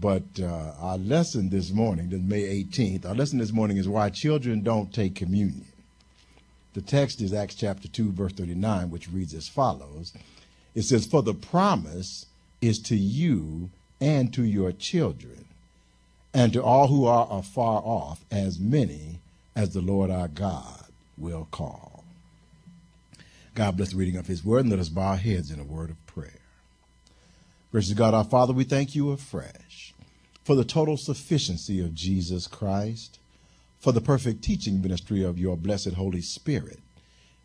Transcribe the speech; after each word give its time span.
But 0.00 0.24
uh, 0.40 0.72
our 0.78 0.98
lesson 0.98 1.48
this 1.48 1.70
morning, 1.70 2.10
this 2.10 2.20
May 2.20 2.42
18th, 2.64 3.06
our 3.06 3.14
lesson 3.14 3.38
this 3.38 3.52
morning 3.52 3.78
is 3.78 3.88
why 3.88 4.10
children 4.10 4.62
don't 4.62 4.92
take 4.92 5.14
communion. 5.16 5.66
The 6.74 6.82
text 6.82 7.20
is 7.20 7.32
Acts 7.32 7.56
chapter 7.56 7.88
2, 7.88 8.12
verse 8.12 8.32
39, 8.32 8.90
which 8.90 9.10
reads 9.10 9.34
as 9.34 9.48
follows 9.48 10.12
It 10.74 10.82
says, 10.82 11.06
For 11.06 11.22
the 11.22 11.34
promise 11.34 12.26
is 12.60 12.78
to 12.82 12.96
you 12.96 13.70
and 14.00 14.32
to 14.34 14.44
your 14.44 14.70
children, 14.70 15.46
and 16.32 16.52
to 16.52 16.62
all 16.62 16.86
who 16.86 17.06
are 17.06 17.26
afar 17.30 17.82
off, 17.84 18.24
as 18.30 18.60
many 18.60 19.18
as 19.56 19.70
the 19.70 19.80
Lord 19.80 20.10
our 20.10 20.28
God 20.28 20.84
will 21.16 21.48
call. 21.50 22.04
God 23.56 23.76
bless 23.76 23.90
the 23.90 23.96
reading 23.96 24.16
of 24.16 24.28
his 24.28 24.44
word, 24.44 24.60
and 24.60 24.70
let 24.70 24.78
us 24.78 24.90
bow 24.90 25.08
our 25.08 25.16
heads 25.16 25.50
in 25.50 25.58
a 25.58 25.64
word 25.64 25.90
of. 25.90 26.07
Gracious 27.70 27.92
God, 27.92 28.14
our 28.14 28.24
Father, 28.24 28.54
we 28.54 28.64
thank 28.64 28.94
you 28.94 29.10
afresh 29.10 29.92
for 30.42 30.56
the 30.56 30.64
total 30.64 30.96
sufficiency 30.96 31.82
of 31.82 31.94
Jesus 31.94 32.46
Christ, 32.46 33.18
for 33.78 33.92
the 33.92 34.00
perfect 34.00 34.42
teaching 34.42 34.80
ministry 34.80 35.22
of 35.22 35.38
your 35.38 35.54
blessed 35.54 35.92
Holy 35.92 36.22
Spirit, 36.22 36.78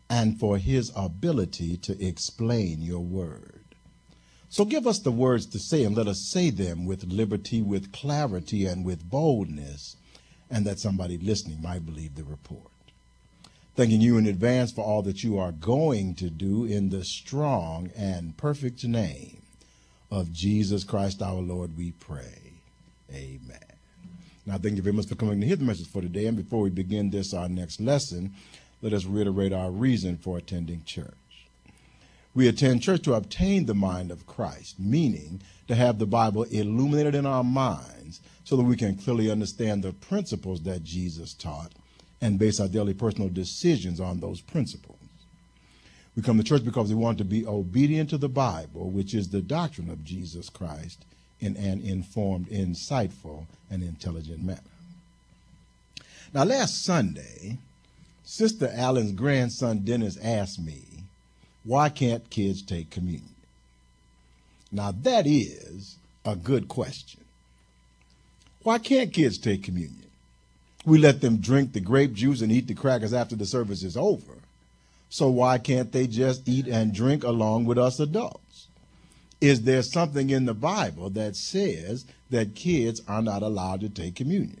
and 0.08 0.40
for 0.40 0.56
his 0.56 0.90
ability 0.96 1.76
to 1.76 2.02
explain 2.02 2.80
your 2.80 3.00
word. 3.00 3.64
So 4.48 4.64
give 4.64 4.86
us 4.86 4.98
the 4.98 5.10
words 5.10 5.44
to 5.44 5.58
say, 5.58 5.84
and 5.84 5.94
let 5.94 6.08
us 6.08 6.20
say 6.20 6.48
them 6.48 6.86
with 6.86 7.04
liberty, 7.04 7.60
with 7.60 7.92
clarity, 7.92 8.64
and 8.64 8.82
with 8.82 9.10
boldness, 9.10 9.96
and 10.50 10.64
that 10.64 10.78
somebody 10.78 11.18
listening 11.18 11.60
might 11.60 11.84
believe 11.84 12.14
the 12.14 12.24
report. 12.24 12.70
Thanking 13.76 14.00
you 14.00 14.16
in 14.16 14.26
advance 14.26 14.72
for 14.72 14.86
all 14.86 15.02
that 15.02 15.22
you 15.22 15.38
are 15.38 15.52
going 15.52 16.14
to 16.14 16.30
do 16.30 16.64
in 16.64 16.88
the 16.88 17.04
strong 17.04 17.90
and 17.94 18.38
perfect 18.38 18.84
name 18.84 19.43
of 20.14 20.32
Jesus 20.32 20.84
Christ 20.84 21.20
our 21.22 21.40
Lord, 21.40 21.76
we 21.76 21.90
pray. 21.90 22.52
Amen. 23.12 23.58
Now, 24.46 24.58
thank 24.58 24.76
you 24.76 24.82
very 24.82 24.94
much 24.94 25.08
for 25.08 25.16
coming 25.16 25.40
to 25.40 25.46
hear 25.46 25.56
the 25.56 25.64
message 25.64 25.88
for 25.88 26.02
today. 26.02 26.26
And 26.26 26.36
before 26.36 26.60
we 26.60 26.70
begin 26.70 27.10
this, 27.10 27.34
our 27.34 27.48
next 27.48 27.80
lesson, 27.80 28.32
let 28.80 28.92
us 28.92 29.06
reiterate 29.06 29.52
our 29.52 29.72
reason 29.72 30.16
for 30.16 30.38
attending 30.38 30.84
church. 30.84 31.14
We 32.32 32.46
attend 32.46 32.82
church 32.82 33.02
to 33.02 33.14
obtain 33.14 33.66
the 33.66 33.74
mind 33.74 34.12
of 34.12 34.26
Christ, 34.26 34.78
meaning 34.78 35.42
to 35.66 35.74
have 35.74 35.98
the 35.98 36.06
Bible 36.06 36.44
illuminated 36.44 37.16
in 37.16 37.26
our 37.26 37.44
minds 37.44 38.20
so 38.44 38.56
that 38.56 38.62
we 38.62 38.76
can 38.76 38.96
clearly 38.96 39.32
understand 39.32 39.82
the 39.82 39.92
principles 39.92 40.62
that 40.62 40.84
Jesus 40.84 41.34
taught 41.34 41.72
and 42.20 42.38
base 42.38 42.60
our 42.60 42.68
daily 42.68 42.94
personal 42.94 43.28
decisions 43.28 43.98
on 43.98 44.20
those 44.20 44.40
principles. 44.40 44.93
We 46.16 46.22
come 46.22 46.38
to 46.38 46.44
church 46.44 46.64
because 46.64 46.88
we 46.88 46.94
want 46.94 47.18
to 47.18 47.24
be 47.24 47.46
obedient 47.46 48.10
to 48.10 48.18
the 48.18 48.28
Bible, 48.28 48.90
which 48.90 49.14
is 49.14 49.28
the 49.28 49.42
doctrine 49.42 49.90
of 49.90 50.04
Jesus 50.04 50.48
Christ, 50.48 51.04
in 51.40 51.56
an 51.56 51.80
informed, 51.80 52.48
insightful, 52.48 53.46
and 53.70 53.82
intelligent 53.82 54.42
manner. 54.42 54.60
Now, 56.32 56.44
last 56.44 56.84
Sunday, 56.84 57.58
Sister 58.24 58.70
Allen's 58.74 59.12
grandson 59.12 59.80
Dennis 59.80 60.16
asked 60.22 60.60
me, 60.60 60.82
Why 61.64 61.88
can't 61.88 62.30
kids 62.30 62.62
take 62.62 62.90
communion? 62.90 63.34
Now, 64.70 64.92
that 65.02 65.26
is 65.26 65.96
a 66.24 66.36
good 66.36 66.68
question. 66.68 67.20
Why 68.62 68.78
can't 68.78 69.12
kids 69.12 69.38
take 69.38 69.62
communion? 69.62 70.10
We 70.86 70.98
let 70.98 71.20
them 71.20 71.38
drink 71.38 71.72
the 71.72 71.80
grape 71.80 72.14
juice 72.14 72.40
and 72.40 72.50
eat 72.50 72.66
the 72.66 72.74
crackers 72.74 73.12
after 73.12 73.36
the 73.36 73.46
service 73.46 73.82
is 73.82 73.96
over. 73.96 74.34
So 75.14 75.30
why 75.30 75.58
can't 75.58 75.92
they 75.92 76.08
just 76.08 76.48
eat 76.48 76.66
and 76.66 76.92
drink 76.92 77.22
along 77.22 77.66
with 77.66 77.78
us 77.78 78.00
adults? 78.00 78.66
Is 79.40 79.62
there 79.62 79.84
something 79.84 80.28
in 80.28 80.44
the 80.44 80.54
Bible 80.54 81.08
that 81.10 81.36
says 81.36 82.04
that 82.30 82.56
kids 82.56 83.00
are 83.06 83.22
not 83.22 83.44
allowed 83.44 83.82
to 83.82 83.88
take 83.88 84.16
communion? 84.16 84.60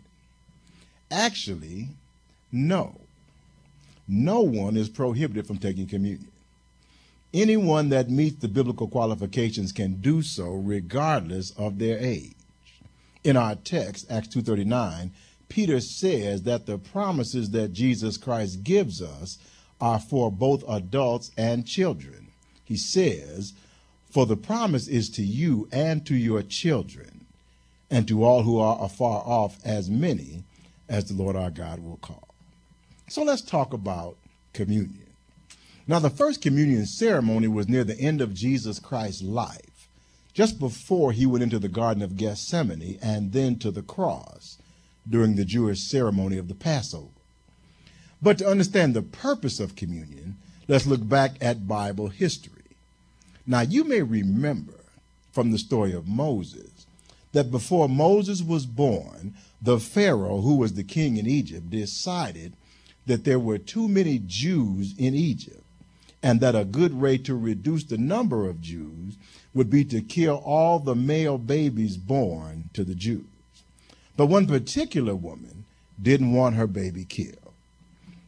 Actually, 1.10 1.88
no. 2.52 3.00
No 4.06 4.42
one 4.42 4.76
is 4.76 4.88
prohibited 4.88 5.44
from 5.44 5.58
taking 5.58 5.88
communion. 5.88 6.30
Anyone 7.32 7.88
that 7.88 8.08
meets 8.08 8.36
the 8.36 8.46
biblical 8.46 8.86
qualifications 8.86 9.72
can 9.72 9.94
do 9.94 10.22
so 10.22 10.52
regardless 10.52 11.50
of 11.58 11.80
their 11.80 11.98
age. 11.98 12.36
In 13.24 13.36
our 13.36 13.56
text, 13.56 14.06
Acts 14.08 14.28
2:39, 14.28 15.10
Peter 15.48 15.80
says 15.80 16.42
that 16.42 16.66
the 16.66 16.78
promises 16.78 17.50
that 17.50 17.72
Jesus 17.72 18.16
Christ 18.16 18.62
gives 18.62 19.02
us 19.02 19.36
are 19.80 19.98
for 19.98 20.30
both 20.30 20.64
adults 20.68 21.30
and 21.36 21.66
children. 21.66 22.28
He 22.64 22.76
says, 22.76 23.52
For 24.10 24.26
the 24.26 24.36
promise 24.36 24.88
is 24.88 25.10
to 25.10 25.22
you 25.22 25.68
and 25.72 26.06
to 26.06 26.14
your 26.14 26.42
children, 26.42 27.26
and 27.90 28.08
to 28.08 28.24
all 28.24 28.42
who 28.42 28.58
are 28.58 28.82
afar 28.82 29.22
off, 29.24 29.58
as 29.64 29.90
many 29.90 30.44
as 30.88 31.06
the 31.06 31.14
Lord 31.14 31.36
our 31.36 31.50
God 31.50 31.80
will 31.80 31.98
call. 31.98 32.34
So 33.08 33.22
let's 33.22 33.42
talk 33.42 33.72
about 33.72 34.16
communion. 34.52 35.00
Now, 35.86 35.98
the 35.98 36.10
first 36.10 36.40
communion 36.40 36.86
ceremony 36.86 37.46
was 37.46 37.68
near 37.68 37.84
the 37.84 37.98
end 37.98 38.22
of 38.22 38.32
Jesus 38.32 38.78
Christ's 38.78 39.22
life, 39.22 39.88
just 40.32 40.58
before 40.58 41.12
he 41.12 41.26
went 41.26 41.42
into 41.42 41.58
the 41.58 41.68
Garden 41.68 42.02
of 42.02 42.16
Gethsemane 42.16 42.98
and 43.02 43.32
then 43.32 43.58
to 43.58 43.70
the 43.70 43.82
cross 43.82 44.58
during 45.08 45.36
the 45.36 45.44
Jewish 45.44 45.80
ceremony 45.80 46.38
of 46.38 46.48
the 46.48 46.54
Passover. 46.54 47.13
But 48.24 48.38
to 48.38 48.48
understand 48.48 48.94
the 48.94 49.02
purpose 49.02 49.60
of 49.60 49.76
communion, 49.76 50.38
let's 50.66 50.86
look 50.86 51.06
back 51.06 51.36
at 51.42 51.68
Bible 51.68 52.08
history. 52.08 52.62
Now, 53.46 53.60
you 53.60 53.84
may 53.84 54.00
remember 54.00 54.80
from 55.30 55.50
the 55.50 55.58
story 55.58 55.92
of 55.92 56.08
Moses 56.08 56.86
that 57.32 57.50
before 57.50 57.86
Moses 57.86 58.42
was 58.42 58.64
born, 58.64 59.34
the 59.60 59.78
Pharaoh, 59.78 60.40
who 60.40 60.56
was 60.56 60.72
the 60.72 60.84
king 60.84 61.18
in 61.18 61.26
Egypt, 61.26 61.68
decided 61.68 62.54
that 63.04 63.24
there 63.24 63.38
were 63.38 63.58
too 63.58 63.88
many 63.88 64.22
Jews 64.24 64.94
in 64.96 65.14
Egypt 65.14 65.62
and 66.22 66.40
that 66.40 66.56
a 66.56 66.64
good 66.64 66.94
way 66.94 67.18
to 67.18 67.36
reduce 67.36 67.84
the 67.84 67.98
number 67.98 68.48
of 68.48 68.62
Jews 68.62 69.18
would 69.52 69.68
be 69.68 69.84
to 69.84 70.00
kill 70.00 70.36
all 70.36 70.78
the 70.78 70.94
male 70.94 71.36
babies 71.36 71.98
born 71.98 72.70
to 72.72 72.84
the 72.84 72.94
Jews. 72.94 73.26
But 74.16 74.26
one 74.26 74.46
particular 74.46 75.14
woman 75.14 75.66
didn't 76.00 76.32
want 76.32 76.56
her 76.56 76.66
baby 76.66 77.04
killed. 77.04 77.43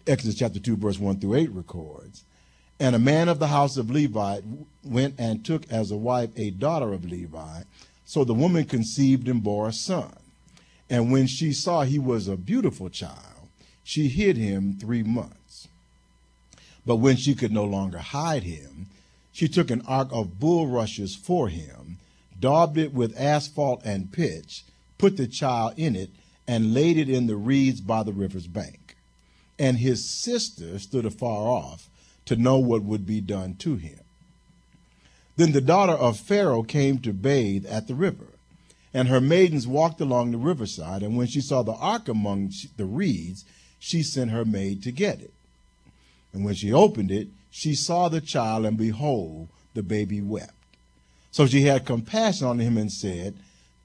Exodus 0.06 0.36
chapter 0.36 0.60
2, 0.60 0.76
verse 0.76 1.00
1 1.00 1.18
through 1.18 1.34
8 1.34 1.50
records. 1.50 2.22
And 2.78 2.94
a 2.94 3.00
man 3.00 3.28
of 3.28 3.40
the 3.40 3.48
house 3.48 3.76
of 3.76 3.90
Levi 3.90 4.40
went 4.84 5.14
and 5.18 5.44
took 5.44 5.70
as 5.70 5.90
a 5.90 5.96
wife 5.96 6.30
a 6.36 6.50
daughter 6.50 6.92
of 6.92 7.04
Levi. 7.04 7.62
So 8.04 8.22
the 8.22 8.34
woman 8.34 8.66
conceived 8.66 9.26
and 9.26 9.42
bore 9.42 9.66
a 9.66 9.72
son. 9.72 10.14
And 10.88 11.10
when 11.10 11.26
she 11.26 11.52
saw 11.52 11.82
he 11.82 11.98
was 11.98 12.28
a 12.28 12.36
beautiful 12.36 12.88
child, 12.88 13.48
she 13.82 14.06
hid 14.06 14.36
him 14.36 14.78
three 14.78 15.02
months. 15.02 15.66
But 16.84 16.96
when 16.96 17.16
she 17.16 17.34
could 17.34 17.50
no 17.50 17.64
longer 17.64 17.98
hide 17.98 18.44
him, 18.44 18.86
she 19.32 19.48
took 19.48 19.70
an 19.72 19.82
ark 19.88 20.08
of 20.12 20.38
bulrushes 20.38 21.16
for 21.16 21.48
him, 21.48 21.98
daubed 22.38 22.78
it 22.78 22.94
with 22.94 23.18
asphalt 23.18 23.82
and 23.84 24.12
pitch, 24.12 24.64
put 24.98 25.16
the 25.16 25.26
child 25.26 25.74
in 25.76 25.96
it, 25.96 26.10
and 26.46 26.74
laid 26.74 26.96
it 26.96 27.08
in 27.08 27.26
the 27.26 27.36
reeds 27.36 27.80
by 27.80 28.04
the 28.04 28.12
river's 28.12 28.46
bank 28.46 28.85
and 29.58 29.78
his 29.78 30.08
sister 30.08 30.78
stood 30.78 31.06
afar 31.06 31.48
off 31.48 31.88
to 32.26 32.36
know 32.36 32.58
what 32.58 32.82
would 32.82 33.06
be 33.06 33.20
done 33.20 33.54
to 33.54 33.76
him. 33.76 34.00
Then 35.36 35.52
the 35.52 35.60
daughter 35.60 35.92
of 35.92 36.18
Pharaoh 36.18 36.62
came 36.62 36.98
to 37.00 37.12
bathe 37.12 37.66
at 37.66 37.86
the 37.86 37.94
river, 37.94 38.28
and 38.92 39.08
her 39.08 39.20
maidens 39.20 39.66
walked 39.66 40.00
along 40.00 40.30
the 40.30 40.38
riverside, 40.38 41.02
and 41.02 41.16
when 41.16 41.26
she 41.26 41.40
saw 41.40 41.62
the 41.62 41.74
ark 41.74 42.08
among 42.08 42.52
the 42.76 42.86
reeds, 42.86 43.44
she 43.78 44.02
sent 44.02 44.30
her 44.30 44.44
maid 44.44 44.82
to 44.82 44.90
get 44.90 45.20
it. 45.20 45.32
And 46.32 46.44
when 46.44 46.54
she 46.54 46.72
opened 46.72 47.10
it, 47.10 47.28
she 47.50 47.74
saw 47.74 48.08
the 48.08 48.20
child, 48.20 48.66
and 48.66 48.76
behold, 48.76 49.48
the 49.74 49.82
baby 49.82 50.20
wept. 50.20 50.52
So 51.30 51.46
she 51.46 51.62
had 51.62 51.84
compassion 51.84 52.46
on 52.46 52.58
him 52.58 52.78
and 52.78 52.90
said, 52.90 53.34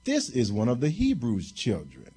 This 0.04 0.30
is 0.30 0.50
one 0.50 0.68
of 0.68 0.80
the 0.80 0.88
Hebrews' 0.88 1.52
children. 1.52 2.10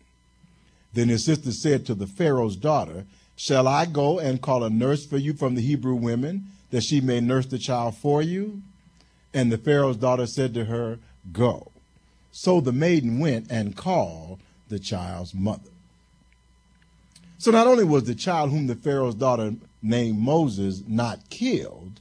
Then 0.93 1.09
his 1.09 1.25
sister 1.25 1.51
said 1.51 1.85
to 1.85 1.93
the 1.93 2.07
Pharaoh's 2.07 2.55
daughter, 2.55 3.05
Shall 3.35 3.67
I 3.67 3.85
go 3.85 4.19
and 4.19 4.41
call 4.41 4.63
a 4.63 4.69
nurse 4.69 5.05
for 5.05 5.17
you 5.17 5.33
from 5.33 5.55
the 5.55 5.61
Hebrew 5.61 5.95
women, 5.95 6.47
that 6.71 6.83
she 6.83 7.01
may 7.01 7.19
nurse 7.19 7.45
the 7.45 7.59
child 7.59 7.97
for 7.97 8.21
you? 8.21 8.61
And 9.33 9.51
the 9.51 9.57
Pharaoh's 9.57 9.97
daughter 9.97 10.25
said 10.25 10.53
to 10.53 10.65
her, 10.65 10.99
Go. 11.31 11.71
So 12.31 12.61
the 12.61 12.71
maiden 12.71 13.19
went 13.19 13.51
and 13.51 13.75
called 13.75 14.39
the 14.69 14.79
child's 14.79 15.33
mother. 15.33 15.69
So 17.37 17.51
not 17.51 17.67
only 17.67 17.83
was 17.83 18.05
the 18.05 18.15
child 18.15 18.51
whom 18.51 18.67
the 18.67 18.75
Pharaoh's 18.75 19.15
daughter 19.15 19.53
named 19.81 20.19
Moses 20.19 20.83
not 20.87 21.29
killed, 21.29 21.99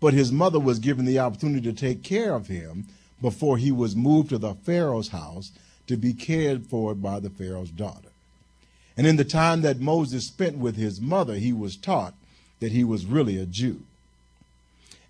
but 0.00 0.14
his 0.14 0.30
mother 0.30 0.60
was 0.60 0.78
given 0.78 1.04
the 1.04 1.18
opportunity 1.18 1.60
to 1.62 1.72
take 1.72 2.02
care 2.02 2.34
of 2.34 2.46
him 2.46 2.86
before 3.20 3.56
he 3.56 3.72
was 3.72 3.96
moved 3.96 4.28
to 4.28 4.38
the 4.38 4.54
Pharaoh's 4.54 5.08
house 5.08 5.50
to 5.86 5.96
be 5.96 6.12
cared 6.12 6.66
for 6.66 6.94
by 6.94 7.18
the 7.18 7.30
Pharaoh's 7.30 7.70
daughter. 7.70 8.07
And 8.98 9.06
in 9.06 9.16
the 9.16 9.24
time 9.24 9.62
that 9.62 9.80
Moses 9.80 10.26
spent 10.26 10.58
with 10.58 10.76
his 10.76 11.00
mother, 11.00 11.36
he 11.36 11.52
was 11.52 11.76
taught 11.76 12.14
that 12.58 12.72
he 12.72 12.82
was 12.82 13.06
really 13.06 13.38
a 13.38 13.46
Jew. 13.46 13.82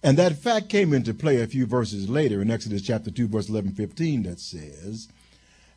And 0.02 0.18
that 0.18 0.36
fact 0.36 0.68
came 0.68 0.92
into 0.92 1.14
play 1.14 1.40
a 1.40 1.46
few 1.46 1.64
verses 1.64 2.08
later 2.08 2.42
in 2.42 2.50
Exodus 2.50 2.82
chapter 2.82 3.10
2, 3.10 3.26
verse 3.26 3.48
11, 3.48 3.72
15, 3.72 4.24
that 4.24 4.38
says, 4.38 5.08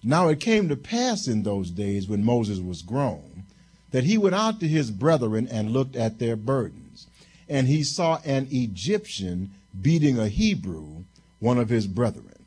Now 0.03 0.27
it 0.27 0.41
came 0.41 0.67
to 0.67 0.75
pass 0.75 1.25
in 1.25 1.43
those 1.43 1.71
days 1.71 2.07
when 2.07 2.23
Moses 2.23 2.59
was 2.59 2.81
grown 2.81 3.45
that 3.91 4.03
he 4.03 4.17
went 4.17 4.35
out 4.35 4.59
to 4.59 4.67
his 4.67 4.91
brethren 4.91 5.47
and 5.49 5.71
looked 5.71 5.95
at 5.95 6.19
their 6.19 6.35
burdens. 6.35 7.07
And 7.47 7.67
he 7.67 7.83
saw 7.83 8.19
an 8.25 8.47
Egyptian 8.51 9.51
beating 9.81 10.17
a 10.19 10.27
Hebrew, 10.27 11.03
one 11.39 11.57
of 11.57 11.69
his 11.69 11.87
brethren. 11.87 12.45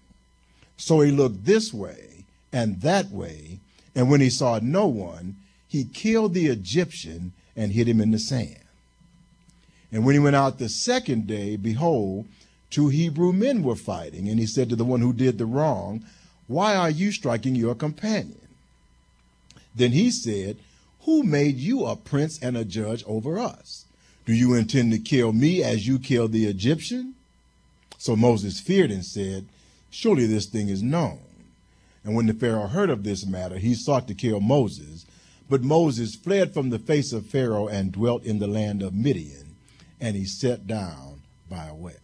So 0.76 1.00
he 1.00 1.10
looked 1.10 1.44
this 1.44 1.72
way 1.72 2.24
and 2.52 2.80
that 2.82 3.10
way, 3.10 3.60
and 3.94 4.10
when 4.10 4.20
he 4.20 4.30
saw 4.30 4.58
no 4.62 4.86
one, 4.86 5.36
he 5.74 5.82
killed 5.82 6.34
the 6.34 6.46
Egyptian 6.46 7.32
and 7.56 7.72
hid 7.72 7.88
him 7.88 8.00
in 8.00 8.12
the 8.12 8.18
sand. 8.20 8.60
And 9.90 10.04
when 10.04 10.14
he 10.14 10.20
went 10.20 10.36
out 10.36 10.60
the 10.60 10.68
second 10.68 11.26
day, 11.26 11.56
behold, 11.56 12.26
two 12.70 12.90
Hebrew 12.90 13.32
men 13.32 13.64
were 13.64 13.74
fighting. 13.74 14.28
And 14.28 14.38
he 14.38 14.46
said 14.46 14.68
to 14.68 14.76
the 14.76 14.84
one 14.84 15.00
who 15.00 15.12
did 15.12 15.36
the 15.36 15.46
wrong, 15.46 16.04
Why 16.46 16.76
are 16.76 16.90
you 16.90 17.10
striking 17.10 17.56
your 17.56 17.74
companion? 17.74 18.46
Then 19.74 19.90
he 19.90 20.12
said, 20.12 20.58
Who 21.06 21.24
made 21.24 21.56
you 21.56 21.86
a 21.86 21.96
prince 21.96 22.40
and 22.40 22.56
a 22.56 22.64
judge 22.64 23.02
over 23.04 23.36
us? 23.36 23.84
Do 24.26 24.32
you 24.32 24.54
intend 24.54 24.92
to 24.92 25.00
kill 25.00 25.32
me 25.32 25.64
as 25.64 25.88
you 25.88 25.98
killed 25.98 26.30
the 26.30 26.46
Egyptian? 26.46 27.16
So 27.98 28.14
Moses 28.14 28.60
feared 28.60 28.92
and 28.92 29.04
said, 29.04 29.46
Surely 29.90 30.26
this 30.26 30.46
thing 30.46 30.68
is 30.68 30.84
known. 30.84 31.18
And 32.04 32.14
when 32.14 32.26
the 32.26 32.34
Pharaoh 32.34 32.68
heard 32.68 32.90
of 32.90 33.02
this 33.02 33.26
matter, 33.26 33.58
he 33.58 33.74
sought 33.74 34.06
to 34.06 34.14
kill 34.14 34.38
Moses. 34.38 35.04
But 35.48 35.62
Moses 35.62 36.14
fled 36.14 36.54
from 36.54 36.70
the 36.70 36.78
face 36.78 37.12
of 37.12 37.26
Pharaoh 37.26 37.68
and 37.68 37.92
dwelt 37.92 38.24
in 38.24 38.38
the 38.38 38.46
land 38.46 38.82
of 38.82 38.94
Midian, 38.94 39.56
and 40.00 40.16
he 40.16 40.24
sat 40.24 40.66
down 40.66 41.22
by 41.50 41.66
a 41.66 41.74
well. 41.74 41.94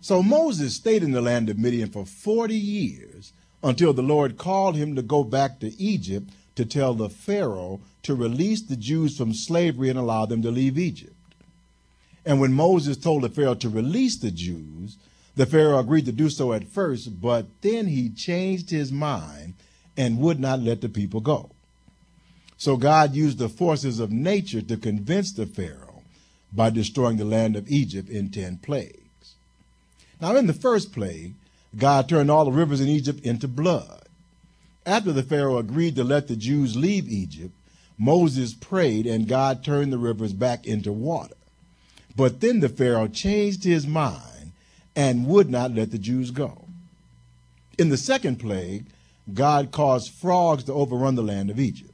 So 0.00 0.22
Moses 0.22 0.74
stayed 0.74 1.02
in 1.02 1.12
the 1.12 1.20
land 1.20 1.48
of 1.48 1.58
Midian 1.58 1.90
for 1.90 2.04
40 2.06 2.54
years 2.54 3.32
until 3.62 3.92
the 3.92 4.02
Lord 4.02 4.38
called 4.38 4.74
him 4.74 4.96
to 4.96 5.02
go 5.02 5.22
back 5.22 5.60
to 5.60 5.80
Egypt 5.80 6.30
to 6.56 6.64
tell 6.64 6.94
the 6.94 7.08
Pharaoh 7.10 7.80
to 8.02 8.14
release 8.14 8.62
the 8.62 8.76
Jews 8.76 9.16
from 9.16 9.34
slavery 9.34 9.90
and 9.90 9.98
allow 9.98 10.26
them 10.26 10.42
to 10.42 10.50
leave 10.50 10.78
Egypt. 10.78 11.14
And 12.24 12.40
when 12.40 12.52
Moses 12.52 12.96
told 12.96 13.22
the 13.22 13.28
Pharaoh 13.28 13.54
to 13.54 13.68
release 13.68 14.16
the 14.16 14.30
Jews, 14.30 14.96
the 15.36 15.46
Pharaoh 15.46 15.78
agreed 15.78 16.06
to 16.06 16.12
do 16.12 16.28
so 16.28 16.52
at 16.52 16.68
first, 16.68 17.20
but 17.20 17.46
then 17.60 17.86
he 17.86 18.08
changed 18.08 18.70
his 18.70 18.90
mind 18.90 19.54
and 19.96 20.18
would 20.18 20.40
not 20.40 20.60
let 20.60 20.80
the 20.80 20.88
people 20.88 21.20
go. 21.20 21.50
So 22.60 22.76
God 22.76 23.14
used 23.14 23.38
the 23.38 23.48
forces 23.48 24.00
of 24.00 24.12
nature 24.12 24.60
to 24.60 24.76
convince 24.76 25.32
the 25.32 25.46
Pharaoh 25.46 26.02
by 26.52 26.68
destroying 26.68 27.16
the 27.16 27.24
land 27.24 27.56
of 27.56 27.70
Egypt 27.70 28.10
in 28.10 28.28
10 28.28 28.58
plagues. 28.58 29.34
Now, 30.20 30.36
in 30.36 30.46
the 30.46 30.52
first 30.52 30.92
plague, 30.92 31.32
God 31.78 32.06
turned 32.06 32.30
all 32.30 32.44
the 32.44 32.52
rivers 32.52 32.82
in 32.82 32.88
Egypt 32.88 33.24
into 33.24 33.48
blood. 33.48 34.02
After 34.84 35.10
the 35.10 35.22
Pharaoh 35.22 35.56
agreed 35.56 35.96
to 35.96 36.04
let 36.04 36.28
the 36.28 36.36
Jews 36.36 36.76
leave 36.76 37.08
Egypt, 37.08 37.54
Moses 37.96 38.52
prayed 38.52 39.06
and 39.06 39.26
God 39.26 39.64
turned 39.64 39.90
the 39.90 39.96
rivers 39.96 40.34
back 40.34 40.66
into 40.66 40.92
water. 40.92 41.36
But 42.14 42.42
then 42.42 42.60
the 42.60 42.68
Pharaoh 42.68 43.08
changed 43.08 43.64
his 43.64 43.86
mind 43.86 44.52
and 44.94 45.26
would 45.26 45.48
not 45.48 45.74
let 45.74 45.92
the 45.92 45.98
Jews 45.98 46.30
go. 46.30 46.66
In 47.78 47.88
the 47.88 47.96
second 47.96 48.36
plague, 48.36 48.84
God 49.32 49.72
caused 49.72 50.12
frogs 50.12 50.64
to 50.64 50.74
overrun 50.74 51.14
the 51.14 51.22
land 51.22 51.48
of 51.48 51.58
Egypt. 51.58 51.89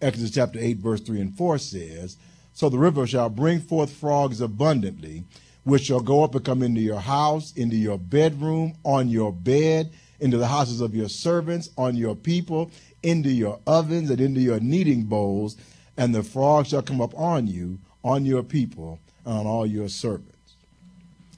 Exodus 0.00 0.30
chapter 0.30 0.60
8, 0.60 0.76
verse 0.78 1.00
3 1.00 1.20
and 1.20 1.36
4 1.36 1.58
says, 1.58 2.16
So 2.52 2.68
the 2.68 2.78
river 2.78 3.06
shall 3.06 3.28
bring 3.28 3.60
forth 3.60 3.92
frogs 3.92 4.40
abundantly, 4.40 5.24
which 5.64 5.84
shall 5.84 6.00
go 6.00 6.22
up 6.22 6.34
and 6.34 6.44
come 6.44 6.62
into 6.62 6.80
your 6.80 7.00
house, 7.00 7.52
into 7.56 7.76
your 7.76 7.98
bedroom, 7.98 8.74
on 8.84 9.08
your 9.08 9.32
bed, 9.32 9.90
into 10.20 10.36
the 10.36 10.46
houses 10.46 10.80
of 10.80 10.94
your 10.94 11.08
servants, 11.08 11.70
on 11.76 11.96
your 11.96 12.14
people, 12.14 12.70
into 13.02 13.30
your 13.30 13.58
ovens, 13.66 14.10
and 14.10 14.20
into 14.20 14.40
your 14.40 14.60
kneading 14.60 15.04
bowls, 15.04 15.56
and 15.96 16.14
the 16.14 16.22
frogs 16.22 16.68
shall 16.68 16.82
come 16.82 17.00
up 17.00 17.16
on 17.18 17.48
you, 17.48 17.78
on 18.04 18.24
your 18.24 18.44
people, 18.44 19.00
and 19.24 19.38
on 19.38 19.46
all 19.46 19.66
your 19.66 19.88
servants. 19.88 20.54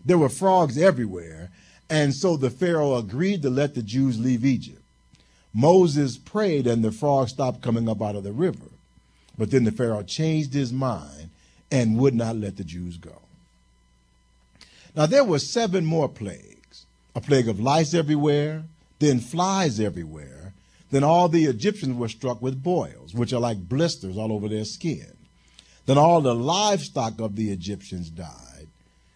There 0.05 0.19
were 0.19 0.29
frogs 0.29 0.77
everywhere, 0.77 1.51
and 1.89 2.15
so 2.15 2.37
the 2.37 2.51
Pharaoh 2.51 2.97
agreed 2.97 3.43
to 3.43 3.51
let 3.51 3.75
the 3.75 3.83
Jews 3.83 4.19
leave 4.19 4.45
Egypt. 4.45 4.80
Moses 5.53 6.17
prayed 6.17 6.67
and 6.67 6.85
the 6.85 6.93
frogs 6.93 7.33
stopped 7.33 7.63
coming 7.63 7.89
up 7.89 8.01
out 8.01 8.17
of 8.17 8.25
the 8.25 8.33
river. 8.33 8.71
But 9.37 9.51
then 9.51 9.65
the 9.65 9.73
Pharaoh 9.73 10.03
changed 10.03 10.53
his 10.53 10.73
mind 10.73 11.31
and 11.71 11.99
would 11.99 12.15
not 12.15 12.37
let 12.37 12.57
the 12.57 12.65
Jews 12.65 12.97
go. 12.97 13.23
Now 14.95 15.07
there 15.07 15.25
were 15.25 15.39
seven 15.39 15.85
more 15.85 16.09
plagues 16.09 16.87
a 17.15 17.21
plague 17.21 17.49
of 17.49 17.59
lice 17.59 17.93
everywhere, 17.93 18.65
then 19.01 19.19
flies 19.19 19.81
everywhere. 19.81 20.53
Then 20.91 21.05
all 21.05 21.29
the 21.29 21.45
Egyptians 21.45 21.97
were 21.97 22.09
struck 22.09 22.43
with 22.43 22.63
boils, 22.63 23.15
which 23.15 23.33
are 23.33 23.41
like 23.41 23.69
blisters 23.69 24.17
all 24.17 24.33
over 24.33 24.49
their 24.49 24.65
skin. 24.65 25.13
Then 25.87 25.99
all 25.99 26.21
the 26.21 26.35
livestock 26.35 27.21
of 27.21 27.37
the 27.37 27.51
Egyptians 27.51 28.11
died. 28.11 28.69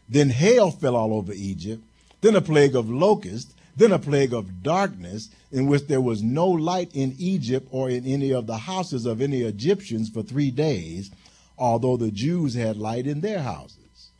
Then 0.08 0.31
hail 0.31 0.70
fell 0.70 0.96
all 0.96 1.14
over 1.14 1.32
Egypt. 1.32 1.82
Then 2.20 2.36
a 2.36 2.40
plague 2.40 2.75
of 2.75 2.90
locusts 2.90 3.54
then 3.76 3.92
a 3.92 3.98
plague 3.98 4.32
of 4.32 4.62
darkness 4.62 5.30
in 5.50 5.66
which 5.66 5.86
there 5.86 6.00
was 6.00 6.22
no 6.22 6.48
light 6.48 6.90
in 6.94 7.14
Egypt 7.18 7.68
or 7.70 7.90
in 7.90 8.06
any 8.06 8.32
of 8.32 8.46
the 8.46 8.58
houses 8.58 9.06
of 9.06 9.20
any 9.20 9.42
Egyptians 9.42 10.08
for 10.08 10.22
three 10.22 10.50
days, 10.50 11.10
although 11.58 11.96
the 11.96 12.10
Jews 12.10 12.54
had 12.54 12.76
light 12.76 13.06
in 13.06 13.20
their 13.20 13.42
houses. 13.42 14.10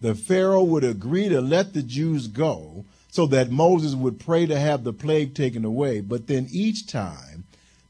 The 0.00 0.14
Pharaoh 0.14 0.62
would 0.62 0.84
agree 0.84 1.28
to 1.28 1.40
let 1.40 1.74
the 1.74 1.82
Jews 1.82 2.28
go 2.28 2.84
so 3.10 3.26
that 3.26 3.50
Moses 3.50 3.94
would 3.94 4.20
pray 4.20 4.46
to 4.46 4.58
have 4.58 4.84
the 4.84 4.92
plague 4.92 5.34
taken 5.34 5.64
away, 5.64 6.00
but 6.00 6.28
then 6.28 6.46
each 6.50 6.86
time 6.86 7.44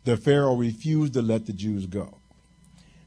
the 0.04 0.16
Pharaoh 0.16 0.56
refused 0.56 1.12
to 1.14 1.22
let 1.22 1.46
the 1.46 1.52
Jews 1.52 1.84
go. 1.86 2.18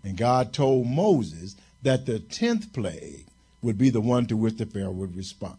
And 0.04 0.18
God 0.18 0.54
told 0.54 0.88
Moses 0.88 1.56
that 1.82 2.06
the 2.06 2.20
tenth 2.20 2.74
plague 2.74 3.26
would 3.62 3.78
be 3.78 3.90
the 3.90 4.02
one 4.02 4.28
to 4.28 4.38
which 4.38 4.58
the 4.58 4.66
Pharaoh 4.66 4.92
would 4.92 5.16
respond. 5.16 5.58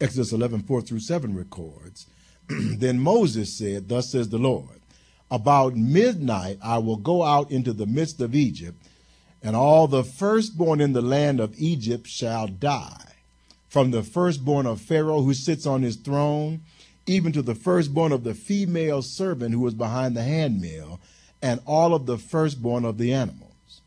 Exodus 0.00 0.32
11, 0.32 0.62
4 0.62 0.80
through 0.80 1.00
7 1.00 1.34
records. 1.36 2.06
then 2.48 2.98
Moses 2.98 3.52
said, 3.52 3.88
Thus 3.88 4.10
says 4.10 4.30
the 4.30 4.38
Lord, 4.38 4.80
About 5.30 5.76
midnight 5.76 6.58
I 6.62 6.78
will 6.78 6.96
go 6.96 7.22
out 7.22 7.50
into 7.50 7.72
the 7.72 7.86
midst 7.86 8.20
of 8.20 8.34
Egypt, 8.34 8.82
and 9.42 9.54
all 9.54 9.86
the 9.86 10.04
firstborn 10.04 10.80
in 10.80 10.94
the 10.94 11.02
land 11.02 11.38
of 11.38 11.54
Egypt 11.58 12.06
shall 12.06 12.48
die, 12.48 13.14
from 13.68 13.90
the 13.90 14.02
firstborn 14.02 14.66
of 14.66 14.80
Pharaoh 14.80 15.22
who 15.22 15.34
sits 15.34 15.66
on 15.66 15.82
his 15.82 15.96
throne, 15.96 16.62
even 17.06 17.32
to 17.32 17.42
the 17.42 17.54
firstborn 17.54 18.12
of 18.12 18.24
the 18.24 18.34
female 18.34 19.02
servant 19.02 19.54
who 19.54 19.66
is 19.66 19.74
behind 19.74 20.16
the 20.16 20.22
handmill, 20.22 20.98
and 21.42 21.60
all 21.66 21.94
of 21.94 22.06
the 22.06 22.18
firstborn 22.18 22.84
of 22.84 22.96
the 22.98 23.12
animals. 23.12 23.82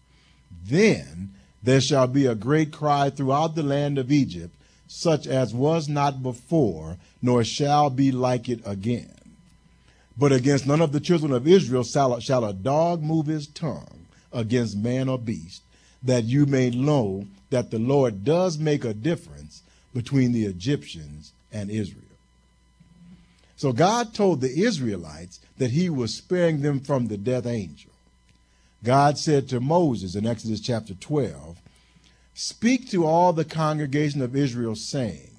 Then 0.65 1.33
there 1.61 1.81
shall 1.81 2.07
be 2.07 2.25
a 2.25 2.35
great 2.35 2.71
cry 2.71 3.09
throughout 3.09 3.55
the 3.55 3.63
land 3.63 3.97
of 3.97 4.11
Egypt 4.11 4.55
such 4.93 5.25
as 5.25 5.55
was 5.55 5.89
not 5.89 6.21
before, 6.21 6.97
nor 7.19 7.43
shall 7.43 7.89
be 7.89 8.11
like 8.11 8.47
it 8.47 8.61
again. 8.63 9.11
But 10.15 10.31
against 10.31 10.67
none 10.67 10.81
of 10.81 10.91
the 10.91 10.99
children 10.99 11.31
of 11.33 11.47
Israel 11.47 11.83
shall, 11.83 12.19
shall 12.19 12.45
a 12.45 12.53
dog 12.53 13.01
move 13.01 13.25
his 13.25 13.47
tongue 13.47 14.05
against 14.31 14.77
man 14.77 15.09
or 15.09 15.17
beast, 15.17 15.63
that 16.03 16.25
you 16.25 16.45
may 16.45 16.69
know 16.69 17.25
that 17.49 17.71
the 17.71 17.79
Lord 17.79 18.23
does 18.23 18.59
make 18.59 18.85
a 18.85 18.93
difference 18.93 19.63
between 19.95 20.31
the 20.31 20.45
Egyptians 20.45 21.33
and 21.51 21.71
Israel. 21.71 22.03
So 23.55 23.73
God 23.73 24.13
told 24.13 24.41
the 24.41 24.61
Israelites 24.63 25.39
that 25.57 25.71
he 25.71 25.89
was 25.89 26.15
sparing 26.15 26.61
them 26.61 26.79
from 26.79 27.07
the 27.07 27.17
death 27.17 27.47
angel. 27.47 27.91
God 28.83 29.17
said 29.17 29.49
to 29.49 29.59
Moses 29.59 30.15
in 30.15 30.27
Exodus 30.27 30.59
chapter 30.59 30.93
12, 30.93 31.57
Speak 32.33 32.89
to 32.89 33.05
all 33.05 33.31
the 33.31 33.45
congregation 33.45 34.21
of 34.21 34.35
Israel, 34.35 34.75
saying, 34.75 35.31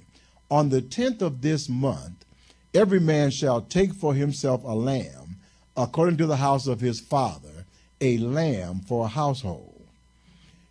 On 0.50 0.68
the 0.68 0.80
tenth 0.80 1.22
of 1.22 1.42
this 1.42 1.68
month, 1.68 2.24
every 2.72 3.00
man 3.00 3.30
shall 3.30 3.60
take 3.60 3.92
for 3.92 4.14
himself 4.14 4.62
a 4.64 4.74
lamb, 4.74 5.36
according 5.76 6.16
to 6.18 6.26
the 6.26 6.36
house 6.36 6.66
of 6.66 6.80
his 6.80 7.00
father, 7.00 7.66
a 8.00 8.18
lamb 8.18 8.80
for 8.80 9.06
a 9.06 9.08
household. 9.08 9.86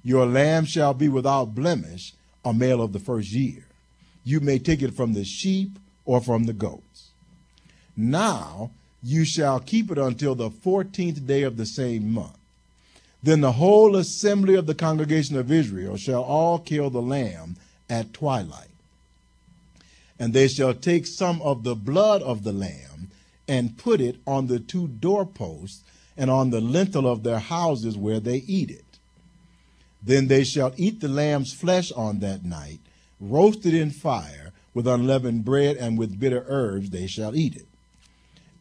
Your 0.03 0.25
lamb 0.25 0.65
shall 0.65 0.94
be 0.94 1.10
without 1.10 1.56
blemish, 1.56 2.13
a 2.46 2.53
male 2.53 2.82
of 2.82 2.94
the 2.94 3.00
first 3.00 3.32
year. 3.32 3.65
You 4.24 4.39
may 4.39 4.60
take 4.60 4.82
it 4.82 4.94
from 4.94 5.13
the 5.13 5.25
sheep 5.25 5.77
or 6.06 6.22
from 6.22 6.46
the 6.46 6.53
goats. 6.53 7.12
Now 7.96 8.72
you 9.01 9.25
shall 9.25 9.60
keep 9.60 9.92
it 9.92 9.98
until 9.98 10.36
the 10.36 10.50
fourteenth 10.50 11.25
day 11.27 11.44
of 11.44 11.58
the 11.58 11.65
same 11.65 12.12
month. 12.12 12.38
Then 13.24 13.42
the 13.42 13.53
whole 13.53 13.96
assembly 13.96 14.56
of 14.56 14.68
the 14.68 14.75
congregation 14.75 15.38
of 15.38 15.51
Israel 15.51 15.96
shall 15.98 16.24
all 16.24 16.60
kill 16.60 16.89
the 16.89 17.01
lamb 17.01 17.56
at 17.89 18.13
twilight. 18.13 18.68
And 20.20 20.34
they 20.34 20.48
shall 20.48 20.74
take 20.74 21.08
some 21.08 21.42
of 21.42 21.63
the 21.63 21.75
blood 21.75 22.22
of 22.22 22.44
the 22.44 22.53
lamb 22.53 23.10
and 23.48 23.77
put 23.77 24.01
it 24.01 24.18
on 24.27 24.48
the 24.48 24.60
two 24.60 24.88
doorposts 24.88 25.84
and 26.18 26.30
on 26.30 26.50
the 26.50 26.62
lintel 26.62 27.08
of 27.08 27.24
their 27.24 27.39
houses 27.39 27.98
where 27.98 28.20
they 28.20 28.38
eat 28.38 28.70
it. 28.70 28.86
Then 30.03 30.27
they 30.27 30.44
shall 30.44 30.74
eat 30.75 31.00
the 31.00 31.08
lamb's 31.08 31.53
flesh 31.53 31.92
on 31.94 32.20
that 32.20 32.44
night, 32.46 32.80
roasted 33.20 33.74
in 33.74 33.92
fire, 33.92 34.51
with 34.74 34.88
unleavened 34.88 35.46
bread 35.46 35.77
and 35.77 35.98
with 35.98 36.20
bitter 36.20 36.46
herbs 36.48 36.89
they 36.89 37.08
shall 37.08 37.36
eat 37.36 37.56
it. 37.56 37.68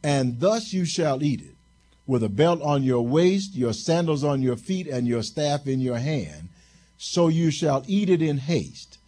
and 0.03 0.41
thus 0.41 0.73
you 0.73 0.85
shall 0.85 1.23
eat 1.23 1.41
it, 1.41 1.52
with 2.07 2.23
a 2.23 2.29
belt 2.29 2.61
on 2.63 2.83
your 2.83 3.07
waist, 3.07 3.55
your 3.55 3.73
sandals 3.73 4.25
on 4.25 4.43
your 4.43 4.57
feet, 4.57 4.87
and 4.87 5.07
your 5.07 5.23
staff 5.23 5.67
in 5.67 5.81
your 5.81 5.99
hand. 5.99 6.49
So 6.99 7.29
you 7.29 7.51
shall 7.51 7.85
eat 7.87 8.11
it 8.11 8.23
in 8.23 8.39
haste. 8.39 8.99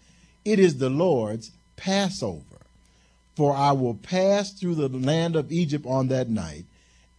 It 0.44 0.58
is 0.58 0.78
the 0.78 0.90
Lord's 0.90 1.52
Passover. 1.76 2.42
For 3.36 3.54
I 3.54 3.72
will 3.72 3.94
pass 3.94 4.52
through 4.52 4.76
the 4.76 4.88
land 4.88 5.34
of 5.34 5.50
Egypt 5.50 5.86
on 5.86 6.08
that 6.08 6.28
night, 6.28 6.64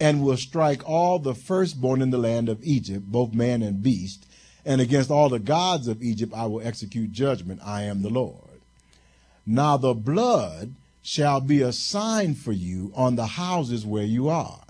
and 0.00 0.22
will 0.22 0.36
strike 0.36 0.86
all 0.88 1.18
the 1.18 1.34
firstborn 1.34 2.02
in 2.02 2.10
the 2.10 2.18
land 2.18 2.48
of 2.48 2.62
Egypt, 2.62 3.06
both 3.06 3.32
man 3.32 3.62
and 3.62 3.82
beast, 3.82 4.26
and 4.64 4.80
against 4.80 5.10
all 5.10 5.28
the 5.28 5.38
gods 5.38 5.88
of 5.88 6.02
Egypt 6.02 6.32
I 6.34 6.46
will 6.46 6.66
execute 6.66 7.12
judgment. 7.12 7.60
I 7.64 7.82
am 7.82 8.02
the 8.02 8.10
Lord. 8.10 8.60
Now 9.46 9.76
the 9.76 9.94
blood 9.94 10.74
shall 11.02 11.40
be 11.40 11.62
a 11.62 11.72
sign 11.72 12.34
for 12.34 12.52
you 12.52 12.92
on 12.94 13.16
the 13.16 13.26
houses 13.26 13.86
where 13.86 14.04
you 14.04 14.28
are. 14.28 14.65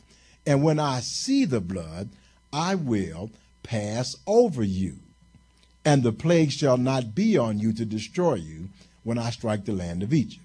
And 0.46 0.62
when 0.62 0.78
I 0.78 1.00
see 1.00 1.44
the 1.44 1.60
blood, 1.60 2.08
I 2.52 2.76
will 2.76 3.30
pass 3.62 4.14
over 4.26 4.62
you. 4.62 4.96
And 5.84 6.02
the 6.02 6.12
plague 6.12 6.52
shall 6.52 6.76
not 6.76 7.14
be 7.14 7.36
on 7.36 7.58
you 7.58 7.72
to 7.74 7.84
destroy 7.84 8.34
you 8.34 8.68
when 9.02 9.18
I 9.18 9.30
strike 9.30 9.64
the 9.64 9.72
land 9.72 10.02
of 10.02 10.14
Egypt. 10.14 10.44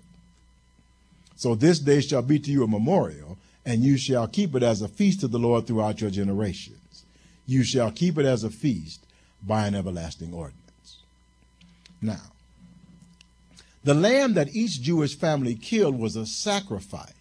So 1.35 1.55
this 1.55 1.79
day 1.79 2.01
shall 2.01 2.21
be 2.21 2.37
to 2.39 2.51
you 2.51 2.63
a 2.63 2.67
memorial, 2.67 3.37
and 3.65 3.83
you 3.83 3.97
shall 3.97 4.27
keep 4.27 4.55
it 4.55 4.61
as 4.61 4.81
a 4.81 4.87
feast 4.87 5.21
to 5.21 5.27
the 5.27 5.39
Lord 5.39 5.65
throughout 5.65 6.01
your 6.01 6.11
generations. 6.11 7.03
You 7.47 7.63
shall 7.63 7.91
keep 7.91 8.17
it 8.17 8.25
as 8.25 8.43
a 8.43 8.49
feast 8.49 9.05
by 9.41 9.65
an 9.65 9.73
everlasting 9.73 10.33
ordinance. 10.33 10.97
Now, 12.01 12.31
the 13.83 13.95
lamb 13.95 14.35
that 14.35 14.55
each 14.55 14.81
Jewish 14.81 15.17
family 15.17 15.55
killed 15.55 15.97
was 15.97 16.15
a 16.15 16.27
sacrifice, 16.27 17.13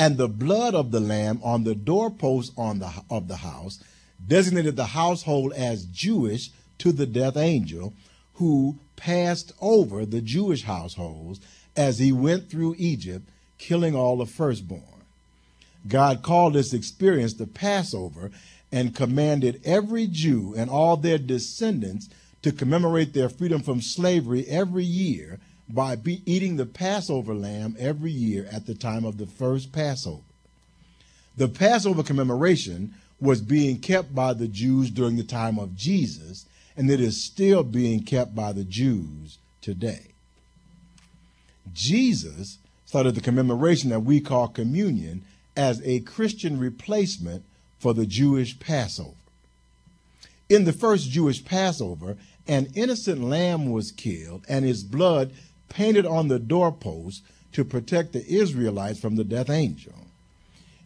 and 0.00 0.16
the 0.16 0.28
blood 0.28 0.74
of 0.74 0.92
the 0.92 0.98
lamb 0.98 1.38
on 1.44 1.64
the 1.64 1.74
doorpost 1.74 2.54
on 2.56 2.78
the, 2.78 2.90
of 3.10 3.28
the 3.28 3.36
house 3.36 3.84
designated 4.26 4.74
the 4.74 4.86
household 4.86 5.52
as 5.52 5.84
Jewish 5.84 6.48
to 6.78 6.90
the 6.90 7.04
death 7.04 7.36
angel 7.36 7.92
who 8.34 8.78
passed 8.96 9.52
over 9.60 10.06
the 10.06 10.22
Jewish 10.22 10.62
households 10.62 11.38
as 11.76 11.98
he 11.98 12.12
went 12.12 12.50
through 12.50 12.76
Egypt, 12.78 13.28
killing 13.58 13.94
all 13.94 14.16
the 14.16 14.24
firstborn. 14.24 15.04
God 15.86 16.22
called 16.22 16.54
this 16.54 16.72
experience 16.72 17.34
the 17.34 17.46
Passover 17.46 18.30
and 18.72 18.96
commanded 18.96 19.60
every 19.66 20.06
Jew 20.06 20.54
and 20.56 20.70
all 20.70 20.96
their 20.96 21.18
descendants 21.18 22.08
to 22.40 22.52
commemorate 22.52 23.12
their 23.12 23.28
freedom 23.28 23.60
from 23.62 23.82
slavery 23.82 24.46
every 24.48 24.84
year 24.84 25.40
by 25.74 25.96
be 25.96 26.22
eating 26.26 26.56
the 26.56 26.66
Passover 26.66 27.34
lamb 27.34 27.76
every 27.78 28.10
year 28.10 28.48
at 28.50 28.66
the 28.66 28.74
time 28.74 29.04
of 29.04 29.18
the 29.18 29.26
first 29.26 29.72
Passover. 29.72 30.22
The 31.36 31.48
Passover 31.48 32.02
commemoration 32.02 32.94
was 33.20 33.40
being 33.40 33.78
kept 33.78 34.14
by 34.14 34.32
the 34.32 34.48
Jews 34.48 34.90
during 34.90 35.16
the 35.16 35.24
time 35.24 35.58
of 35.58 35.76
Jesus, 35.76 36.46
and 36.76 36.90
it 36.90 37.00
is 37.00 37.22
still 37.22 37.62
being 37.62 38.02
kept 38.02 38.34
by 38.34 38.52
the 38.52 38.64
Jews 38.64 39.38
today. 39.60 40.08
Jesus 41.72 42.58
started 42.86 43.14
the 43.14 43.20
commemoration 43.20 43.90
that 43.90 44.00
we 44.00 44.20
call 44.20 44.48
communion 44.48 45.22
as 45.56 45.80
a 45.84 46.00
Christian 46.00 46.58
replacement 46.58 47.44
for 47.78 47.94
the 47.94 48.06
Jewish 48.06 48.58
Passover. 48.58 49.14
In 50.48 50.64
the 50.64 50.72
first 50.72 51.10
Jewish 51.10 51.44
Passover, 51.44 52.16
an 52.48 52.68
innocent 52.74 53.22
lamb 53.22 53.70
was 53.70 53.92
killed 53.92 54.44
and 54.48 54.64
his 54.64 54.82
blood 54.82 55.32
painted 55.70 56.04
on 56.04 56.28
the 56.28 56.38
doorpost 56.38 57.22
to 57.52 57.64
protect 57.64 58.12
the 58.12 58.26
Israelites 58.26 59.00
from 59.00 59.16
the 59.16 59.24
death 59.24 59.48
angel. 59.48 59.94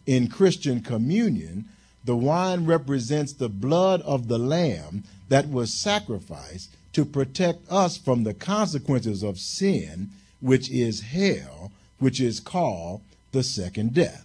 In 0.06 0.28
Christian 0.28 0.80
communion, 0.80 1.64
the 2.04 2.16
wine 2.16 2.66
represents 2.66 3.32
the 3.32 3.48
blood 3.48 4.00
of 4.02 4.28
the 4.28 4.38
lamb 4.38 5.02
that 5.28 5.48
was 5.48 5.72
sacrificed 5.72 6.70
to 6.92 7.04
protect 7.04 7.70
us 7.70 7.96
from 7.96 8.22
the 8.22 8.34
consequences 8.34 9.22
of 9.22 9.38
sin, 9.38 10.10
which 10.40 10.70
is 10.70 11.00
hell, 11.00 11.72
which 11.98 12.20
is 12.20 12.38
called 12.38 13.00
the 13.32 13.42
second 13.42 13.94
death. 13.94 14.24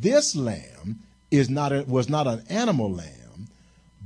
This 0.00 0.34
lamb 0.34 1.00
is 1.30 1.48
not 1.48 1.72
a, 1.72 1.82
was 1.82 2.08
not 2.08 2.26
an 2.26 2.42
animal 2.48 2.90
lamb, 2.90 3.48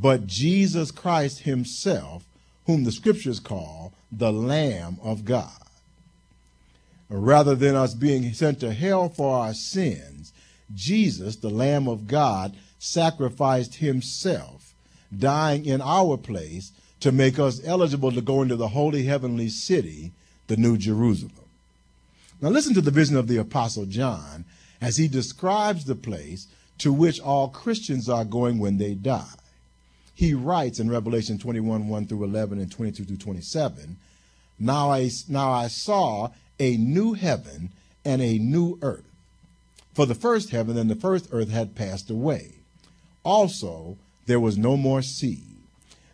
but 0.01 0.27
Jesus 0.27 0.91
Christ 0.91 1.41
himself, 1.41 2.25
whom 2.67 2.85
the 2.85 2.93
scriptures 2.93 3.41
call 3.41 3.93
the 4.13 4.33
Lamb 4.33 4.99
of 5.03 5.25
God. 5.25 5.51
Rather 7.09 7.55
than 7.55 7.75
us 7.75 7.95
being 7.95 8.33
sent 8.33 8.61
to 8.61 8.73
hell 8.73 9.09
for 9.09 9.39
our 9.39 9.55
sins, 9.55 10.33
Jesus, 10.75 11.37
the 11.37 11.51
Lamb 11.51 11.89
of 11.89 12.07
God, 12.07 12.55
sacrificed 12.79 13.77
himself, 13.77 14.75
dying 15.17 15.67
in 15.67 15.81
our 15.81 16.17
place 16.17 16.73
to 17.01 17.13
make 17.13 17.39
us 17.39 17.61
eligible 17.65 18.13
to 18.13 18.21
go 18.21 18.43
into 18.43 18.57
the 18.57 18.69
holy 18.69 19.05
heavenly 19.05 19.49
city, 19.49 20.13
the 20.47 20.57
New 20.57 20.77
Jerusalem. 20.77 21.33
Now, 22.41 22.49
listen 22.49 22.75
to 22.75 22.81
the 22.81 22.91
vision 22.91 23.17
of 23.17 23.29
the 23.29 23.37
Apostle 23.39 23.87
John 23.87 24.45
as 24.81 24.97
he 24.97 25.09
describes 25.09 25.85
the 25.85 25.95
place 25.95 26.49
to 26.79 26.93
which 26.93 27.21
all 27.21 27.49
Christians 27.49 28.09
are 28.09 28.25
going 28.25 28.59
when 28.59 28.79
they 28.79 28.95
die 28.95 29.35
he 30.23 30.35
writes 30.35 30.79
in 30.79 30.89
Revelation 30.89 31.37
21 31.37 31.89
1 31.89 32.07
through 32.07 32.23
11 32.23 32.61
and 32.61 32.71
22 32.71 33.05
through 33.05 33.17
27 33.17 33.97
now 34.57 34.93
I, 34.93 35.11
now 35.29 35.51
I 35.51 35.67
saw 35.67 36.29
a 36.61 36.77
new 36.77 37.15
heaven 37.15 37.71
and 38.05 38.23
a 38.23 38.39
new 38.39 38.79
earth. 38.83 39.11
For 39.95 40.07
the 40.07 40.15
first 40.15 40.51
heaven 40.51 40.79
and 40.79 40.89
the 40.89 40.95
first 40.95 41.29
earth 41.33 41.51
had 41.51 41.75
passed 41.75 42.09
away. 42.09 42.53
Also, 43.25 43.97
there 44.27 44.39
was 44.39 44.57
no 44.57 44.77
more 44.77 45.03
sea. 45.03 45.43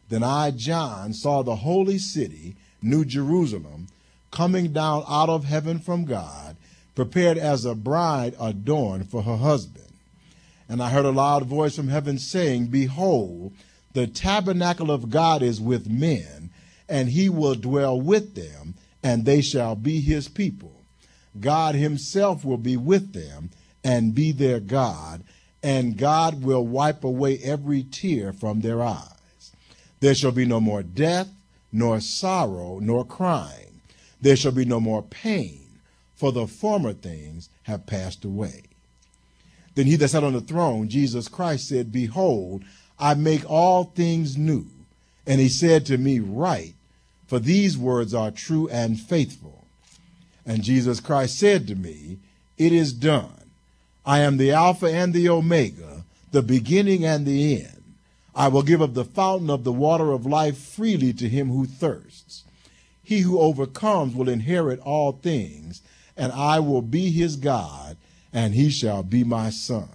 Then 0.09 0.23
I, 0.23 0.53
John, 0.53 1.13
saw 1.13 1.43
the 1.43 1.57
holy 1.57 1.99
city, 1.99 2.57
New 2.81 3.05
Jerusalem, 3.05 3.89
coming 4.31 4.73
down 4.73 5.05
out 5.07 5.29
of 5.29 5.45
heaven 5.45 5.79
from 5.79 6.07
God, 6.07 6.57
prepared 6.95 7.37
as 7.37 7.67
a 7.67 7.75
bride 7.75 8.35
adorned 8.41 9.11
for 9.11 9.25
her 9.25 9.37
husband. 9.37 9.85
And 10.67 10.83
I 10.83 10.89
heard 10.89 11.05
a 11.05 11.11
loud 11.11 11.45
voice 11.45 11.77
from 11.77 11.89
heaven 11.89 12.19
saying, 12.19 12.69
Behold, 12.69 13.53
the 13.93 14.07
tabernacle 14.07 14.91
of 14.91 15.11
God 15.11 15.43
is 15.43 15.61
with 15.61 15.89
men, 15.89 16.51
and 16.89 17.11
he 17.11 17.29
will 17.29 17.55
dwell 17.55 18.01
with 18.01 18.35
them, 18.35 18.75
and 19.03 19.25
they 19.25 19.41
shall 19.41 19.75
be 19.75 20.01
his 20.01 20.29
people. 20.29 20.83
God 21.41 21.75
himself 21.75 22.45
will 22.45 22.59
be 22.59 22.77
with 22.77 23.13
them 23.13 23.51
and 23.85 24.15
be 24.15 24.33
their 24.33 24.61
God, 24.61 25.23
and 25.63 25.97
God 25.97 26.43
will 26.43 26.67
wipe 26.67 27.05
away 27.05 27.39
every 27.39 27.83
tear 27.83 28.33
from 28.33 28.61
their 28.61 28.83
eyes. 28.83 29.53
There 30.01 30.15
shall 30.15 30.33
be 30.33 30.47
no 30.47 30.61
more 30.61 30.83
death, 30.83 31.29
nor 31.73 32.01
sorrow, 32.01 32.79
nor 32.81 33.05
crying. 33.05 33.81
There 34.21 34.37
shall 34.37 34.53
be 34.53 34.65
no 34.65 34.81
more 34.81 35.03
pain, 35.03 35.81
for 36.15 36.33
the 36.33 36.47
former 36.47 36.93
things 36.93 37.49
have 37.65 37.87
passed 37.87 38.25
away. 38.25 38.65
Then 39.75 39.87
he 39.87 39.97
that 39.97 40.09
sat 40.09 40.25
on 40.25 40.33
the 40.33 40.41
throne, 40.41 40.89
Jesus 40.89 41.29
Christ, 41.29 41.69
said, 41.69 41.93
Behold, 41.93 42.65
I 42.99 43.15
make 43.15 43.49
all 43.49 43.85
things 43.85 44.37
new. 44.37 44.67
And 45.27 45.41
he 45.41 45.49
said 45.49 45.87
to 45.87 45.99
me, 45.99 46.21
Write, 46.21 46.75
for 47.27 47.39
these 47.39 47.77
words 47.77 48.15
are 48.15 48.31
true 48.31 48.69
and 48.69 48.99
faithful. 48.99 49.65
And 50.47 50.63
Jesus 50.63 51.01
Christ 51.01 51.39
said 51.39 51.67
to 51.67 51.75
me, 51.75 52.19
It 52.57 52.73
is 52.73 52.93
done. 52.93 53.51
I 54.07 54.21
am 54.21 54.39
the 54.39 54.53
Alpha 54.53 54.87
and 54.87 55.13
the 55.13 55.29
Omega, 55.29 56.05
the 56.33 56.43
beginning 56.43 57.05
and 57.05 57.27
the 57.27 57.63
end. 57.63 57.83
I 58.35 58.49
will 58.49 58.63
give 58.63 58.81
of 58.81 58.95
the 58.95 59.05
fountain 59.05 59.51
of 59.51 59.65
the 59.65 59.73
water 59.73 60.13
of 60.13 60.25
life 60.25 60.57
freely 60.57 61.13
to 61.15 61.29
him 61.29 61.51
who 61.51 61.67
thirsts. 61.67 62.45
He 63.03 63.21
who 63.21 63.39
overcomes 63.39 64.15
will 64.15 64.29
inherit 64.29 64.81
all 64.81 65.13
things, 65.13 65.83
and 66.17 66.33
I 66.33 66.61
will 66.61 66.83
be 66.83 67.11
his 67.11 67.37
God, 67.37 67.97
and 68.33 68.55
he 68.55 68.71
shall 68.71 69.03
be 69.03 69.25
my 69.25 69.51
son. 69.51 69.89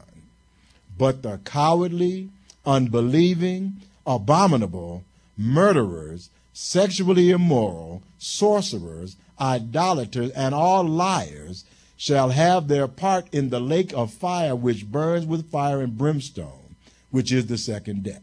But 0.98 1.24
the 1.24 1.40
cowardly, 1.44 2.30
unbelieving, 2.66 3.78
abominable, 4.06 5.04
murderers, 5.38 6.30
sexually 6.54 7.32
immoral, 7.32 8.02
sorcerers, 8.18 9.16
idolaters, 9.40 10.32
and 10.32 10.54
all 10.54 10.84
liars 10.84 11.66
shall 11.98 12.30
have 12.30 12.68
their 12.68 12.88
part 12.88 13.34
in 13.34 13.50
the 13.50 13.60
lake 13.60 13.94
of 13.94 14.12
fire 14.12 14.56
which 14.56 14.92
burns 14.92 15.26
with 15.26 15.50
fire 15.50 15.82
and 15.82 15.98
brimstone, 15.98 16.76
which 17.12 17.32
is 17.32 17.48
the 17.48 17.58
second 17.58 18.04
death. 18.04 18.22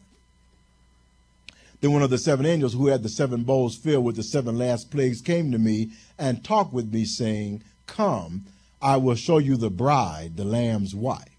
Then 1.81 1.93
one 1.93 2.03
of 2.03 2.11
the 2.11 2.19
seven 2.19 2.45
angels 2.45 2.75
who 2.75 2.89
had 2.89 3.03
the 3.03 3.09
seven 3.09 3.43
bowls 3.43 3.77
filled 3.77 4.05
with 4.05 4.17
the 4.17 4.23
seven 4.23 4.59
last 4.59 4.91
plagues 4.91 5.23
came 5.23 5.51
to 5.51 5.59
me 5.59 5.91
and 6.19 6.45
talked 6.45 6.75
with 6.75 6.93
me, 6.93 7.07
saying, 7.07 7.63
Come, 7.87 8.45
I 8.83 8.99
will 8.99 9.15
show 9.15 9.39
you 9.39 9.57
the 9.57 9.71
bride, 9.71 10.37
the 10.37 10.45
Lamb's 10.45 10.95
wife. 10.95 11.30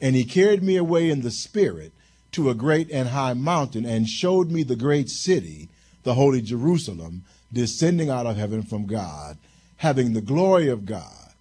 And 0.00 0.14
he 0.14 0.24
carried 0.24 0.62
me 0.62 0.76
away 0.76 1.10
in 1.10 1.22
the 1.22 1.30
spirit 1.30 1.92
to 2.32 2.50
a 2.50 2.54
great 2.54 2.90
and 2.90 3.08
high 3.08 3.34
mountain 3.34 3.86
and 3.86 4.08
showed 4.08 4.50
me 4.50 4.62
the 4.62 4.76
great 4.76 5.08
city, 5.08 5.68
the 6.02 6.14
holy 6.14 6.42
Jerusalem, 6.42 7.24
descending 7.52 8.10
out 8.10 8.26
of 8.26 8.36
heaven 8.36 8.62
from 8.62 8.86
God, 8.86 9.38
having 9.78 10.12
the 10.12 10.20
glory 10.20 10.68
of 10.68 10.84
God. 10.84 11.32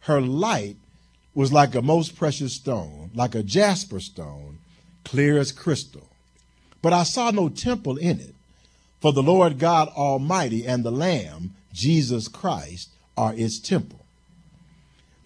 Her 0.00 0.20
light 0.20 0.76
was 1.34 1.52
like 1.52 1.74
a 1.74 1.82
most 1.82 2.16
precious 2.16 2.54
stone, 2.54 3.10
like 3.14 3.34
a 3.34 3.42
jasper 3.42 4.00
stone, 4.00 4.58
clear 5.04 5.38
as 5.38 5.52
crystal. 5.52 6.08
But 6.80 6.92
I 6.92 7.02
saw 7.02 7.30
no 7.30 7.48
temple 7.48 7.96
in 7.96 8.20
it, 8.20 8.34
for 9.00 9.12
the 9.12 9.22
Lord 9.22 9.58
God 9.58 9.88
Almighty 9.88 10.66
and 10.66 10.84
the 10.84 10.90
Lamb, 10.90 11.54
Jesus 11.72 12.28
Christ, 12.28 12.90
are 13.16 13.34
its 13.34 13.58
temple. 13.58 14.05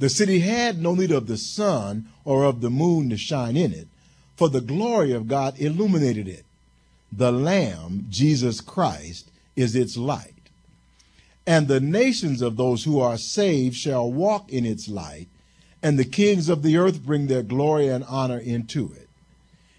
The 0.00 0.08
city 0.08 0.38
had 0.40 0.80
no 0.80 0.94
need 0.94 1.10
of 1.10 1.26
the 1.26 1.36
sun 1.36 2.08
or 2.24 2.44
of 2.44 2.62
the 2.62 2.70
moon 2.70 3.10
to 3.10 3.18
shine 3.18 3.54
in 3.54 3.74
it, 3.74 3.86
for 4.34 4.48
the 4.48 4.62
glory 4.62 5.12
of 5.12 5.28
God 5.28 5.60
illuminated 5.60 6.26
it. 6.26 6.46
The 7.12 7.30
Lamb, 7.30 8.06
Jesus 8.08 8.62
Christ, 8.62 9.30
is 9.56 9.76
its 9.76 9.98
light. 9.98 10.48
And 11.46 11.68
the 11.68 11.80
nations 11.80 12.40
of 12.40 12.56
those 12.56 12.84
who 12.84 12.98
are 12.98 13.18
saved 13.18 13.76
shall 13.76 14.10
walk 14.10 14.50
in 14.50 14.64
its 14.64 14.88
light, 14.88 15.28
and 15.82 15.98
the 15.98 16.06
kings 16.06 16.48
of 16.48 16.62
the 16.62 16.78
earth 16.78 17.04
bring 17.04 17.26
their 17.26 17.42
glory 17.42 17.88
and 17.88 18.02
honor 18.04 18.38
into 18.38 18.94
it. 18.94 19.08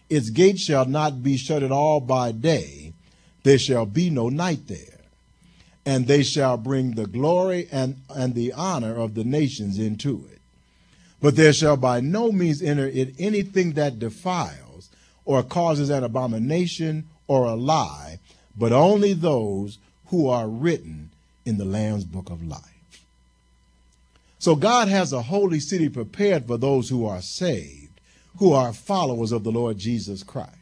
Its 0.07 0.29
gates 0.29 0.61
shall 0.61 0.85
not 0.85 1.23
be 1.23 1.35
shut 1.35 1.63
at 1.63 1.71
all 1.71 1.99
by 1.99 2.31
day, 2.31 2.93
there 3.41 3.57
shall 3.57 3.87
be 3.87 4.11
no 4.11 4.29
night 4.29 4.67
there. 4.67 5.00
And 5.85 6.07
they 6.07 6.23
shall 6.23 6.57
bring 6.57 6.91
the 6.91 7.07
glory 7.07 7.67
and, 7.71 8.01
and 8.09 8.35
the 8.35 8.53
honor 8.53 8.95
of 8.95 9.15
the 9.15 9.23
nations 9.23 9.79
into 9.79 10.25
it. 10.31 10.39
But 11.21 11.35
there 11.35 11.53
shall 11.53 11.77
by 11.77 12.01
no 12.01 12.31
means 12.31 12.61
enter 12.61 12.87
it 12.87 13.15
anything 13.19 13.73
that 13.73 13.99
defiles, 13.99 14.89
or 15.25 15.43
causes 15.43 15.89
an 15.89 16.03
abomination, 16.03 17.07
or 17.27 17.45
a 17.45 17.55
lie, 17.55 18.19
but 18.57 18.71
only 18.71 19.13
those 19.13 19.77
who 20.07 20.27
are 20.27 20.47
written 20.47 21.09
in 21.45 21.57
the 21.57 21.65
Lamb's 21.65 22.05
book 22.05 22.29
of 22.29 22.45
life. 22.45 23.05
So 24.39 24.55
God 24.55 24.87
has 24.87 25.13
a 25.13 25.21
holy 25.21 25.59
city 25.59 25.87
prepared 25.87 26.47
for 26.47 26.57
those 26.57 26.89
who 26.89 27.05
are 27.05 27.21
saved, 27.21 28.01
who 28.37 28.53
are 28.53 28.73
followers 28.73 29.31
of 29.31 29.43
the 29.43 29.51
Lord 29.51 29.77
Jesus 29.77 30.23
Christ. 30.23 30.55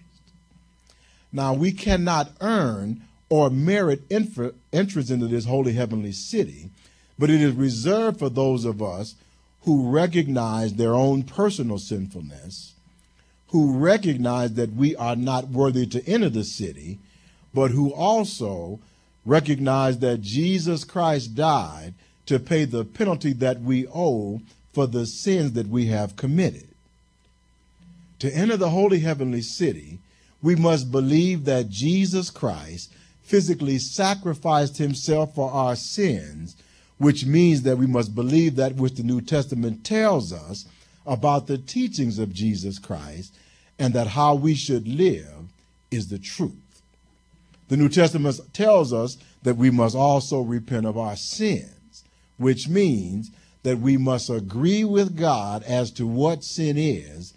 Now, 1.32 1.54
we 1.54 1.72
cannot 1.72 2.32
earn 2.42 3.02
or 3.29 3.50
merit 3.50 4.01
entrance 4.09 5.09
into 5.09 5.27
this 5.27 5.45
holy 5.45 5.74
heavenly 5.74 6.12
city, 6.12 6.69
but 7.17 7.29
it 7.29 7.41
is 7.41 7.53
reserved 7.53 8.19
for 8.19 8.29
those 8.29 8.65
of 8.65 8.81
us 8.81 9.15
who 9.62 9.89
recognize 9.89 10.74
their 10.74 10.95
own 10.95 11.24
personal 11.24 11.77
sinfulness, 11.77 12.74
who 13.50 13.77
recognize 13.77 14.53
that 14.53 14.74
we 14.74 14.95
are 14.95 15.15
not 15.15 15.50
worthy 15.50 15.86
to 15.86 16.05
enter 16.07 16.29
the 16.29 16.43
city, 16.43 16.98
but 17.53 17.71
who 17.71 17.93
also 17.93 18.79
recognize 19.25 20.00
that 20.00 20.21
Jesus 20.21 20.83
Christ 20.83 21.36
died 21.36 21.93
to 22.25 22.39
pay 22.39 22.65
the 22.65 22.86
penalty 22.86 23.33
that 23.33 23.62
we 23.62 23.88
owe 23.88 24.41
for 24.74 24.88
the 24.88 25.05
sins 25.05 25.53
that 25.53 25.67
we 25.67 25.88
have 25.88 26.15
committed. 26.15 26.67
To 28.19 28.31
enter 28.31 28.57
the 28.57 28.69
holy 28.69 29.00
heavenly 29.00 29.41
city, 29.41 30.00
we 30.41 30.55
must 30.55 30.91
believe 30.91 31.45
that 31.45 31.69
Jesus 31.69 32.29
Christ 32.29 32.93
physically 33.29 33.77
sacrificed 33.77 34.79
himself 34.79 35.36
for 35.36 35.51
our 35.51 35.75
sins, 35.75 36.55
which 36.98 37.27
means 37.27 37.62
that 37.62 37.77
we 37.77 37.86
must 37.86 38.15
believe 38.15 38.55
that 38.55 38.75
which 38.75 38.95
the 38.95 39.03
New 39.03 39.21
Testament 39.21 39.83
tells 39.83 40.33
us 40.33 40.65
about 41.05 41.45
the 41.45 41.59
teachings 41.59 42.17
of 42.17 42.33
Jesus 42.33 42.79
Christ 42.79 43.31
and 43.77 43.93
that 43.93 44.07
how 44.07 44.33
we 44.33 44.55
should 44.55 44.88
live 44.88 45.45
is 45.91 46.07
the 46.07 46.17
truth. 46.17 46.81
The 47.67 47.77
New 47.77 47.88
Testament 47.88 48.39
tells 48.51 48.91
us 48.91 49.17
that 49.43 49.57
we 49.57 49.69
must 49.69 49.95
also 49.95 50.41
repent 50.41 50.88
of 50.88 50.98
our 50.98 51.15
sins, 51.15 52.03
which 52.38 52.67
means 52.67 53.29
that 53.62 53.77
we 53.77 53.95
must 53.95 54.31
agree 54.31 54.83
with 54.83 55.15
God 55.15 55.62
as 55.63 55.91
to 55.91 56.07
what 56.07 56.43
sin 56.43 56.79
is, 56.79 57.36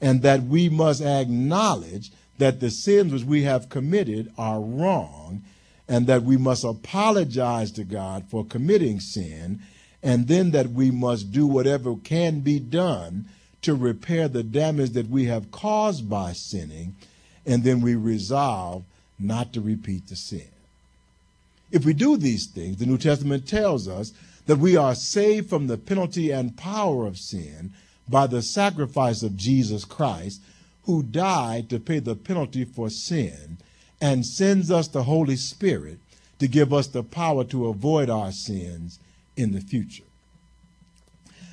and 0.00 0.22
that 0.22 0.44
we 0.44 0.70
must 0.70 1.02
acknowledge 1.02 2.10
that 2.38 2.60
the 2.60 2.70
sins 2.70 3.12
which 3.12 3.24
we 3.24 3.42
have 3.42 3.68
committed 3.68 4.32
are 4.36 4.60
wrong, 4.60 5.42
and 5.88 6.06
that 6.06 6.22
we 6.22 6.36
must 6.36 6.64
apologize 6.64 7.70
to 7.72 7.84
God 7.84 8.24
for 8.28 8.44
committing 8.44 9.00
sin, 9.00 9.60
and 10.02 10.28
then 10.28 10.50
that 10.50 10.70
we 10.70 10.90
must 10.90 11.32
do 11.32 11.46
whatever 11.46 11.96
can 11.96 12.40
be 12.40 12.58
done 12.58 13.26
to 13.62 13.74
repair 13.74 14.28
the 14.28 14.42
damage 14.42 14.90
that 14.90 15.08
we 15.08 15.24
have 15.24 15.50
caused 15.50 16.08
by 16.08 16.32
sinning, 16.32 16.94
and 17.44 17.64
then 17.64 17.80
we 17.80 17.94
resolve 17.94 18.84
not 19.18 19.52
to 19.52 19.60
repeat 19.60 20.08
the 20.08 20.16
sin. 20.16 20.48
If 21.70 21.84
we 21.84 21.94
do 21.94 22.16
these 22.16 22.46
things, 22.46 22.76
the 22.76 22.86
New 22.86 22.98
Testament 22.98 23.48
tells 23.48 23.88
us 23.88 24.12
that 24.46 24.58
we 24.58 24.76
are 24.76 24.94
saved 24.94 25.50
from 25.50 25.66
the 25.66 25.78
penalty 25.78 26.30
and 26.30 26.56
power 26.56 27.06
of 27.06 27.18
sin 27.18 27.72
by 28.08 28.26
the 28.26 28.42
sacrifice 28.42 29.22
of 29.22 29.36
Jesus 29.36 29.84
Christ, 29.84 30.40
who 30.86 31.02
died 31.02 31.68
to 31.68 31.78
pay 31.78 31.98
the 31.98 32.16
penalty 32.16 32.64
for 32.64 32.88
sin 32.88 33.58
and 34.00 34.24
sends 34.24 34.70
us 34.70 34.88
the 34.88 35.04
Holy 35.04 35.36
Spirit 35.36 35.98
to 36.38 36.48
give 36.48 36.72
us 36.72 36.86
the 36.86 37.02
power 37.02 37.44
to 37.44 37.66
avoid 37.66 38.08
our 38.08 38.32
sins 38.32 38.98
in 39.36 39.52
the 39.52 39.60
future. 39.60 40.04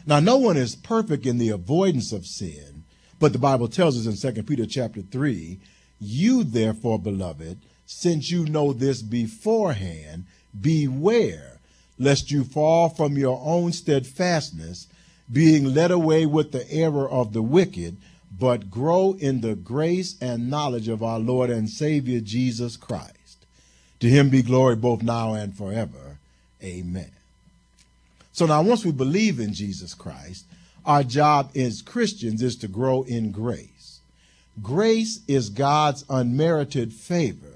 Now, 0.06 0.20
no 0.20 0.38
one 0.38 0.58
is 0.58 0.76
perfect 0.76 1.26
in 1.26 1.38
the 1.38 1.50
avoidance 1.50 2.12
of 2.12 2.26
sin, 2.26 2.84
but 3.20 3.32
the 3.32 3.40
Bible 3.40 3.68
tells 3.68 3.98
us 3.98 4.24
in 4.24 4.34
2 4.34 4.44
Peter 4.44 4.66
chapter 4.66 5.02
3 5.02 5.60
you, 6.00 6.44
therefore, 6.44 7.00
beloved, 7.00 7.60
since 7.86 8.30
you 8.30 8.46
know 8.46 8.74
this 8.74 9.02
beforehand, 9.02 10.26
beware 10.60 11.60
lest 11.98 12.32
you 12.32 12.44
fall 12.44 12.90
from 12.90 13.18
your 13.18 13.42
own 13.44 13.72
steadfastness, 13.72 14.88
being 15.32 15.74
led 15.74 15.92
away 15.92 16.26
with 16.26 16.52
the 16.52 16.70
error 16.70 17.10
of 17.10 17.32
the 17.32 17.42
wicked, 17.42 17.96
but 18.40 18.72
grow 18.72 19.16
in 19.20 19.42
the 19.42 19.56
grace 19.56 20.16
and 20.20 20.50
knowledge 20.50 20.88
of 20.88 21.04
our 21.04 21.20
Lord 21.20 21.50
and 21.50 21.70
Savior 21.70 22.20
Jesus 22.20 22.78
Christ. 22.78 23.46
To 24.00 24.10
him 24.10 24.30
be 24.30 24.42
glory 24.42 24.76
both 24.76 25.04
now 25.04 25.34
and 25.34 25.56
forever. 25.56 26.18
Amen. 26.62 27.12
So 28.32 28.46
now, 28.46 28.64
once 28.64 28.84
we 28.84 28.92
believe 28.92 29.40
in 29.40 29.54
Jesus 29.54 29.94
Christ, 29.94 30.46
our 30.86 31.04
job 31.04 31.52
as 31.56 31.82
Christians 31.82 32.42
is 32.42 32.56
to 32.58 32.68
grow 32.68 33.04
in 33.04 33.32
grace. 33.32 34.00
Grace 34.62 35.22
is 35.28 35.50
God's 35.50 36.04
unmerited 36.10 36.94
favor 36.94 37.54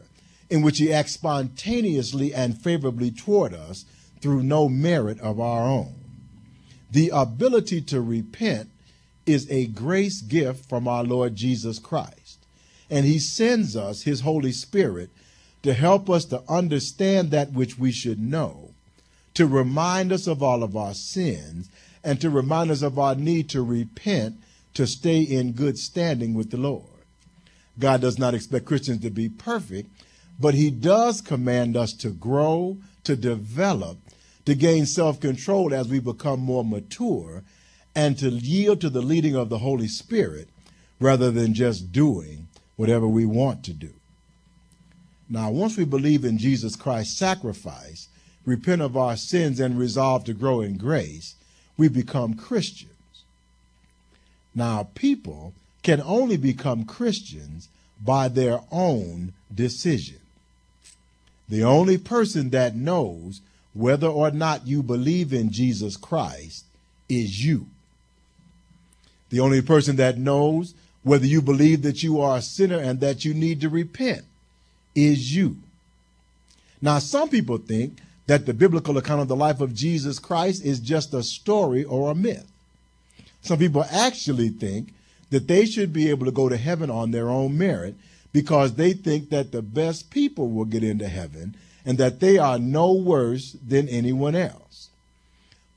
in 0.49 0.61
which 0.61 0.77
he 0.77 0.93
acts 0.93 1.13
spontaneously 1.13 2.33
and 2.33 2.57
favorably 2.57 3.11
toward 3.11 3.53
us 3.53 3.85
through 4.21 4.43
no 4.43 4.69
merit 4.69 5.19
of 5.19 5.39
our 5.39 5.63
own. 5.67 5.93
The 6.91 7.09
ability 7.13 7.81
to 7.81 8.01
repent 8.01 8.69
is 9.27 9.49
a 9.49 9.67
grace 9.67 10.21
gift 10.21 10.67
from 10.67 10.87
our 10.87 11.03
Lord 11.03 11.35
Jesus 11.35 11.79
Christ, 11.79 12.39
and 12.89 13.05
he 13.05 13.19
sends 13.19 13.75
us 13.75 14.03
his 14.03 14.21
Holy 14.21 14.51
Spirit 14.51 15.09
to 15.63 15.73
help 15.73 16.09
us 16.09 16.25
to 16.25 16.41
understand 16.47 17.31
that 17.31 17.51
which 17.51 17.77
we 17.77 17.91
should 17.91 18.19
know, 18.19 18.71
to 19.33 19.45
remind 19.45 20.11
us 20.11 20.27
of 20.27 20.41
all 20.41 20.63
of 20.63 20.75
our 20.77 20.93
sins, 20.93 21.69
and 22.03 22.21
to 22.21 22.29
remind 22.29 22.71
us 22.71 22.81
of 22.81 22.97
our 22.97 23.15
need 23.15 23.49
to 23.49 23.61
repent 23.61 24.37
to 24.73 24.87
stay 24.87 25.21
in 25.21 25.51
good 25.51 25.77
standing 25.77 26.33
with 26.33 26.51
the 26.51 26.57
Lord. 26.57 26.83
God 27.79 28.01
does 28.01 28.17
not 28.17 28.33
expect 28.33 28.65
Christians 28.65 29.01
to 29.01 29.09
be 29.09 29.29
perfect, 29.29 29.89
but 30.39 30.53
He 30.53 30.71
does 30.71 31.21
command 31.21 31.75
us 31.75 31.93
to 31.93 32.09
grow, 32.09 32.77
to 33.03 33.15
develop, 33.15 33.97
to 34.45 34.55
gain 34.55 34.85
self 34.85 35.19
control 35.19 35.73
as 35.73 35.87
we 35.87 35.99
become 35.99 36.39
more 36.39 36.63
mature, 36.63 37.43
and 37.97 38.15
to 38.19 38.29
yield 38.29 38.79
to 38.79 38.91
the 38.91 39.01
leading 39.01 39.35
of 39.35 39.49
the 39.49 39.57
Holy 39.57 39.87
Spirit 39.87 40.47
rather 40.99 41.31
than 41.31 41.55
just 41.55 41.91
doing 41.91 42.47
whatever 42.75 43.07
we 43.07 43.25
want 43.25 43.63
to 43.63 43.73
do. 43.73 43.89
Now, 45.27 45.49
once 45.49 45.75
we 45.77 45.83
believe 45.83 46.23
in 46.23 46.37
Jesus 46.37 46.75
Christ's 46.75 47.17
sacrifice, 47.17 48.07
repent 48.45 48.83
of 48.83 48.95
our 48.95 49.17
sins, 49.17 49.59
and 49.59 49.79
resolve 49.79 50.25
to 50.25 50.35
grow 50.35 50.61
in 50.61 50.77
grace, 50.77 51.33
we 51.75 51.87
become 51.87 52.35
Christians. 52.35 52.93
Now, 54.53 54.89
people 54.93 55.53
can 55.81 55.99
only 55.99 56.37
become 56.37 56.85
Christians 56.85 57.67
by 57.99 58.27
their 58.27 58.59
own 58.71 59.33
decision. 59.53 60.19
The 61.49 61.63
only 61.63 61.97
person 61.97 62.51
that 62.51 62.75
knows 62.75 63.41
whether 63.73 64.07
or 64.07 64.29
not 64.29 64.67
you 64.67 64.83
believe 64.83 65.33
in 65.33 65.51
Jesus 65.51 65.97
Christ 65.97 66.65
is 67.09 67.43
you. 67.43 67.65
The 69.29 69.39
only 69.39 69.61
person 69.61 69.97
that 69.97 70.17
knows 70.17 70.73
whether 71.03 71.25
you 71.25 71.41
believe 71.41 71.81
that 71.83 72.03
you 72.03 72.19
are 72.21 72.37
a 72.37 72.41
sinner 72.41 72.77
and 72.77 72.99
that 72.99 73.25
you 73.25 73.33
need 73.33 73.61
to 73.61 73.69
repent 73.69 74.23
is 74.95 75.35
you. 75.35 75.57
Now, 76.81 76.99
some 76.99 77.29
people 77.29 77.57
think 77.57 77.97
that 78.27 78.45
the 78.45 78.53
biblical 78.53 78.97
account 78.97 79.21
of 79.21 79.27
the 79.27 79.35
life 79.35 79.61
of 79.61 79.73
Jesus 79.73 80.19
Christ 80.19 80.63
is 80.63 80.79
just 80.79 81.13
a 81.13 81.23
story 81.23 81.83
or 81.83 82.11
a 82.11 82.15
myth. 82.15 82.45
Some 83.41 83.59
people 83.59 83.85
actually 83.89 84.49
think 84.49 84.93
that 85.29 85.47
they 85.47 85.65
should 85.65 85.93
be 85.93 86.09
able 86.09 86.25
to 86.25 86.31
go 86.31 86.49
to 86.49 86.57
heaven 86.57 86.89
on 86.89 87.11
their 87.11 87.29
own 87.29 87.57
merit 87.57 87.95
because 88.33 88.73
they 88.73 88.93
think 88.93 89.29
that 89.29 89.51
the 89.51 89.61
best 89.61 90.09
people 90.09 90.49
will 90.49 90.65
get 90.65 90.83
into 90.83 91.07
heaven 91.07 91.55
and 91.85 91.97
that 91.97 92.19
they 92.19 92.37
are 92.37 92.59
no 92.59 92.91
worse 92.91 93.55
than 93.65 93.87
anyone 93.87 94.35
else. 94.35 94.89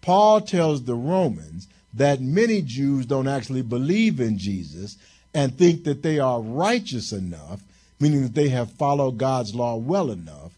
Paul 0.02 0.40
tells 0.40 0.84
the 0.84 0.94
Romans 0.94 1.68
that 1.94 2.20
many 2.20 2.62
Jews 2.62 3.07
don't 3.07 3.29
actually 3.29 3.62
believe 3.62 4.20
in 4.20 4.38
Jesus 4.38 4.96
and 5.35 5.57
think 5.57 5.85
that 5.85 6.03
they 6.03 6.18
are 6.18 6.40
righteous 6.40 7.12
enough, 7.12 7.61
meaning 7.98 8.22
that 8.22 8.35
they 8.35 8.48
have 8.48 8.72
followed 8.72 9.18
God's 9.18 9.55
law 9.55 9.76
well 9.76 10.11
enough 10.11 10.53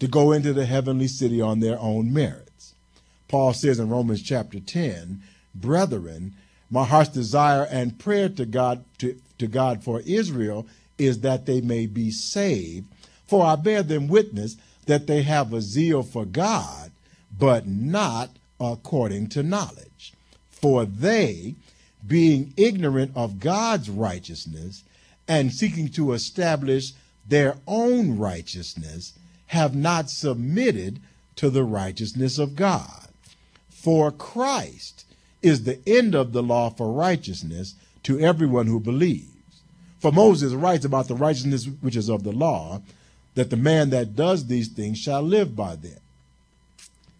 to 0.00 0.06
go 0.06 0.32
into 0.32 0.52
the 0.52 0.66
heavenly 0.66 1.08
city 1.08 1.40
on 1.40 1.60
their 1.60 1.78
own 1.78 2.12
merits. 2.12 2.74
Paul 3.28 3.52
says 3.52 3.78
in 3.78 3.88
Romans 3.88 4.22
chapter 4.22 4.60
10, 4.60 5.22
Brethren, 5.54 6.34
my 6.70 6.84
heart's 6.84 7.10
desire 7.10 7.66
and 7.70 7.98
prayer 7.98 8.28
to 8.30 8.46
God 8.46 8.84
to, 8.98 9.18
to 9.38 9.46
God 9.46 9.82
for 9.82 10.00
Israel 10.00 10.66
is 10.98 11.20
that 11.20 11.46
they 11.46 11.60
may 11.60 11.86
be 11.86 12.10
saved. 12.10 12.86
For 13.26 13.44
I 13.44 13.56
bear 13.56 13.82
them 13.82 14.08
witness 14.08 14.56
that 14.86 15.06
they 15.06 15.22
have 15.22 15.52
a 15.52 15.60
zeal 15.60 16.02
for 16.02 16.24
God, 16.24 16.90
but 17.38 17.66
not 17.66 18.30
according 18.58 19.28
to 19.28 19.42
knowledge. 19.42 20.14
For 20.60 20.84
they, 20.84 21.54
being 22.06 22.52
ignorant 22.56 23.12
of 23.14 23.40
God's 23.40 23.88
righteousness 23.90 24.82
and 25.26 25.52
seeking 25.52 25.88
to 25.90 26.12
establish 26.12 26.92
their 27.28 27.56
own 27.66 28.18
righteousness, 28.18 29.12
have 29.48 29.74
not 29.74 30.10
submitted 30.10 31.00
to 31.36 31.50
the 31.50 31.64
righteousness 31.64 32.38
of 32.38 32.56
God. 32.56 33.08
For 33.68 34.10
Christ 34.10 35.04
is 35.42 35.64
the 35.64 35.78
end 35.86 36.14
of 36.14 36.32
the 36.32 36.42
law 36.42 36.70
for 36.70 36.92
righteousness 36.92 37.74
to 38.04 38.18
everyone 38.18 38.66
who 38.66 38.80
believes. 38.80 39.26
For 40.00 40.12
Moses 40.12 40.52
writes 40.52 40.84
about 40.84 41.08
the 41.08 41.14
righteousness 41.14 41.66
which 41.80 41.96
is 41.96 42.08
of 42.08 42.24
the 42.24 42.32
law, 42.32 42.82
that 43.34 43.50
the 43.50 43.56
man 43.56 43.90
that 43.90 44.16
does 44.16 44.46
these 44.46 44.68
things 44.68 44.98
shall 44.98 45.22
live 45.22 45.54
by 45.54 45.76
them. 45.76 45.98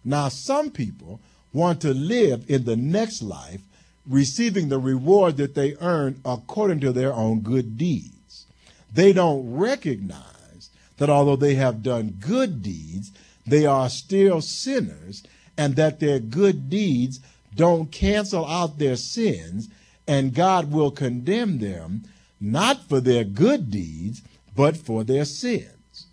Now, 0.05 0.29
some 0.29 0.70
people 0.70 1.20
want 1.52 1.80
to 1.82 1.94
live 1.94 2.44
in 2.48 2.64
the 2.64 2.76
next 2.76 3.22
life, 3.22 3.61
receiving 4.06 4.68
the 4.68 4.78
reward 4.78 5.37
that 5.37 5.54
they 5.54 5.76
earn 5.80 6.20
according 6.24 6.80
to 6.80 6.92
their 6.92 7.12
own 7.12 7.40
good 7.40 7.76
deeds. 7.76 8.46
They 8.92 9.12
don't 9.12 9.54
recognize 9.54 10.70
that 10.96 11.11
although 11.11 11.37
they 11.37 11.54
have 11.54 11.82
done 11.82 12.18
good 12.20 12.62
deeds, 12.62 13.12
they 13.46 13.66
are 13.66 13.88
still 13.88 14.40
sinners, 14.40 15.22
and 15.56 15.76
that 15.76 16.00
their 16.00 16.18
good 16.18 16.68
deeds 16.68 17.20
don't 17.54 17.90
cancel 17.90 18.46
out 18.46 18.78
their 18.78 18.96
sins, 18.96 19.68
and 20.06 20.34
God 20.34 20.70
will 20.70 20.90
condemn 20.90 21.58
them 21.58 22.04
not 22.40 22.88
for 22.88 23.00
their 23.00 23.24
good 23.24 23.70
deeds, 23.70 24.22
but 24.54 24.76
for 24.76 25.04
their 25.04 25.24
sins. 25.24 26.06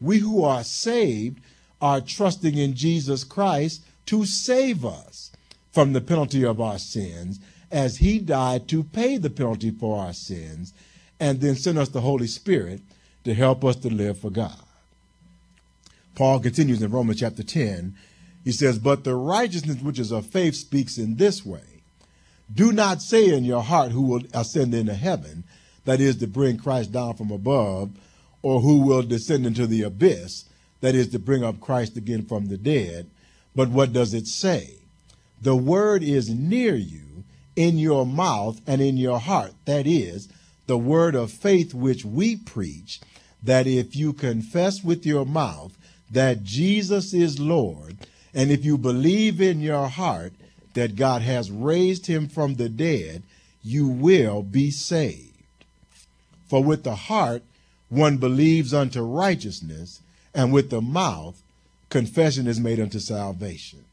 We 0.00 0.18
who 0.18 0.42
are 0.42 0.64
saved 0.64 1.40
are 1.80 2.00
trusting 2.00 2.56
in 2.56 2.74
Jesus 2.74 3.24
Christ 3.24 3.82
to 4.06 4.24
save 4.24 4.84
us 4.84 5.32
from 5.72 5.92
the 5.92 6.00
penalty 6.00 6.44
of 6.44 6.60
our 6.60 6.78
sins, 6.78 7.40
as 7.70 7.98
he 7.98 8.18
died 8.18 8.68
to 8.68 8.82
pay 8.84 9.16
the 9.16 9.30
penalty 9.30 9.70
for 9.70 9.98
our 9.98 10.12
sins, 10.12 10.74
and 11.18 11.40
then 11.40 11.54
sent 11.54 11.78
us 11.78 11.88
the 11.88 12.00
Holy 12.00 12.26
Spirit 12.26 12.82
to 13.24 13.32
help 13.32 13.64
us 13.64 13.76
to 13.76 13.88
live 13.88 14.18
for 14.18 14.30
God. 14.30 14.58
Paul 16.14 16.40
continues 16.40 16.82
in 16.82 16.90
Romans 16.90 17.20
chapter 17.20 17.42
10. 17.42 17.94
He 18.44 18.52
says, 18.52 18.78
But 18.78 19.04
the 19.04 19.14
righteousness 19.14 19.80
which 19.80 19.98
is 19.98 20.12
of 20.12 20.26
faith 20.26 20.54
speaks 20.54 20.98
in 20.98 21.16
this 21.16 21.46
way 21.46 21.82
Do 22.52 22.72
not 22.72 23.00
say 23.00 23.34
in 23.34 23.44
your 23.44 23.62
heart 23.62 23.92
who 23.92 24.02
will 24.02 24.22
ascend 24.34 24.74
into 24.74 24.94
heaven, 24.94 25.44
that 25.84 26.00
is, 26.00 26.16
to 26.16 26.26
bring 26.26 26.58
Christ 26.58 26.92
down 26.92 27.14
from 27.14 27.30
above, 27.30 27.90
or 28.42 28.60
who 28.60 28.82
will 28.82 29.02
descend 29.02 29.46
into 29.46 29.66
the 29.66 29.82
abyss, 29.82 30.44
that 30.80 30.94
is, 30.94 31.08
to 31.08 31.18
bring 31.18 31.44
up 31.44 31.60
Christ 31.60 31.96
again 31.96 32.26
from 32.26 32.46
the 32.46 32.58
dead. 32.58 33.08
But 33.54 33.68
what 33.70 33.92
does 33.92 34.14
it 34.14 34.26
say? 34.26 34.76
The 35.40 35.56
word 35.56 36.02
is 36.02 36.30
near 36.30 36.74
you, 36.74 37.24
in 37.56 37.78
your 37.78 38.06
mouth 38.06 38.60
and 38.66 38.80
in 38.80 38.96
your 38.96 39.18
heart. 39.18 39.52
That 39.66 39.86
is, 39.86 40.28
the 40.66 40.78
word 40.78 41.14
of 41.14 41.30
faith 41.30 41.74
which 41.74 42.04
we 42.04 42.36
preach, 42.36 43.00
that 43.42 43.66
if 43.66 43.96
you 43.96 44.12
confess 44.12 44.82
with 44.82 45.04
your 45.04 45.26
mouth 45.26 45.76
that 46.10 46.44
Jesus 46.44 47.12
is 47.12 47.38
Lord, 47.38 47.98
and 48.32 48.50
if 48.50 48.64
you 48.64 48.78
believe 48.78 49.40
in 49.40 49.60
your 49.60 49.88
heart 49.88 50.32
that 50.74 50.96
God 50.96 51.22
has 51.22 51.50
raised 51.50 52.06
him 52.06 52.28
from 52.28 52.54
the 52.54 52.68
dead, 52.68 53.22
you 53.62 53.86
will 53.86 54.42
be 54.42 54.70
saved. 54.70 55.28
For 56.48 56.62
with 56.62 56.84
the 56.84 56.94
heart 56.94 57.42
one 57.88 58.16
believes 58.16 58.72
unto 58.72 59.02
righteousness, 59.02 60.00
and 60.34 60.52
with 60.52 60.70
the 60.70 60.80
mouth 60.80 61.41
confession 61.92 62.46
is 62.46 62.58
made 62.58 62.80
unto 62.80 62.98
salvation. 62.98 63.84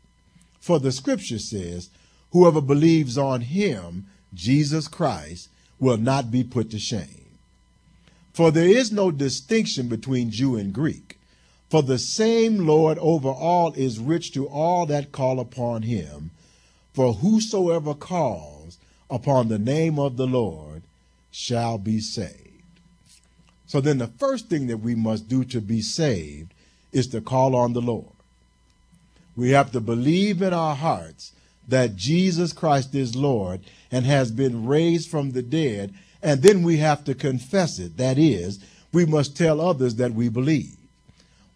For 0.62 0.80
the 0.80 0.92
scripture 0.92 1.38
says, 1.38 1.90
Whoever 2.32 2.62
believes 2.62 3.18
on 3.18 3.42
him, 3.42 4.08
Jesus 4.34 4.88
Christ, 4.88 5.50
will 5.80 5.98
not 5.98 6.32
be 6.32 6.46
put 6.46 6.72
to 6.72 6.80
shame. 6.80 7.26
For 8.34 8.52
there 8.52 8.70
is 8.70 8.94
no 8.94 9.12
distinction 9.12 9.90
between 9.90 10.32
Jew 10.32 10.56
and 10.56 10.72
Greek, 10.72 11.20
for 11.70 11.84
the 11.84 12.00
same 12.00 12.66
Lord 12.66 12.98
over 13.00 13.28
all 13.28 13.74
is 13.74 14.00
rich 14.00 14.32
to 14.32 14.48
all 14.48 14.86
that 14.86 15.12
call 15.12 15.40
upon 15.40 15.82
him. 15.82 16.32
For 16.94 17.16
whosoever 17.16 17.94
calls 17.94 18.78
upon 19.10 19.50
the 19.50 19.60
name 19.60 20.00
of 20.00 20.16
the 20.16 20.28
Lord 20.28 20.84
shall 21.32 21.78
be 21.78 22.00
saved. 22.00 22.80
So 23.68 23.82
then, 23.82 23.98
the 23.98 24.08
first 24.08 24.48
thing 24.48 24.68
that 24.68 24.78
we 24.78 24.96
must 24.96 25.28
do 25.28 25.44
to 25.46 25.60
be 25.60 25.82
saved 25.82 26.54
is 26.92 27.08
to 27.08 27.22
call 27.22 27.56
on 27.56 27.74
the 27.74 27.82
Lord. 27.82 28.12
We 29.36 29.52
have 29.52 29.72
to 29.72 29.80
believe 29.80 30.42
in 30.42 30.54
our 30.54 30.76
hearts 30.76 31.34
that 31.68 31.96
Jesus 31.96 32.52
Christ 32.52 32.96
is 32.96 33.16
Lord 33.16 33.62
and 33.92 34.06
has 34.06 34.32
been 34.32 34.66
raised 34.66 35.10
from 35.10 35.32
the 35.32 35.42
dead, 35.42 35.94
and 36.22 36.42
then 36.42 36.64
we 36.64 36.78
have 36.78 37.04
to 37.06 37.16
confess 37.16 37.80
it. 37.80 37.98
That 37.98 38.18
is, 38.18 38.60
we 38.92 39.06
must 39.06 39.38
tell 39.38 39.62
others 39.62 39.96
that 39.96 40.14
we 40.14 40.30
believe. 40.30 40.76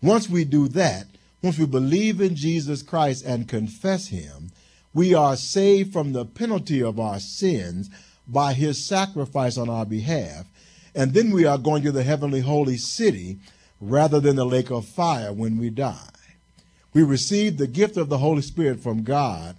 Once 0.02 0.30
we 0.30 0.46
do 0.46 0.68
that, 0.70 1.08
once 1.42 1.58
we 1.58 1.66
believe 1.66 2.22
in 2.22 2.36
Jesus 2.36 2.82
Christ 2.82 3.26
and 3.26 3.50
confess 3.50 4.08
him, 4.08 4.52
we 4.94 5.14
are 5.14 5.36
saved 5.36 5.92
from 5.92 6.14
the 6.14 6.26
penalty 6.26 6.82
of 6.82 7.00
our 7.00 7.20
sins 7.20 7.90
by 8.28 8.54
his 8.54 8.86
sacrifice 8.86 9.58
on 9.58 9.70
our 9.70 9.86
behalf. 9.86 10.46
And 10.96 11.14
then 11.14 11.32
we 11.32 11.46
are 11.46 11.58
going 11.58 11.84
to 11.84 11.92
the 11.92 12.04
heavenly 12.04 12.42
holy 12.42 12.78
city 12.78 13.40
rather 13.90 14.20
than 14.20 14.36
the 14.36 14.46
lake 14.46 14.72
of 14.72 14.86
fire 14.86 15.34
when 15.34 15.58
we 15.58 15.70
die. 15.70 16.10
We 16.94 17.04
receive 17.04 17.58
the 17.58 17.68
gift 17.68 17.98
of 17.98 18.10
the 18.10 18.20
Holy 18.20 18.42
Spirit 18.42 18.80
from 18.80 19.04
God, 19.04 19.56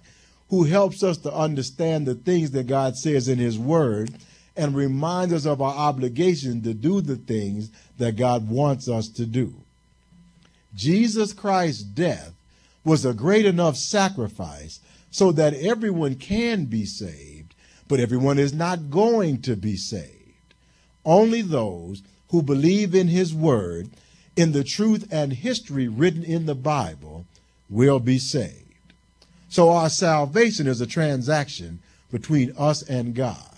who 0.49 0.63
helps 0.63 1.03
us 1.03 1.17
to 1.17 1.33
understand 1.33 2.05
the 2.05 2.15
things 2.15 2.51
that 2.51 2.67
God 2.67 2.95
says 2.95 3.27
in 3.27 3.39
His 3.39 3.57
Word 3.57 4.11
and 4.55 4.75
reminds 4.75 5.33
us 5.33 5.45
of 5.45 5.61
our 5.61 5.75
obligation 5.75 6.61
to 6.61 6.73
do 6.73 7.01
the 7.01 7.17
things 7.17 7.71
that 7.97 8.15
God 8.15 8.49
wants 8.49 8.87
us 8.87 9.09
to 9.09 9.25
do. 9.25 9.53
Jesus 10.73 11.33
Christ's 11.33 11.83
death 11.83 12.33
was 12.83 13.05
a 13.05 13.13
great 13.13 13.45
enough 13.45 13.75
sacrifice 13.75 14.79
so 15.11 15.31
that 15.31 15.53
everyone 15.53 16.15
can 16.15 16.65
be 16.65 16.85
saved, 16.85 17.55
but 17.87 17.99
everyone 17.99 18.37
is 18.37 18.53
not 18.53 18.89
going 18.89 19.41
to 19.41 19.55
be 19.55 19.75
saved. 19.75 20.53
Only 21.03 21.41
those 21.41 22.01
who 22.29 22.41
believe 22.41 22.95
in 22.95 23.07
His 23.07 23.33
Word 23.33 23.89
in 24.35 24.51
the 24.51 24.63
truth 24.63 25.07
and 25.11 25.33
history 25.33 25.87
written 25.87 26.23
in 26.23 26.45
the 26.45 26.55
Bible 26.55 27.25
will 27.69 27.99
be 27.99 28.19
saved. 28.19 28.61
So 29.49 29.69
our 29.69 29.89
salvation 29.89 30.67
is 30.67 30.81
a 30.81 30.87
transaction 30.87 31.79
between 32.11 32.53
us 32.57 32.81
and 32.81 33.15
God. 33.15 33.55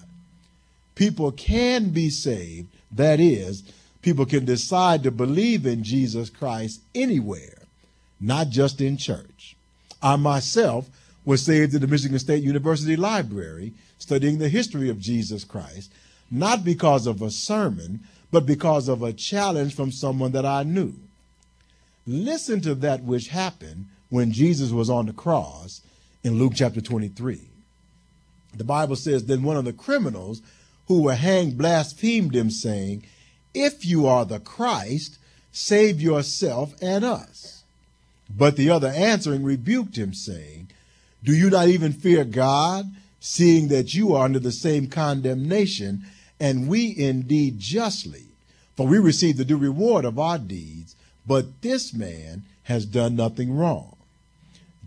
People 0.95 1.31
can 1.31 1.89
be 1.89 2.09
saved, 2.09 2.67
that 2.91 3.19
is, 3.19 3.63
people 4.01 4.25
can 4.25 4.45
decide 4.45 5.03
to 5.03 5.11
believe 5.11 5.65
in 5.65 5.83
Jesus 5.83 6.29
Christ 6.29 6.81
anywhere, 6.95 7.63
not 8.19 8.49
just 8.49 8.81
in 8.81 8.97
church. 8.97 9.55
I 10.01 10.15
myself 10.15 10.89
was 11.25 11.43
saved 11.43 11.73
in 11.73 11.81
the 11.81 11.87
Michigan 11.87 12.19
State 12.19 12.43
University 12.43 12.95
Library 12.95 13.73
studying 13.97 14.37
the 14.37 14.49
history 14.49 14.89
of 14.89 14.99
Jesus 14.99 15.43
Christ, 15.43 15.91
not 16.31 16.63
because 16.63 17.07
of 17.07 17.21
a 17.21 17.31
sermon, 17.31 18.01
but 18.31 18.45
because 18.45 18.87
of 18.87 19.01
a 19.01 19.13
challenge 19.13 19.75
from 19.75 19.91
someone 19.91 20.31
that 20.33 20.45
I 20.45 20.63
knew. 20.63 20.93
Listen 22.05 22.61
to 22.61 22.75
that 22.75 23.03
which 23.03 23.27
happened 23.27 23.85
when 24.09 24.31
Jesus 24.31 24.71
was 24.71 24.89
on 24.89 25.05
the 25.05 25.13
cross 25.13 25.81
in 26.23 26.37
Luke 26.37 26.53
chapter 26.55 26.81
23. 26.81 27.41
The 28.55 28.63
Bible 28.63 28.95
says, 28.95 29.25
Then 29.25 29.43
one 29.43 29.57
of 29.57 29.65
the 29.65 29.73
criminals 29.73 30.41
who 30.87 31.03
were 31.03 31.15
hanged 31.15 31.57
blasphemed 31.57 32.35
him, 32.35 32.49
saying, 32.49 33.03
If 33.53 33.85
you 33.85 34.07
are 34.07 34.25
the 34.25 34.39
Christ, 34.39 35.19
save 35.51 36.01
yourself 36.01 36.73
and 36.81 37.03
us. 37.03 37.63
But 38.29 38.55
the 38.55 38.69
other 38.69 38.89
answering 38.89 39.43
rebuked 39.43 39.97
him, 39.97 40.13
saying, 40.13 40.69
Do 41.23 41.33
you 41.33 41.49
not 41.49 41.67
even 41.67 41.93
fear 41.93 42.23
God, 42.23 42.85
seeing 43.19 43.67
that 43.69 43.93
you 43.93 44.13
are 44.13 44.25
under 44.25 44.39
the 44.39 44.51
same 44.51 44.87
condemnation 44.87 46.05
and 46.39 46.67
we 46.67 46.95
indeed 46.97 47.59
justly, 47.59 48.25
for 48.75 48.85
we 48.85 48.99
receive 48.99 49.37
the 49.37 49.45
due 49.45 49.57
reward 49.57 50.05
of 50.05 50.19
our 50.19 50.37
deeds, 50.37 50.95
but 51.25 51.61
this 51.61 51.93
man 51.93 52.43
has 52.63 52.85
done 52.85 53.15
nothing 53.15 53.55
wrong. 53.55 53.95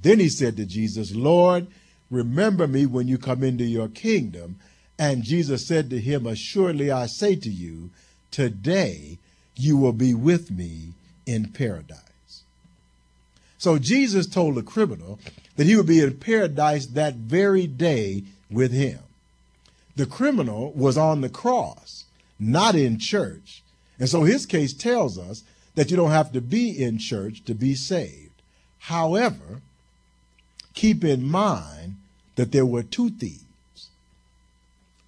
Then 0.00 0.20
he 0.20 0.28
said 0.28 0.56
to 0.56 0.64
Jesus, 0.64 1.14
Lord, 1.14 1.66
Remember 2.10 2.66
me 2.66 2.86
when 2.86 3.06
you 3.06 3.18
come 3.18 3.44
into 3.44 3.64
your 3.64 3.88
kingdom. 3.88 4.56
And 4.98 5.22
Jesus 5.22 5.66
said 5.66 5.88
to 5.90 6.00
him, 6.00 6.26
Assuredly 6.26 6.90
I 6.90 7.06
say 7.06 7.36
to 7.36 7.48
you, 7.48 7.90
today 8.30 9.18
you 9.56 9.76
will 9.76 9.92
be 9.92 10.14
with 10.14 10.50
me 10.50 10.92
in 11.24 11.46
paradise. 11.46 12.42
So 13.58 13.78
Jesus 13.78 14.26
told 14.26 14.56
the 14.56 14.62
criminal 14.62 15.18
that 15.56 15.66
he 15.66 15.76
would 15.76 15.86
be 15.86 16.00
in 16.00 16.16
paradise 16.16 16.86
that 16.86 17.14
very 17.14 17.66
day 17.66 18.24
with 18.50 18.72
him. 18.72 18.98
The 20.00 20.06
criminal 20.06 20.72
was 20.72 20.96
on 20.96 21.20
the 21.20 21.28
cross, 21.28 22.06
not 22.38 22.74
in 22.74 22.98
church. 22.98 23.62
And 23.98 24.08
so 24.08 24.22
his 24.22 24.46
case 24.46 24.72
tells 24.72 25.18
us 25.18 25.44
that 25.74 25.90
you 25.90 25.96
don't 25.98 26.10
have 26.10 26.32
to 26.32 26.40
be 26.40 26.70
in 26.70 26.96
church 26.96 27.44
to 27.44 27.54
be 27.54 27.74
saved. 27.74 28.40
However, 28.78 29.60
keep 30.72 31.04
in 31.04 31.22
mind 31.22 31.96
that 32.36 32.50
there 32.50 32.64
were 32.64 32.82
two 32.82 33.10
thieves. 33.10 33.90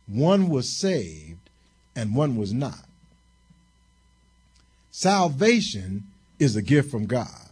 One 0.06 0.50
was 0.50 0.68
saved 0.68 1.48
and 1.96 2.14
one 2.14 2.36
was 2.36 2.52
not. 2.52 2.84
Salvation 4.90 6.02
is 6.38 6.54
a 6.54 6.60
gift 6.60 6.90
from 6.90 7.06
God. 7.06 7.48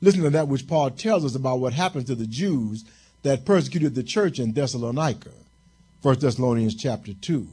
Listen 0.00 0.22
to 0.22 0.30
that 0.30 0.48
which 0.48 0.66
Paul 0.66 0.92
tells 0.92 1.26
us 1.26 1.34
about 1.34 1.60
what 1.60 1.74
happened 1.74 2.06
to 2.06 2.14
the 2.14 2.26
Jews 2.26 2.86
that 3.22 3.44
persecuted 3.44 3.94
the 3.94 4.02
church 4.02 4.38
in 4.38 4.54
Thessalonica. 4.54 5.28
1 6.04 6.18
Thessalonians 6.18 6.74
chapter 6.74 7.14
2. 7.14 7.48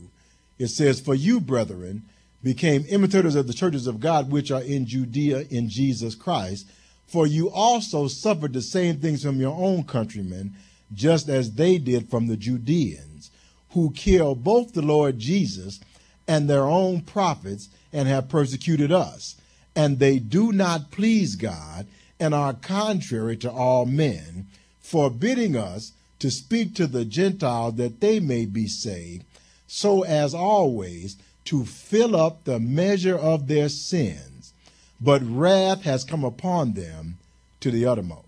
It 0.59 0.67
says, 0.67 0.99
For 0.99 1.15
you, 1.15 1.39
brethren, 1.39 2.03
became 2.43 2.83
imitators 2.89 3.35
of 3.35 3.47
the 3.47 3.53
churches 3.53 3.87
of 3.87 4.01
God 4.01 4.29
which 4.29 4.51
are 4.51 4.61
in 4.61 4.85
Judea 4.85 5.45
in 5.49 5.69
Jesus 5.69 6.15
Christ, 6.15 6.67
for 7.07 7.25
you 7.25 7.49
also 7.49 8.09
suffered 8.09 8.51
the 8.51 8.61
same 8.61 8.97
things 8.97 9.23
from 9.23 9.39
your 9.39 9.55
own 9.55 9.85
countrymen, 9.85 10.53
just 10.93 11.29
as 11.29 11.53
they 11.53 11.77
did 11.77 12.09
from 12.09 12.27
the 12.27 12.35
Judeans, 12.35 13.31
who 13.69 13.91
killed 13.91 14.43
both 14.43 14.73
the 14.73 14.81
Lord 14.81 15.17
Jesus 15.17 15.79
and 16.27 16.49
their 16.49 16.65
own 16.65 17.03
prophets 17.03 17.69
and 17.93 18.09
have 18.09 18.27
persecuted 18.27 18.91
us. 18.91 19.37
And 19.77 19.97
they 19.97 20.19
do 20.19 20.51
not 20.51 20.91
please 20.91 21.37
God 21.37 21.87
and 22.19 22.33
are 22.33 22.53
contrary 22.53 23.37
to 23.37 23.49
all 23.49 23.85
men, 23.85 24.47
forbidding 24.81 25.55
us 25.55 25.93
to 26.21 26.29
speak 26.29 26.75
to 26.75 26.85
the 26.85 27.03
Gentiles 27.03 27.75
that 27.75 27.99
they 27.99 28.19
may 28.19 28.45
be 28.45 28.67
saved, 28.67 29.25
so 29.65 30.03
as 30.03 30.35
always 30.35 31.17
to 31.45 31.65
fill 31.65 32.15
up 32.15 32.43
the 32.43 32.59
measure 32.59 33.17
of 33.17 33.47
their 33.47 33.67
sins. 33.67 34.53
But 35.01 35.23
wrath 35.23 35.81
has 35.81 36.03
come 36.03 36.23
upon 36.23 36.73
them 36.73 37.17
to 37.61 37.71
the 37.71 37.87
uttermost. 37.87 38.27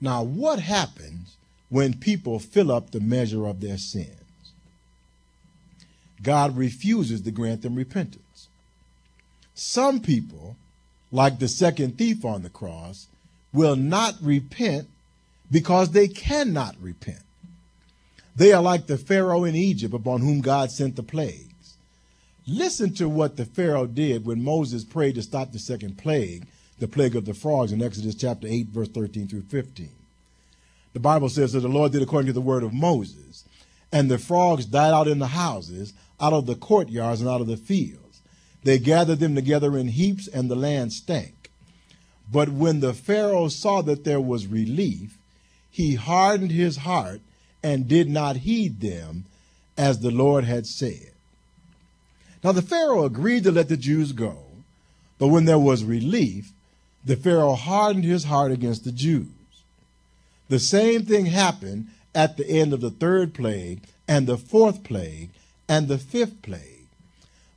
Now, 0.00 0.22
what 0.22 0.58
happens 0.58 1.36
when 1.68 1.98
people 1.98 2.38
fill 2.38 2.72
up 2.72 2.92
the 2.92 3.00
measure 3.00 3.46
of 3.46 3.60
their 3.60 3.76
sins? 3.76 4.16
God 6.22 6.56
refuses 6.56 7.20
to 7.20 7.30
grant 7.30 7.60
them 7.60 7.74
repentance. 7.74 8.48
Some 9.52 10.00
people, 10.00 10.56
like 11.10 11.38
the 11.38 11.48
second 11.48 11.98
thief 11.98 12.24
on 12.24 12.42
the 12.42 12.48
cross, 12.48 13.08
will 13.52 13.76
not 13.76 14.14
repent 14.22 14.88
because 15.52 15.90
they 15.90 16.08
cannot 16.08 16.74
repent. 16.80 17.22
They 18.34 18.52
are 18.52 18.62
like 18.62 18.86
the 18.86 18.96
Pharaoh 18.96 19.44
in 19.44 19.54
Egypt 19.54 19.92
upon 19.92 20.22
whom 20.22 20.40
God 20.40 20.70
sent 20.70 20.96
the 20.96 21.02
plagues. 21.02 21.76
Listen 22.46 22.94
to 22.94 23.08
what 23.08 23.36
the 23.36 23.44
Pharaoh 23.44 23.86
did 23.86 24.24
when 24.24 24.42
Moses 24.42 24.82
prayed 24.82 25.14
to 25.16 25.22
stop 25.22 25.52
the 25.52 25.58
second 25.58 25.98
plague, 25.98 26.46
the 26.78 26.88
plague 26.88 27.14
of 27.14 27.26
the 27.26 27.34
frogs 27.34 27.70
in 27.70 27.82
Exodus 27.82 28.14
chapter 28.14 28.48
8, 28.48 28.68
verse 28.68 28.88
13 28.88 29.28
through 29.28 29.42
15. 29.42 29.90
The 30.94 31.00
Bible 31.00 31.28
says 31.28 31.52
that 31.52 31.60
the 31.60 31.68
Lord 31.68 31.92
did 31.92 32.02
according 32.02 32.26
to 32.26 32.32
the 32.32 32.40
word 32.40 32.62
of 32.62 32.72
Moses, 32.72 33.44
and 33.92 34.10
the 34.10 34.18
frogs 34.18 34.64
died 34.64 34.92
out 34.92 35.06
in 35.06 35.18
the 35.18 35.28
houses, 35.28 35.92
out 36.20 36.32
of 36.32 36.46
the 36.46 36.54
courtyards, 36.54 37.20
and 37.20 37.28
out 37.28 37.42
of 37.42 37.46
the 37.46 37.56
fields. 37.56 38.22
They 38.64 38.78
gathered 38.78 39.20
them 39.20 39.34
together 39.34 39.76
in 39.76 39.88
heaps, 39.88 40.26
and 40.26 40.50
the 40.50 40.56
land 40.56 40.92
stank. 40.92 41.50
But 42.30 42.48
when 42.48 42.80
the 42.80 42.94
Pharaoh 42.94 43.48
saw 43.48 43.82
that 43.82 44.04
there 44.04 44.20
was 44.20 44.46
relief, 44.46 45.18
he 45.72 45.94
hardened 45.94 46.52
his 46.52 46.76
heart 46.76 47.22
and 47.62 47.88
did 47.88 48.08
not 48.08 48.36
heed 48.36 48.80
them 48.80 49.24
as 49.76 49.98
the 49.98 50.10
Lord 50.10 50.44
had 50.44 50.66
said. 50.66 51.12
Now 52.44 52.52
the 52.52 52.62
Pharaoh 52.62 53.04
agreed 53.04 53.44
to 53.44 53.50
let 53.50 53.68
the 53.68 53.76
Jews 53.76 54.12
go, 54.12 54.44
but 55.18 55.28
when 55.28 55.46
there 55.46 55.58
was 55.58 55.82
relief, 55.82 56.52
the 57.04 57.16
Pharaoh 57.16 57.54
hardened 57.54 58.04
his 58.04 58.24
heart 58.24 58.52
against 58.52 58.84
the 58.84 58.92
Jews. 58.92 59.26
The 60.48 60.58
same 60.58 61.04
thing 61.06 61.26
happened 61.26 61.88
at 62.14 62.36
the 62.36 62.46
end 62.46 62.74
of 62.74 62.82
the 62.82 62.90
third 62.90 63.32
plague 63.32 63.80
and 64.06 64.26
the 64.26 64.36
fourth 64.36 64.84
plague 64.84 65.30
and 65.68 65.88
the 65.88 65.98
fifth 65.98 66.42
plague. 66.42 66.86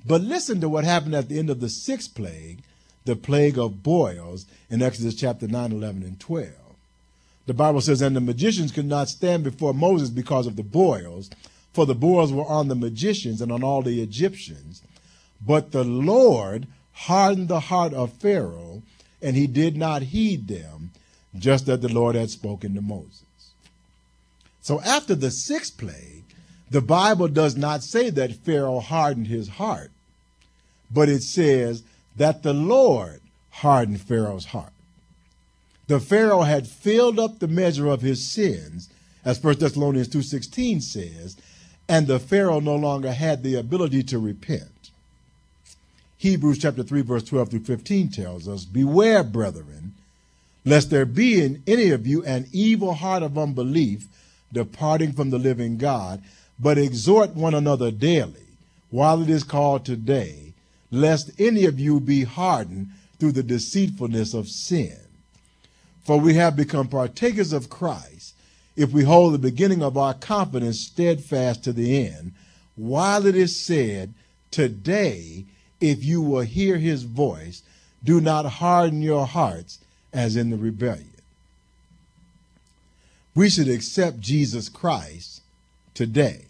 But 0.07 0.21
listen 0.21 0.61
to 0.61 0.69
what 0.69 0.85
happened 0.85 1.15
at 1.15 1.27
the 1.27 1.37
end 1.37 1.49
of 1.49 1.59
the 1.59 1.69
sixth 1.69 2.15
plague, 2.15 2.59
the 3.03 3.15
plague 3.15 3.57
of 3.57 3.83
boils 3.83 4.45
in 4.69 4.81
Exodus 4.81 5.15
chapter 5.15 5.47
9, 5.47 5.71
11, 5.73 6.03
and 6.03 6.19
12. 6.19 6.64
The 7.45 7.53
Bible 7.53 7.81
says, 7.81 8.01
And 8.01 8.15
the 8.15 8.21
magicians 8.21 8.71
could 8.71 8.85
not 8.85 9.09
stand 9.09 9.43
before 9.43 9.73
Moses 9.73 10.09
because 10.09 10.47
of 10.47 10.55
the 10.55 10.63
boils, 10.63 11.29
for 11.73 11.85
the 11.85 11.95
boils 11.95 12.31
were 12.31 12.45
on 12.45 12.67
the 12.67 12.75
magicians 12.75 13.41
and 13.41 13.51
on 13.51 13.63
all 13.63 13.81
the 13.81 14.01
Egyptians. 14.01 14.81
But 15.45 15.71
the 15.71 15.83
Lord 15.83 16.67
hardened 16.93 17.49
the 17.49 17.59
heart 17.59 17.93
of 17.93 18.13
Pharaoh, 18.13 18.81
and 19.21 19.35
he 19.35 19.47
did 19.47 19.75
not 19.75 20.01
heed 20.01 20.47
them, 20.47 20.91
just 21.37 21.67
as 21.67 21.81
the 21.81 21.89
Lord 21.89 22.15
had 22.15 22.29
spoken 22.29 22.73
to 22.75 22.81
Moses. 22.81 23.23
So 24.61 24.81
after 24.81 25.13
the 25.13 25.29
sixth 25.29 25.77
plague, 25.77 26.23
the 26.71 26.81
Bible 26.81 27.27
does 27.27 27.55
not 27.55 27.83
say 27.83 28.09
that 28.09 28.35
Pharaoh 28.37 28.79
hardened 28.79 29.27
his 29.27 29.47
heart, 29.49 29.91
but 30.89 31.09
it 31.09 31.21
says 31.21 31.83
that 32.15 32.41
the 32.41 32.53
Lord 32.53 33.21
hardened 33.51 34.01
Pharaoh's 34.01 34.45
heart. 34.45 34.71
The 35.87 35.99
Pharaoh 35.99 36.41
had 36.41 36.67
filled 36.67 37.19
up 37.19 37.39
the 37.39 37.47
measure 37.47 37.87
of 37.87 38.01
his 38.01 38.31
sins, 38.31 38.89
as 39.23 39.43
1 39.43 39.59
Thessalonians 39.59 40.09
2.16 40.09 40.81
says, 40.81 41.37
and 41.87 42.07
the 42.07 42.19
Pharaoh 42.19 42.59
no 42.59 42.75
longer 42.75 43.11
had 43.11 43.43
the 43.43 43.55
ability 43.55 44.03
to 44.03 44.17
repent. 44.17 44.91
Hebrews 46.17 46.59
chapter 46.59 46.81
3 46.81 47.01
verse 47.01 47.23
12 47.23 47.49
through 47.49 47.63
15 47.65 48.09
tells 48.09 48.47
us, 48.47 48.65
Beware, 48.65 49.23
brethren, 49.23 49.93
lest 50.63 50.89
there 50.89 51.05
be 51.05 51.43
in 51.43 51.61
any 51.67 51.91
of 51.91 52.07
you 52.07 52.23
an 52.23 52.47
evil 52.51 52.95
heart 52.95 53.21
of 53.21 53.37
unbelief 53.37 54.07
departing 54.51 55.11
from 55.11 55.29
the 55.29 55.37
living 55.37 55.77
God, 55.77 56.23
but 56.59 56.79
exhort 56.79 57.35
one 57.35 57.53
another 57.53 57.91
daily, 57.91 58.47
while 58.89 59.21
it 59.21 59.29
is 59.29 59.43
called 59.43 59.85
today, 59.85 60.53
lest 60.89 61.29
any 61.39 61.65
of 61.65 61.79
you 61.79 61.99
be 61.99 62.23
hardened 62.23 62.87
through 63.19 63.33
the 63.33 63.43
deceitfulness 63.43 64.33
of 64.33 64.47
sin. 64.47 65.04
For 66.05 66.19
we 66.19 66.35
have 66.35 66.55
become 66.55 66.87
partakers 66.87 67.51
of 67.51 67.69
Christ 67.69 68.35
if 68.75 68.91
we 68.91 69.03
hold 69.03 69.33
the 69.33 69.39
beginning 69.39 69.81
of 69.81 69.97
our 69.97 70.13
confidence 70.13 70.79
steadfast 70.79 71.63
to 71.63 71.73
the 71.73 72.05
end, 72.07 72.33
while 72.75 73.25
it 73.25 73.35
is 73.35 73.59
said, 73.59 74.13
Today, 74.51 75.45
if 75.81 76.03
you 76.03 76.21
will 76.21 76.41
hear 76.41 76.77
his 76.77 77.03
voice, 77.03 77.63
do 78.03 78.21
not 78.21 78.45
harden 78.45 79.01
your 79.01 79.25
hearts 79.25 79.79
as 80.13 80.35
in 80.35 80.49
the 80.51 80.57
rebellion. 80.57 81.09
We 83.33 83.49
should 83.49 83.67
accept 83.67 84.21
Jesus 84.21 84.69
Christ 84.69 85.41
today. 85.93 86.45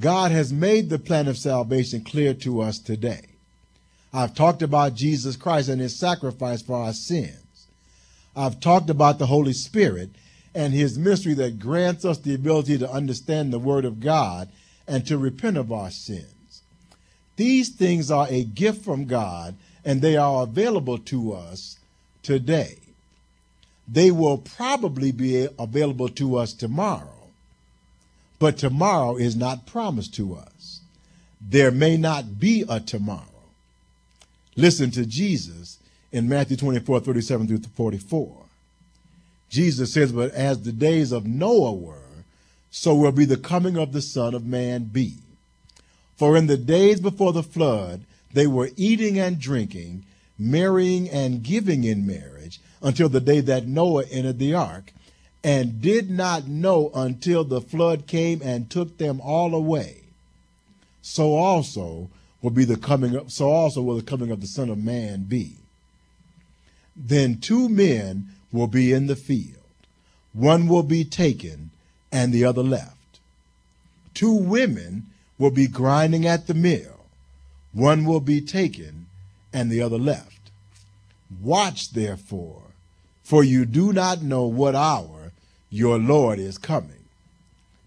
God 0.00 0.32
has 0.32 0.52
made 0.52 0.88
the 0.88 0.98
plan 0.98 1.28
of 1.28 1.36
salvation 1.36 2.02
clear 2.02 2.32
to 2.34 2.62
us 2.62 2.78
today. 2.78 3.26
I've 4.12 4.34
talked 4.34 4.62
about 4.62 4.94
Jesus 4.94 5.36
Christ 5.36 5.68
and 5.68 5.80
his 5.80 5.98
sacrifice 5.98 6.62
for 6.62 6.76
our 6.76 6.92
sins. 6.92 7.41
I've 8.34 8.60
talked 8.60 8.90
about 8.90 9.18
the 9.18 9.26
Holy 9.26 9.52
Spirit 9.52 10.10
and 10.54 10.72
his 10.72 10.98
mystery 10.98 11.34
that 11.34 11.58
grants 11.58 12.04
us 12.04 12.18
the 12.18 12.34
ability 12.34 12.78
to 12.78 12.90
understand 12.90 13.52
the 13.52 13.58
Word 13.58 13.84
of 13.84 14.00
God 14.00 14.48
and 14.86 15.06
to 15.06 15.18
repent 15.18 15.56
of 15.56 15.72
our 15.72 15.90
sins. 15.90 16.62
These 17.36 17.70
things 17.70 18.10
are 18.10 18.26
a 18.28 18.44
gift 18.44 18.84
from 18.84 19.06
God 19.06 19.54
and 19.84 20.00
they 20.00 20.16
are 20.16 20.42
available 20.42 20.98
to 20.98 21.32
us 21.32 21.78
today. 22.22 22.78
They 23.88 24.10
will 24.10 24.38
probably 24.38 25.12
be 25.12 25.48
available 25.58 26.08
to 26.10 26.36
us 26.36 26.52
tomorrow, 26.52 27.28
but 28.38 28.56
tomorrow 28.56 29.16
is 29.16 29.34
not 29.34 29.66
promised 29.66 30.14
to 30.14 30.34
us. 30.34 30.80
There 31.40 31.70
may 31.70 31.96
not 31.96 32.38
be 32.38 32.64
a 32.68 32.78
tomorrow. 32.80 33.26
Listen 34.56 34.90
to 34.92 35.04
Jesus 35.04 35.78
in 36.12 36.28
Matthew 36.28 36.56
24, 36.56 37.00
37 37.00 37.48
through 37.48 37.58
44. 37.74 38.36
Jesus 39.48 39.92
says, 39.92 40.12
But 40.12 40.32
as 40.32 40.62
the 40.62 40.72
days 40.72 41.10
of 41.12 41.26
Noah 41.26 41.72
were, 41.72 41.96
so 42.70 42.94
will 42.94 43.12
be 43.12 43.24
the 43.24 43.36
coming 43.36 43.76
of 43.76 43.92
the 43.92 44.02
Son 44.02 44.34
of 44.34 44.46
Man 44.46 44.84
be. 44.84 45.16
For 46.16 46.36
in 46.36 46.46
the 46.46 46.56
days 46.56 47.00
before 47.00 47.32
the 47.32 47.42
flood, 47.42 48.02
they 48.32 48.46
were 48.46 48.70
eating 48.76 49.18
and 49.18 49.38
drinking, 49.38 50.04
marrying 50.38 51.08
and 51.10 51.42
giving 51.42 51.84
in 51.84 52.06
marriage, 52.06 52.60
until 52.80 53.08
the 53.08 53.20
day 53.20 53.40
that 53.40 53.66
Noah 53.66 54.04
entered 54.10 54.38
the 54.38 54.54
ark, 54.54 54.92
and 55.44 55.80
did 55.80 56.10
not 56.10 56.46
know 56.46 56.90
until 56.94 57.44
the 57.44 57.60
flood 57.60 58.06
came 58.06 58.40
and 58.42 58.70
took 58.70 58.98
them 58.98 59.20
all 59.20 59.54
away, 59.54 60.02
so 61.00 61.34
also 61.34 62.08
will 62.40 62.50
be 62.50 62.64
the 62.64 62.76
coming 62.76 63.16
of, 63.16 63.32
so 63.32 63.50
also 63.50 63.82
will 63.82 63.96
the 63.96 64.02
coming 64.02 64.30
of 64.30 64.40
the 64.40 64.46
Son 64.46 64.70
of 64.70 64.78
Man 64.78 65.24
be. 65.24 65.56
Then 66.96 67.38
two 67.38 67.68
men 67.68 68.28
will 68.52 68.66
be 68.66 68.92
in 68.92 69.06
the 69.06 69.16
field. 69.16 69.56
One 70.32 70.66
will 70.68 70.82
be 70.82 71.04
taken 71.04 71.70
and 72.10 72.32
the 72.32 72.44
other 72.44 72.62
left. 72.62 73.20
Two 74.14 74.34
women 74.34 75.06
will 75.38 75.50
be 75.50 75.66
grinding 75.66 76.26
at 76.26 76.46
the 76.46 76.54
mill. 76.54 77.06
One 77.72 78.04
will 78.04 78.20
be 78.20 78.40
taken 78.40 79.06
and 79.52 79.70
the 79.70 79.80
other 79.80 79.98
left. 79.98 80.50
Watch 81.40 81.92
therefore, 81.92 82.62
for 83.22 83.42
you 83.42 83.64
do 83.64 83.92
not 83.92 84.22
know 84.22 84.44
what 84.44 84.74
hour 84.74 85.32
your 85.70 85.98
Lord 85.98 86.38
is 86.38 86.58
coming. 86.58 87.04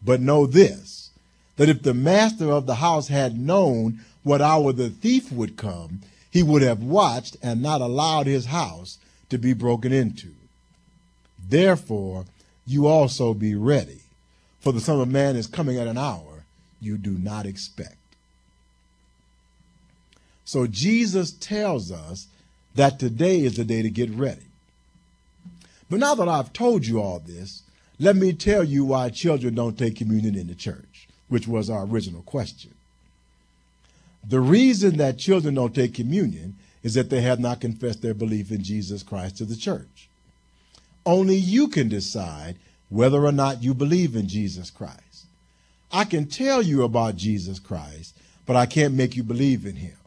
But 0.04 0.22
know 0.22 0.46
this, 0.46 1.12
that 1.58 1.70
if 1.70 1.84
the 1.84 1.94
master 1.94 2.52
of 2.52 2.66
the 2.66 2.76
house 2.76 3.08
had 3.08 3.40
known 3.40 4.02
what 4.24 4.42
hour 4.42 4.74
the 4.74 4.90
thief 4.90 5.32
would 5.32 5.56
come, 5.58 6.02
he 6.36 6.44
would 6.44 6.62
have 6.62 6.84
watched 6.84 7.38
and 7.42 7.62
not 7.62 7.80
allowed 7.80 8.28
his 8.28 8.48
house 8.48 8.98
to 9.30 9.38
be 9.38 9.54
broken 9.54 9.94
into. 9.94 10.34
Therefore, 11.48 12.26
you 12.68 12.88
also 12.88 13.34
be 13.34 13.56
ready, 13.56 14.02
for 14.60 14.74
the 14.74 14.82
Son 14.82 15.00
of 15.00 15.08
Man 15.08 15.38
is 15.38 15.48
coming 15.48 15.78
at 15.78 15.88
an 15.88 15.98
hour 15.98 16.44
you 16.82 16.98
do 16.98 17.12
not 17.12 17.46
expect. 17.46 17.96
So 20.44 20.68
Jesus 20.68 21.32
tells 21.32 21.90
us 21.90 22.28
that 22.76 23.00
today 23.00 23.40
is 23.40 23.56
the 23.56 23.64
day 23.64 23.82
to 23.82 23.90
get 23.90 24.10
ready. 24.10 24.48
But 25.90 26.02
now 26.02 26.16
that 26.16 26.28
I've 26.28 26.52
told 26.52 26.86
you 26.86 27.02
all 27.02 27.20
this, 27.20 27.64
let 27.98 28.18
me 28.18 28.34
tell 28.34 28.66
you 28.66 28.84
why 28.84 29.08
children 29.08 29.56
don't 29.56 29.80
take 29.80 29.96
communion 29.96 30.36
in 30.36 30.48
the 30.48 30.56
church, 30.56 31.08
which 31.30 31.48
was 31.48 31.70
our 31.70 31.86
original 31.86 32.24
question. 32.24 32.75
The 34.28 34.40
reason 34.40 34.98
that 34.98 35.18
children 35.18 35.56
don't 35.56 35.76
take 35.76 35.94
communion 35.94 36.56
is 36.84 36.94
that 36.96 37.10
they 37.10 37.22
have 37.22 37.40
not 37.40 37.62
confessed 37.62 38.02
their 38.02 38.14
belief 38.14 38.52
in 38.52 38.64
Jesus 38.64 39.04
Christ 39.04 39.38
to 39.38 39.46
the 39.46 39.56
church. 39.56 40.10
Only 41.06 41.36
you 41.36 41.68
can 41.68 41.90
decide 41.90 42.58
whether 42.90 43.24
or 43.26 43.32
not 43.32 43.64
you 43.64 43.74
believe 43.74 44.16
in 44.16 44.28
Jesus 44.28 44.70
Christ. 44.70 45.26
I 45.92 46.04
can 46.04 46.26
tell 46.26 46.62
you 46.62 46.84
about 46.84 47.16
Jesus 47.16 47.60
Christ, 47.60 48.18
but 48.46 48.56
I 48.56 48.66
can't 48.66 48.94
make 48.94 49.16
you 49.16 49.24
believe 49.24 49.66
in 49.66 49.76
him. 49.76 49.98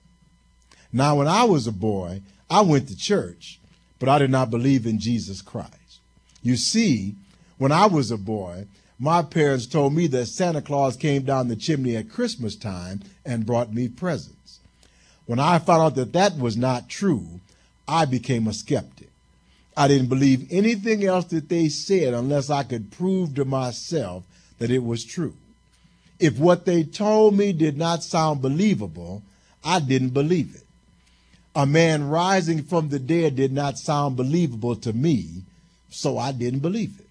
Now, 0.93 1.17
when 1.17 1.29
I 1.29 1.45
was 1.45 1.67
a 1.67 1.73
boy, 1.73 2.23
I 2.51 2.63
went 2.63 2.89
to 2.89 2.97
church, 2.97 3.61
but 3.99 4.09
I 4.09 4.19
did 4.19 4.31
not 4.31 4.51
believe 4.51 4.87
in 4.87 4.99
Jesus 4.99 5.43
Christ. 5.43 6.01
You 6.43 6.57
see, 6.57 7.15
when 7.59 7.73
I 7.73 7.87
was 7.87 8.11
a 8.11 8.17
boy, 8.17 8.67
my 8.99 9.23
parents 9.23 9.67
told 9.67 9.95
me 9.95 10.07
that 10.09 10.27
Santa 10.27 10.61
Claus 10.61 10.97
came 10.97 11.23
down 11.23 11.49
the 11.49 11.57
chimney 11.57 11.97
at 11.97 12.11
Christmas 12.11 12.57
time 12.57 13.01
and 13.25 13.47
brought 13.47 13.73
me 13.73 13.89
presents. 13.89 14.59
When 15.27 15.39
I 15.39 15.59
found 15.59 15.83
out 15.83 15.95
that 15.97 16.13
that 16.15 16.37
was 16.39 16.57
not 16.57 16.89
true, 16.89 17.41
I 17.87 18.07
became 18.07 18.47
a 18.47 18.53
skeptic. 18.53 19.11
I 19.77 19.87
didn't 19.87 20.09
believe 20.09 20.49
anything 20.51 21.05
else 21.05 21.27
that 21.27 21.49
they 21.49 21.69
said 21.69 22.13
unless 22.13 22.51
I 22.51 22.65
could 22.65 22.91
prove 22.91 23.37
to 23.37 23.45
myself 23.45 24.25
that 24.59 24.71
it 24.71 24.83
was 24.83 25.05
true. 25.05 25.35
If 26.19 26.39
what 26.39 26.67
they 26.67 26.83
told 26.83 27.37
me 27.37 27.53
did 27.53 27.77
not 27.77 28.03
sound 28.03 28.43
believable, 28.43 29.23
I 29.65 29.79
didn't 29.79 30.11
believe 30.11 30.57
it. 30.57 30.65
A 31.55 31.67
man 31.67 32.09
rising 32.09 32.63
from 32.63 32.89
the 32.89 32.99
dead 32.99 33.37
did 33.37 33.53
not 33.53 33.79
sound 33.79 34.17
believable 34.17 34.75
to 34.77 34.93
me, 34.93 35.43
so 35.91 36.19
I 36.19 36.33
didn't 36.33 36.61
believe 36.61 36.99
it. 36.99 37.08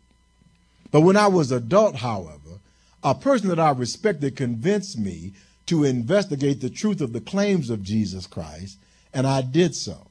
But 0.91 1.01
when 1.01 1.17
I 1.17 1.27
was 1.27 1.51
adult, 1.51 1.95
however, 1.95 2.59
a 3.03 3.15
person 3.15 3.49
that 3.49 3.59
I 3.59 3.71
respected 3.71 4.35
convinced 4.35 4.97
me 4.97 5.33
to 5.67 5.83
investigate 5.83 6.61
the 6.61 6.69
truth 6.69 7.01
of 7.01 7.13
the 7.13 7.21
claims 7.21 7.69
of 7.69 7.83
Jesus 7.83 8.25
Christ, 8.25 8.77
and 9.13 9.27
I 9.27 9.41
did 9.41 9.75
so. 9.75 10.07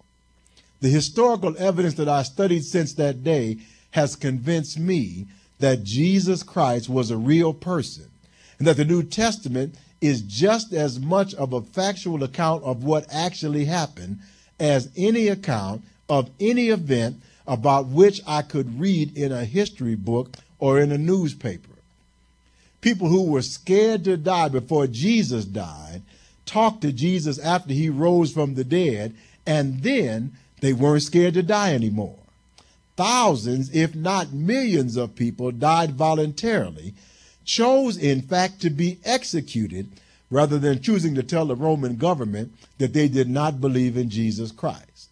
The 0.80 0.88
historical 0.88 1.56
evidence 1.58 1.94
that 1.94 2.08
I 2.08 2.22
studied 2.22 2.64
since 2.64 2.92
that 2.94 3.24
day 3.24 3.58
has 3.92 4.14
convinced 4.14 4.78
me 4.78 5.26
that 5.58 5.84
Jesus 5.84 6.42
Christ 6.42 6.88
was 6.88 7.10
a 7.10 7.16
real 7.16 7.54
person 7.54 8.10
and 8.58 8.66
that 8.66 8.76
the 8.76 8.84
New 8.84 9.02
Testament 9.02 9.74
is 10.00 10.20
just 10.20 10.74
as 10.74 11.00
much 11.00 11.34
of 11.34 11.52
a 11.52 11.62
factual 11.62 12.22
account 12.22 12.62
of 12.64 12.84
what 12.84 13.06
actually 13.10 13.64
happened 13.64 14.18
as 14.60 14.90
any 14.96 15.28
account 15.28 15.82
of 16.08 16.30
any 16.38 16.68
event 16.68 17.16
about 17.46 17.86
which 17.86 18.20
I 18.26 18.42
could 18.42 18.78
read 18.78 19.16
in 19.16 19.32
a 19.32 19.44
history 19.44 19.94
book 19.94 20.36
or 20.58 20.80
in 20.80 20.92
a 20.92 20.98
newspaper. 20.98 21.70
People 22.80 23.08
who 23.08 23.30
were 23.30 23.42
scared 23.42 24.04
to 24.04 24.16
die 24.16 24.48
before 24.48 24.86
Jesus 24.86 25.44
died 25.44 26.02
talked 26.44 26.82
to 26.82 26.92
Jesus 26.92 27.38
after 27.38 27.72
he 27.72 27.90
rose 27.90 28.32
from 28.32 28.54
the 28.54 28.64
dead, 28.64 29.14
and 29.44 29.82
then 29.82 30.32
they 30.60 30.72
weren't 30.72 31.02
scared 31.02 31.34
to 31.34 31.42
die 31.42 31.74
anymore. 31.74 32.18
Thousands, 32.96 33.74
if 33.74 33.94
not 33.94 34.32
millions, 34.32 34.96
of 34.96 35.16
people 35.16 35.50
died 35.50 35.92
voluntarily, 35.92 36.94
chose, 37.44 37.96
in 37.96 38.22
fact, 38.22 38.60
to 38.62 38.70
be 38.70 38.98
executed 39.04 39.88
rather 40.30 40.58
than 40.58 40.80
choosing 40.80 41.14
to 41.14 41.22
tell 41.22 41.46
the 41.46 41.54
Roman 41.54 41.96
government 41.96 42.52
that 42.78 42.92
they 42.92 43.08
did 43.08 43.28
not 43.28 43.60
believe 43.60 43.96
in 43.96 44.08
Jesus 44.08 44.50
Christ. 44.50 45.10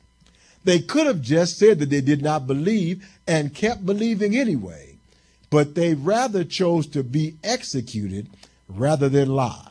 They 0.64 0.78
could 0.78 1.06
have 1.06 1.20
just 1.20 1.58
said 1.58 1.78
that 1.80 1.90
they 1.90 2.00
did 2.00 2.22
not 2.22 2.46
believe 2.46 3.06
and 3.26 3.54
kept 3.54 3.84
believing 3.84 4.34
anyway 4.36 4.93
but 5.54 5.76
they 5.76 5.94
rather 5.94 6.42
chose 6.42 6.84
to 6.84 7.04
be 7.04 7.36
executed 7.44 8.26
rather 8.66 9.08
than 9.08 9.28
lie. 9.28 9.70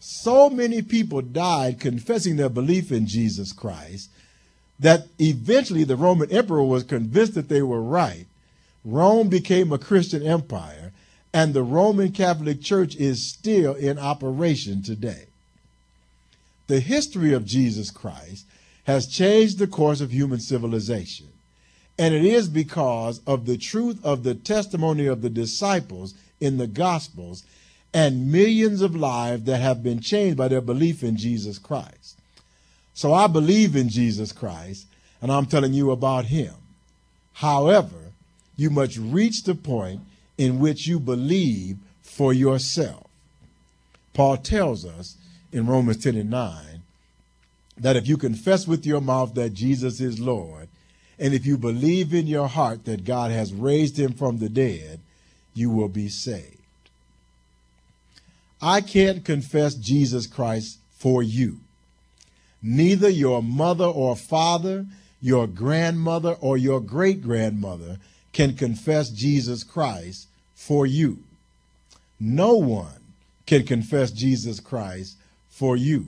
So 0.00 0.50
many 0.50 0.82
people 0.82 1.22
died 1.22 1.78
confessing 1.78 2.34
their 2.34 2.48
belief 2.48 2.90
in 2.90 3.06
Jesus 3.06 3.52
Christ 3.52 4.10
that 4.80 5.06
eventually 5.20 5.84
the 5.84 5.94
Roman 5.94 6.28
emperor 6.32 6.64
was 6.64 6.82
convinced 6.82 7.34
that 7.34 7.48
they 7.48 7.62
were 7.62 7.80
right. 7.80 8.26
Rome 8.84 9.28
became 9.28 9.72
a 9.72 9.78
Christian 9.78 10.26
empire, 10.26 10.90
and 11.32 11.54
the 11.54 11.62
Roman 11.62 12.10
Catholic 12.10 12.60
Church 12.60 12.96
is 12.96 13.32
still 13.32 13.76
in 13.76 13.96
operation 13.96 14.82
today. 14.82 15.26
The 16.66 16.80
history 16.80 17.32
of 17.32 17.46
Jesus 17.46 17.92
Christ 17.92 18.44
has 18.88 19.06
changed 19.06 19.60
the 19.60 19.68
course 19.68 20.00
of 20.00 20.10
human 20.10 20.40
civilization. 20.40 21.28
And 22.00 22.14
it 22.14 22.24
is 22.24 22.48
because 22.48 23.20
of 23.26 23.44
the 23.44 23.58
truth 23.58 24.02
of 24.02 24.22
the 24.22 24.34
testimony 24.34 25.04
of 25.04 25.20
the 25.20 25.28
disciples 25.28 26.14
in 26.40 26.56
the 26.56 26.66
Gospels 26.66 27.44
and 27.92 28.32
millions 28.32 28.80
of 28.80 28.96
lives 28.96 29.44
that 29.44 29.60
have 29.60 29.82
been 29.82 30.00
changed 30.00 30.38
by 30.38 30.48
their 30.48 30.62
belief 30.62 31.04
in 31.04 31.18
Jesus 31.18 31.58
Christ. 31.58 32.18
So 32.94 33.12
I 33.12 33.26
believe 33.26 33.76
in 33.76 33.90
Jesus 33.90 34.32
Christ, 34.32 34.86
and 35.20 35.30
I'm 35.30 35.44
telling 35.44 35.74
you 35.74 35.90
about 35.90 36.24
him. 36.24 36.54
However, 37.34 38.12
you 38.56 38.70
must 38.70 38.96
reach 38.96 39.42
the 39.42 39.54
point 39.54 40.00
in 40.38 40.58
which 40.58 40.86
you 40.86 41.00
believe 41.00 41.76
for 42.00 42.32
yourself. 42.32 43.08
Paul 44.14 44.38
tells 44.38 44.86
us 44.86 45.18
in 45.52 45.66
Romans 45.66 46.02
10 46.02 46.16
and 46.16 46.30
9 46.30 46.82
that 47.76 47.96
if 47.96 48.08
you 48.08 48.16
confess 48.16 48.66
with 48.66 48.86
your 48.86 49.02
mouth 49.02 49.34
that 49.34 49.52
Jesus 49.52 50.00
is 50.00 50.18
Lord 50.18 50.70
and 51.20 51.34
if 51.34 51.44
you 51.44 51.58
believe 51.58 52.14
in 52.14 52.26
your 52.26 52.48
heart 52.48 52.86
that 52.86 53.04
God 53.04 53.30
has 53.30 53.52
raised 53.52 53.98
him 53.98 54.14
from 54.14 54.38
the 54.38 54.48
dead, 54.48 55.00
you 55.52 55.68
will 55.70 55.88
be 55.88 56.08
saved. 56.08 56.56
I 58.62 58.80
can't 58.80 59.22
confess 59.24 59.74
Jesus 59.74 60.26
Christ 60.26 60.78
for 60.96 61.22
you. 61.22 61.58
Neither 62.62 63.10
your 63.10 63.42
mother 63.42 63.84
or 63.84 64.16
father, 64.16 64.86
your 65.20 65.46
grandmother 65.46 66.36
or 66.40 66.56
your 66.56 66.80
great 66.80 67.22
grandmother 67.22 67.98
can 68.32 68.56
confess 68.56 69.10
Jesus 69.10 69.62
Christ 69.62 70.26
for 70.54 70.86
you. 70.86 71.18
No 72.18 72.54
one 72.54 73.00
can 73.46 73.66
confess 73.66 74.10
Jesus 74.10 74.58
Christ 74.58 75.16
for 75.50 75.76
you. 75.76 76.06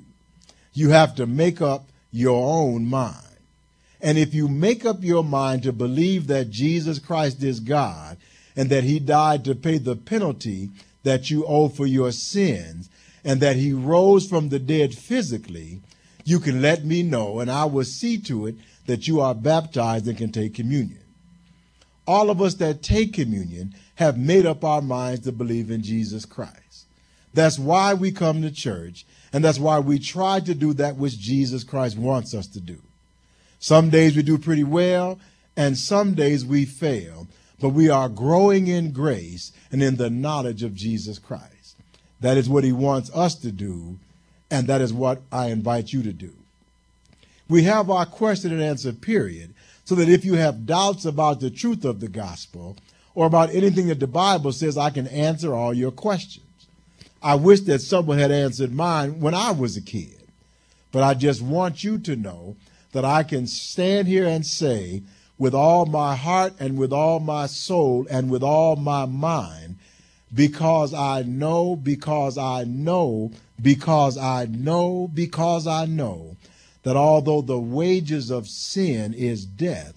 You 0.72 0.90
have 0.90 1.14
to 1.16 1.26
make 1.26 1.60
up 1.60 1.84
your 2.10 2.46
own 2.46 2.86
mind. 2.86 3.31
And 4.02 4.18
if 4.18 4.34
you 4.34 4.48
make 4.48 4.84
up 4.84 5.04
your 5.04 5.22
mind 5.22 5.62
to 5.62 5.72
believe 5.72 6.26
that 6.26 6.50
Jesus 6.50 6.98
Christ 6.98 7.42
is 7.42 7.60
God 7.60 8.16
and 8.56 8.68
that 8.68 8.82
he 8.82 8.98
died 8.98 9.44
to 9.44 9.54
pay 9.54 9.78
the 9.78 9.94
penalty 9.94 10.70
that 11.04 11.30
you 11.30 11.46
owe 11.46 11.68
for 11.68 11.86
your 11.86 12.10
sins 12.10 12.90
and 13.24 13.40
that 13.40 13.56
he 13.56 13.72
rose 13.72 14.28
from 14.28 14.48
the 14.48 14.58
dead 14.58 14.92
physically, 14.92 15.80
you 16.24 16.40
can 16.40 16.60
let 16.60 16.84
me 16.84 17.04
know 17.04 17.38
and 17.38 17.48
I 17.48 17.64
will 17.64 17.84
see 17.84 18.18
to 18.22 18.46
it 18.48 18.56
that 18.86 19.06
you 19.06 19.20
are 19.20 19.34
baptized 19.34 20.08
and 20.08 20.18
can 20.18 20.32
take 20.32 20.54
communion. 20.54 20.98
All 22.04 22.28
of 22.30 22.42
us 22.42 22.54
that 22.54 22.82
take 22.82 23.12
communion 23.12 23.74
have 23.94 24.18
made 24.18 24.44
up 24.44 24.64
our 24.64 24.82
minds 24.82 25.20
to 25.20 25.32
believe 25.32 25.70
in 25.70 25.82
Jesus 25.82 26.24
Christ. 26.24 26.86
That's 27.32 27.58
why 27.58 27.94
we 27.94 28.10
come 28.10 28.42
to 28.42 28.50
church, 28.50 29.06
and 29.32 29.44
that's 29.44 29.60
why 29.60 29.78
we 29.78 30.00
try 30.00 30.40
to 30.40 30.54
do 30.54 30.72
that 30.74 30.96
which 30.96 31.18
Jesus 31.18 31.62
Christ 31.62 31.96
wants 31.96 32.34
us 32.34 32.48
to 32.48 32.60
do. 32.60 32.78
Some 33.62 33.90
days 33.90 34.16
we 34.16 34.24
do 34.24 34.38
pretty 34.38 34.64
well, 34.64 35.20
and 35.56 35.78
some 35.78 36.14
days 36.14 36.44
we 36.44 36.64
fail. 36.64 37.28
but 37.60 37.68
we 37.68 37.88
are 37.88 38.08
growing 38.08 38.66
in 38.66 38.90
grace 38.90 39.52
and 39.70 39.80
in 39.80 39.94
the 39.94 40.10
knowledge 40.10 40.64
of 40.64 40.74
Jesus 40.74 41.20
Christ. 41.20 41.76
That 42.20 42.36
is 42.36 42.48
what 42.48 42.64
he 42.64 42.72
wants 42.72 43.08
us 43.14 43.36
to 43.36 43.52
do, 43.52 44.00
and 44.50 44.66
that 44.66 44.80
is 44.80 44.92
what 44.92 45.22
I 45.30 45.46
invite 45.50 45.92
you 45.92 46.02
to 46.02 46.12
do. 46.12 46.32
We 47.48 47.62
have 47.62 47.88
our 47.88 48.04
question 48.04 48.50
and 48.50 48.60
answer 48.60 48.92
period, 48.92 49.54
so 49.84 49.94
that 49.94 50.08
if 50.08 50.24
you 50.24 50.34
have 50.34 50.66
doubts 50.66 51.04
about 51.04 51.38
the 51.38 51.50
truth 51.50 51.84
of 51.84 52.00
the 52.00 52.08
gospel 52.08 52.76
or 53.14 53.26
about 53.26 53.54
anything 53.54 53.86
that 53.86 54.00
the 54.00 54.08
Bible 54.08 54.50
says, 54.50 54.76
I 54.76 54.90
can 54.90 55.06
answer 55.06 55.54
all 55.54 55.72
your 55.72 55.92
questions. 55.92 56.46
I 57.22 57.36
wish 57.36 57.60
that 57.60 57.80
someone 57.80 58.18
had 58.18 58.32
answered 58.32 58.72
mine 58.72 59.20
when 59.20 59.34
I 59.34 59.52
was 59.52 59.76
a 59.76 59.80
kid. 59.80 60.18
But 60.90 61.04
I 61.04 61.14
just 61.14 61.40
want 61.40 61.84
you 61.84 61.98
to 61.98 62.16
know 62.16 62.56
that 62.92 63.04
I 63.04 63.22
can 63.22 63.46
stand 63.46 64.08
here 64.08 64.26
and 64.26 64.46
say, 64.46 65.02
with 65.38 65.54
all 65.54 65.86
my 65.86 66.14
heart 66.14 66.54
and 66.60 66.78
with 66.78 66.92
all 66.92 67.18
my 67.18 67.46
soul 67.46 68.06
and 68.10 68.30
with 68.30 68.42
all 68.42 68.76
my 68.76 69.06
mind, 69.06 69.76
because 70.34 70.94
I 70.94 71.22
know, 71.22 71.74
because 71.76 72.38
I 72.38 72.64
know, 72.64 73.32
because 73.60 74.16
I 74.16 74.46
know, 74.46 75.10
because 75.12 75.66
I 75.66 75.86
know 75.86 76.36
that 76.84 76.96
although 76.96 77.42
the 77.42 77.58
wages 77.58 78.30
of 78.30 78.48
sin 78.48 79.14
is 79.14 79.44
death, 79.44 79.94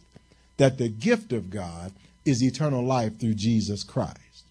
that 0.57 0.77
the 0.77 0.89
gift 0.89 1.33
of 1.33 1.49
God 1.49 1.91
is 2.25 2.43
eternal 2.43 2.83
life 2.83 3.19
through 3.19 3.35
Jesus 3.35 3.83
Christ. 3.83 4.45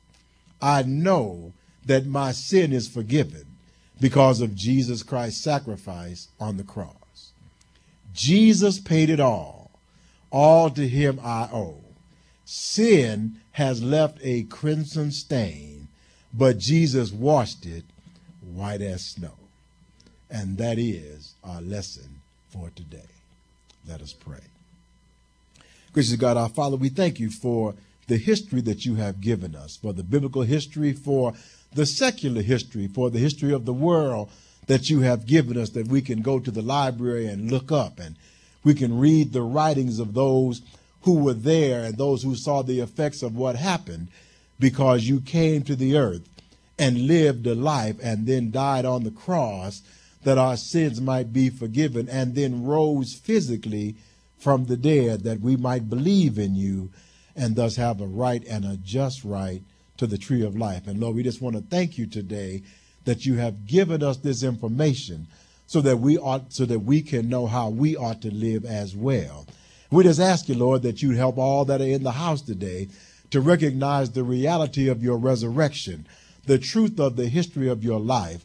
I 0.60 0.82
know 0.82 1.52
that 1.86 2.06
my 2.06 2.32
sin 2.32 2.72
is 2.72 2.88
forgiven 2.88 3.44
because 4.00 4.40
of 4.40 4.54
Jesus 4.54 5.02
Christ's 5.02 5.42
sacrifice 5.42 6.28
on 6.40 6.56
the 6.56 6.64
cross. 6.64 7.03
Jesus 8.14 8.78
paid 8.78 9.10
it 9.10 9.20
all. 9.20 9.70
All 10.30 10.70
to 10.70 10.88
him 10.88 11.20
I 11.22 11.48
owe. 11.52 11.80
Sin 12.44 13.36
has 13.52 13.82
left 13.82 14.18
a 14.22 14.44
crimson 14.44 15.10
stain, 15.12 15.88
but 16.32 16.58
Jesus 16.58 17.12
washed 17.12 17.66
it 17.66 17.84
white 18.40 18.80
as 18.80 19.04
snow. 19.04 19.34
And 20.30 20.58
that 20.58 20.78
is 20.78 21.34
our 21.44 21.60
lesson 21.60 22.20
for 22.50 22.70
today. 22.74 22.98
Let 23.88 24.00
us 24.00 24.12
pray. 24.12 24.40
Gracious 25.92 26.16
God, 26.16 26.36
our 26.36 26.48
Father, 26.48 26.76
we 26.76 26.88
thank 26.88 27.20
you 27.20 27.30
for 27.30 27.74
the 28.06 28.16
history 28.16 28.60
that 28.62 28.84
you 28.84 28.96
have 28.96 29.20
given 29.20 29.54
us, 29.54 29.76
for 29.76 29.92
the 29.92 30.02
biblical 30.02 30.42
history, 30.42 30.92
for 30.92 31.34
the 31.72 31.86
secular 31.86 32.42
history, 32.42 32.88
for 32.88 33.10
the 33.10 33.18
history 33.18 33.52
of 33.52 33.64
the 33.64 33.72
world 33.72 34.30
that 34.66 34.88
you 34.88 35.00
have 35.00 35.26
given 35.26 35.58
us, 35.58 35.70
that 35.70 35.88
we 35.88 36.00
can 36.00 36.22
go 36.22 36.38
to 36.38 36.50
the 36.50 36.62
library 36.62 37.26
and 37.26 37.50
look 37.50 37.70
up 37.70 37.98
and 37.98 38.16
we 38.62 38.74
can 38.74 38.98
read 38.98 39.32
the 39.32 39.42
writings 39.42 39.98
of 39.98 40.14
those 40.14 40.62
who 41.02 41.16
were 41.16 41.34
there 41.34 41.84
and 41.84 41.98
those 41.98 42.22
who 42.22 42.34
saw 42.34 42.62
the 42.62 42.80
effects 42.80 43.22
of 43.22 43.36
what 43.36 43.56
happened 43.56 44.08
because 44.58 45.04
you 45.04 45.20
came 45.20 45.62
to 45.62 45.76
the 45.76 45.96
earth 45.96 46.26
and 46.78 47.06
lived 47.06 47.46
a 47.46 47.54
life 47.54 47.96
and 48.02 48.26
then 48.26 48.50
died 48.50 48.84
on 48.84 49.04
the 49.04 49.10
cross 49.10 49.82
that 50.22 50.38
our 50.38 50.56
sins 50.56 51.00
might 51.00 51.32
be 51.32 51.50
forgiven 51.50 52.08
and 52.08 52.34
then 52.34 52.64
rose 52.64 53.14
physically 53.14 53.94
from 54.38 54.64
the 54.64 54.76
dead 54.76 55.22
that 55.24 55.40
we 55.40 55.56
might 55.56 55.90
believe 55.90 56.38
in 56.38 56.54
you 56.54 56.90
and 57.36 57.56
thus 57.56 57.76
have 57.76 58.00
a 58.00 58.06
right 58.06 58.44
and 58.46 58.64
a 58.64 58.76
just 58.78 59.24
right 59.24 59.62
to 59.96 60.06
the 60.06 60.18
tree 60.18 60.42
of 60.42 60.56
life. 60.56 60.86
And 60.86 61.00
Lord, 61.00 61.16
we 61.16 61.22
just 61.22 61.42
want 61.42 61.56
to 61.56 61.62
thank 61.62 61.98
you 61.98 62.06
today 62.06 62.62
that 63.04 63.26
you 63.26 63.34
have 63.36 63.66
given 63.66 64.02
us 64.02 64.16
this 64.18 64.42
information 64.42 65.26
so 65.66 65.80
that 65.80 65.98
we 65.98 66.18
ought 66.18 66.52
so 66.52 66.64
that 66.66 66.80
we 66.80 67.02
can 67.02 67.28
know 67.28 67.46
how 67.46 67.68
we 67.68 67.96
ought 67.96 68.20
to 68.22 68.32
live 68.32 68.64
as 68.64 68.94
well. 68.94 69.46
We 69.90 70.04
just 70.04 70.20
ask 70.20 70.48
you, 70.48 70.54
Lord, 70.54 70.82
that 70.82 71.02
you 71.02 71.12
help 71.12 71.38
all 71.38 71.64
that 71.66 71.80
are 71.80 71.84
in 71.84 72.02
the 72.02 72.12
house 72.12 72.42
today 72.42 72.88
to 73.30 73.40
recognize 73.40 74.10
the 74.10 74.24
reality 74.24 74.88
of 74.88 75.02
your 75.02 75.16
resurrection, 75.16 76.06
the 76.46 76.58
truth 76.58 76.98
of 77.00 77.16
the 77.16 77.28
history 77.28 77.68
of 77.68 77.84
your 77.84 78.00
life, 78.00 78.44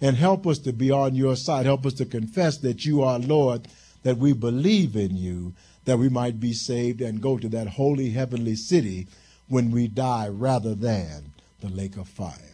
and 0.00 0.16
help 0.16 0.46
us 0.46 0.58
to 0.60 0.72
be 0.72 0.90
on 0.90 1.14
your 1.14 1.36
side. 1.36 1.66
Help 1.66 1.86
us 1.86 1.94
to 1.94 2.04
confess 2.04 2.58
that 2.58 2.84
you 2.84 3.02
are 3.02 3.18
Lord, 3.18 3.68
that 4.02 4.18
we 4.18 4.32
believe 4.32 4.96
in 4.96 5.16
you, 5.16 5.52
that 5.84 5.98
we 5.98 6.08
might 6.08 6.40
be 6.40 6.52
saved 6.52 7.00
and 7.00 7.20
go 7.20 7.38
to 7.38 7.48
that 7.48 7.68
holy 7.68 8.10
heavenly 8.10 8.54
city 8.54 9.06
when 9.48 9.70
we 9.70 9.88
die 9.88 10.28
rather 10.28 10.74
than 10.74 11.32
the 11.60 11.68
lake 11.68 11.96
of 11.96 12.08
fire. 12.08 12.49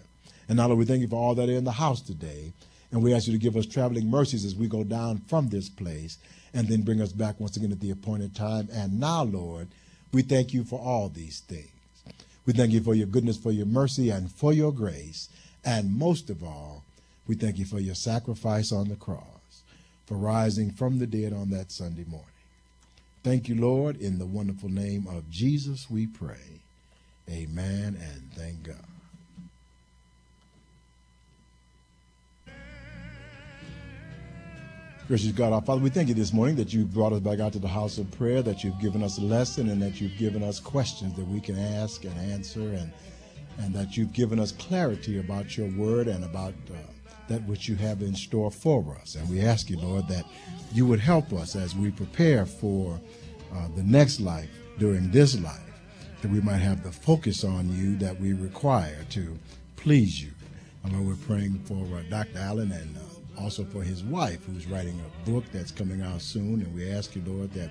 And 0.49 0.57
now, 0.59 0.67
Lord, 0.67 0.79
we 0.79 0.85
thank 0.85 1.01
you 1.01 1.09
for 1.09 1.17
all 1.17 1.35
that 1.35 1.49
are 1.49 1.53
in 1.53 1.65
the 1.65 1.73
house 1.73 2.01
today. 2.01 2.53
And 2.93 3.03
we 3.03 3.13
ask 3.15 3.27
you 3.27 3.33
to 3.33 3.39
give 3.39 3.57
us 3.57 3.67
traveling 3.67 4.09
mercies 4.09 4.45
as 4.45 4.55
we 4.55 4.69
go 4.69 4.85
down 4.85 5.19
from 5.27 5.49
this 5.49 5.69
place 5.69 6.19
and 6.55 6.69
then 6.69 6.83
bring 6.83 7.01
us 7.01 7.13
back 7.13 7.41
once 7.41 7.57
again 7.57 7.73
at 7.73 7.81
the 7.81 7.91
appointed 7.91 8.35
time. 8.35 8.69
And 8.73 9.01
now, 9.01 9.25
Lord, 9.25 9.69
we 10.13 10.23
thank 10.23 10.55
you 10.55 10.65
for 10.65 10.81
all 10.81 11.09
these 11.09 11.41
things. 11.41 11.71
We 12.47 12.53
thank 12.53 12.73
you 12.73 12.81
for 12.81 12.95
your 12.95 13.09
goodness, 13.09 13.37
for 13.37 13.51
your 13.51 13.67
mercy, 13.67 14.11
and 14.11 14.31
for 14.31 14.53
your 14.53 14.73
grace. 14.73 15.29
And 15.65 15.99
most 15.99 16.31
of 16.31 16.45
all, 16.45 16.85
we 17.27 17.35
thank 17.35 17.59
you 17.59 17.65
for 17.65 17.81
your 17.81 17.97
sacrifice 17.97 18.71
on 18.71 18.89
the 18.89 18.95
cross, 18.95 19.63
for 20.07 20.17
rising 20.17 20.71
from 20.71 21.01
the 21.01 21.07
dead 21.07 21.33
on 21.33 21.51
that 21.51 21.73
Sunday 21.73 22.05
morning. 22.05 22.29
Thank 23.25 23.49
you, 23.49 23.57
Lord. 23.57 23.97
In 23.97 24.21
the 24.21 24.27
wonderful 24.27 24.69
name 24.69 25.09
of 25.09 25.29
Jesus, 25.29 25.91
we 25.91 26.07
pray. 26.07 26.61
Amen 27.29 27.99
and 28.01 28.33
thank 28.33 28.63
God. 28.63 28.96
Gracious 35.09 35.31
God, 35.31 35.53
our 35.53 35.63
Father, 35.63 35.81
we 35.81 35.89
thank 35.89 36.09
you 36.09 36.15
this 36.15 36.33
morning 36.33 36.57
that 36.57 36.73
you've 36.73 36.93
brought 36.93 37.13
us 37.13 37.21
back 37.21 37.39
out 37.39 37.53
to 37.53 37.61
the 37.61 37.69
house 37.69 37.97
of 37.97 38.11
prayer, 38.11 38.43
that 38.43 38.65
you've 38.65 38.81
given 38.81 39.05
us 39.05 39.19
a 39.19 39.21
lesson, 39.21 39.69
and 39.69 39.81
that 39.81 40.01
you've 40.01 40.19
given 40.19 40.43
us 40.43 40.59
questions 40.59 41.15
that 41.15 41.29
we 41.29 41.41
can 41.41 41.57
ask 41.57 42.03
and 42.03 42.19
answer, 42.33 42.73
and, 42.73 42.93
and 43.59 43.73
that 43.73 43.97
you've 43.97 44.13
given 44.13 44.41
us 44.41 44.51
clarity 44.51 45.21
about 45.21 45.57
your 45.57 45.71
word 45.77 46.09
and 46.09 46.25
about 46.25 46.55
uh, 46.73 46.75
that 47.29 47.41
which 47.45 47.69
you 47.69 47.77
have 47.77 48.03
in 48.03 48.17
store 48.17 48.51
for 48.51 48.99
us. 49.01 49.15
And 49.15 49.31
we 49.31 49.43
ask 49.43 49.71
you, 49.71 49.79
Lord, 49.79 50.09
that 50.09 50.25
you 50.73 50.87
would 50.87 50.99
help 50.99 51.33
us 51.33 51.55
as 51.55 51.77
we 51.77 51.93
prepare 51.93 52.45
for 52.45 53.01
uh, 53.55 53.69
the 53.77 53.85
next 53.85 54.19
life 54.19 54.51
during 54.77 55.13
this 55.13 55.39
life, 55.39 55.81
that 56.21 56.33
we 56.33 56.41
might 56.41 56.57
have 56.57 56.83
the 56.83 56.91
focus 56.91 57.45
on 57.45 57.73
you 57.73 57.97
that 57.99 58.21
we 58.21 58.33
require 58.33 59.05
to 59.11 59.39
please 59.77 60.21
you. 60.21 60.33
And 60.83 60.95
Lord, 60.95 61.07
we're 61.07 61.27
praying 61.27 61.61
for 61.61 61.85
uh, 61.97 62.03
Dr. 62.11 62.41
Allen 62.41 62.73
and 62.73 62.97
uh, 62.97 63.16
also 63.39 63.65
for 63.65 63.83
his 63.83 64.03
wife, 64.05 64.45
who's 64.45 64.67
writing 64.67 65.01
a 65.01 65.31
book 65.31 65.45
that's 65.53 65.71
coming 65.71 66.03
out 66.03 66.21
soon. 66.21 66.63
And 66.63 66.75
we 66.75 66.91
ask 66.91 67.15
you, 67.15 67.23
Lord, 67.27 67.53
that 67.53 67.71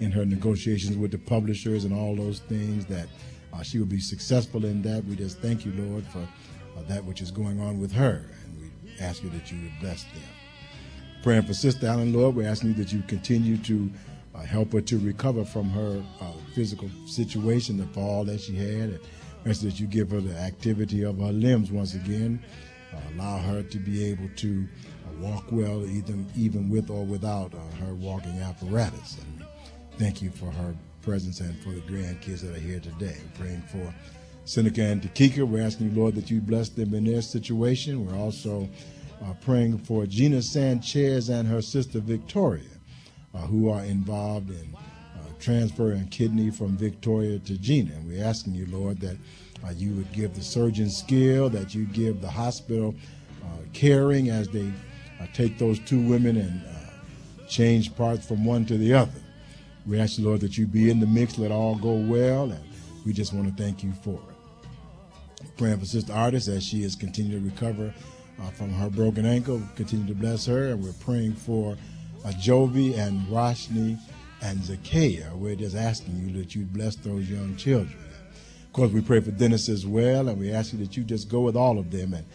in 0.00 0.10
her 0.10 0.24
negotiations 0.24 0.96
with 0.96 1.10
the 1.10 1.18
publishers 1.18 1.84
and 1.84 1.94
all 1.94 2.14
those 2.14 2.40
things, 2.40 2.86
that 2.86 3.08
uh, 3.52 3.62
she 3.62 3.78
will 3.78 3.86
be 3.86 4.00
successful 4.00 4.64
in 4.64 4.82
that. 4.82 5.04
We 5.04 5.16
just 5.16 5.38
thank 5.38 5.64
you, 5.64 5.72
Lord, 5.72 6.06
for 6.06 6.20
uh, 6.20 6.82
that 6.88 7.04
which 7.04 7.22
is 7.22 7.30
going 7.30 7.60
on 7.60 7.80
with 7.80 7.92
her. 7.92 8.24
And 8.44 8.60
we 8.60 8.90
ask 9.00 9.22
you 9.22 9.30
that 9.30 9.50
you 9.50 9.62
would 9.62 9.80
bless 9.80 10.04
them. 10.04 10.22
Praying 11.22 11.42
for 11.42 11.54
Sister 11.54 11.86
Allen, 11.86 12.12
Lord, 12.12 12.36
we're 12.36 12.48
asking 12.48 12.70
you 12.70 12.74
that 12.76 12.92
you 12.92 13.02
continue 13.02 13.56
to 13.58 13.90
uh, 14.34 14.40
help 14.40 14.72
her 14.72 14.82
to 14.82 14.98
recover 14.98 15.44
from 15.44 15.70
her 15.70 16.02
uh, 16.20 16.32
physical 16.54 16.90
situation, 17.06 17.78
the 17.78 17.86
fall 17.86 18.24
that 18.24 18.40
she 18.40 18.54
had. 18.54 18.90
And 18.90 19.00
ask 19.46 19.62
that 19.62 19.80
you 19.80 19.86
give 19.86 20.10
her 20.10 20.20
the 20.20 20.36
activity 20.36 21.02
of 21.04 21.18
her 21.18 21.32
limbs 21.32 21.70
once 21.70 21.94
again. 21.94 22.42
Uh, 22.92 22.98
allow 23.14 23.38
her 23.38 23.62
to 23.62 23.78
be 23.78 24.04
able 24.04 24.28
to 24.36 24.66
walk 25.20 25.44
well, 25.50 25.84
even 25.86 26.26
even 26.36 26.68
with 26.68 26.90
or 26.90 27.04
without 27.04 27.54
uh, 27.54 27.84
her 27.84 27.94
walking 27.94 28.38
apparatus. 28.40 29.18
And 29.18 29.46
thank 29.98 30.22
you 30.22 30.30
for 30.30 30.50
her 30.50 30.74
presence 31.02 31.40
and 31.40 31.56
for 31.60 31.70
the 31.70 31.80
grandkids 31.82 32.40
that 32.40 32.54
are 32.54 32.60
here 32.60 32.80
today. 32.80 33.16
We're 33.22 33.44
praying 33.44 33.62
for 33.62 33.94
Seneca 34.44 34.82
and 34.82 35.02
Takika. 35.02 35.46
We're 35.46 35.62
asking 35.62 35.90
you, 35.90 36.00
Lord, 36.00 36.14
that 36.16 36.30
you 36.30 36.40
bless 36.40 36.68
them 36.68 36.94
in 36.94 37.04
their 37.04 37.22
situation. 37.22 38.06
We're 38.06 38.18
also 38.18 38.68
uh, 39.24 39.32
praying 39.40 39.78
for 39.78 40.06
Gina 40.06 40.42
Sanchez 40.42 41.28
and 41.28 41.48
her 41.48 41.62
sister 41.62 42.00
Victoria, 42.00 42.68
uh, 43.34 43.38
who 43.38 43.70
are 43.70 43.82
involved 43.84 44.50
in 44.50 44.76
uh, 44.76 45.18
transferring 45.38 46.08
kidney 46.08 46.50
from 46.50 46.76
Victoria 46.76 47.38
to 47.40 47.58
Gina. 47.58 47.92
And 47.94 48.08
we're 48.08 48.24
asking 48.24 48.54
you, 48.54 48.66
Lord, 48.66 49.00
that 49.00 49.16
uh, 49.64 49.70
you 49.70 49.94
would 49.94 50.12
give 50.12 50.34
the 50.34 50.42
surgeon 50.42 50.90
skill, 50.90 51.48
that 51.50 51.74
you 51.74 51.86
give 51.86 52.20
the 52.20 52.30
hospital 52.30 52.94
uh, 53.42 53.46
caring 53.72 54.30
as 54.30 54.48
they 54.48 54.70
uh, 55.20 55.26
take 55.32 55.58
those 55.58 55.78
two 55.80 56.00
women 56.00 56.36
and 56.36 56.62
uh, 56.64 57.46
change 57.48 57.94
parts 57.96 58.26
from 58.26 58.44
one 58.44 58.64
to 58.66 58.76
the 58.76 58.94
other. 58.94 59.20
We 59.86 60.00
ask 60.00 60.18
you, 60.18 60.24
Lord, 60.24 60.40
that 60.40 60.58
you 60.58 60.66
be 60.66 60.90
in 60.90 61.00
the 61.00 61.06
mix, 61.06 61.38
let 61.38 61.52
all 61.52 61.76
go 61.76 61.92
well, 61.92 62.50
and 62.50 62.64
we 63.04 63.12
just 63.12 63.32
want 63.32 63.48
to 63.48 63.62
thank 63.62 63.84
you 63.84 63.92
for 64.02 64.14
it. 64.14 65.46
Praying 65.56 65.78
for 65.78 65.86
Sister 65.86 66.12
Artist 66.12 66.48
as 66.48 66.64
she 66.64 66.82
is 66.82 66.96
continuing 66.96 67.42
to 67.42 67.50
recover 67.50 67.94
uh, 68.42 68.50
from 68.50 68.70
her 68.70 68.90
broken 68.90 69.24
ankle. 69.24 69.62
Continue 69.76 70.06
to 70.08 70.14
bless 70.14 70.44
her, 70.46 70.68
and 70.68 70.82
we're 70.82 70.92
praying 70.94 71.34
for 71.34 71.76
uh, 72.24 72.30
Jovi 72.30 72.98
and 72.98 73.22
Roshni 73.28 73.98
and 74.42 74.62
Zacchaeus. 74.62 75.32
We're 75.34 75.54
just 75.54 75.76
asking 75.76 76.16
you 76.16 76.42
that 76.42 76.54
you 76.54 76.64
bless 76.64 76.96
those 76.96 77.30
young 77.30 77.56
children. 77.56 77.96
Of 78.64 78.72
course, 78.72 78.90
we 78.90 79.00
pray 79.00 79.20
for 79.20 79.30
Dennis 79.30 79.68
as 79.68 79.86
well, 79.86 80.28
and 80.28 80.38
we 80.38 80.52
ask 80.52 80.72
you 80.72 80.78
that 80.80 80.96
you 80.96 81.04
just 81.04 81.28
go 81.28 81.40
with 81.40 81.56
all 81.56 81.78
of 81.78 81.90
them 81.90 82.12
and 82.12 82.26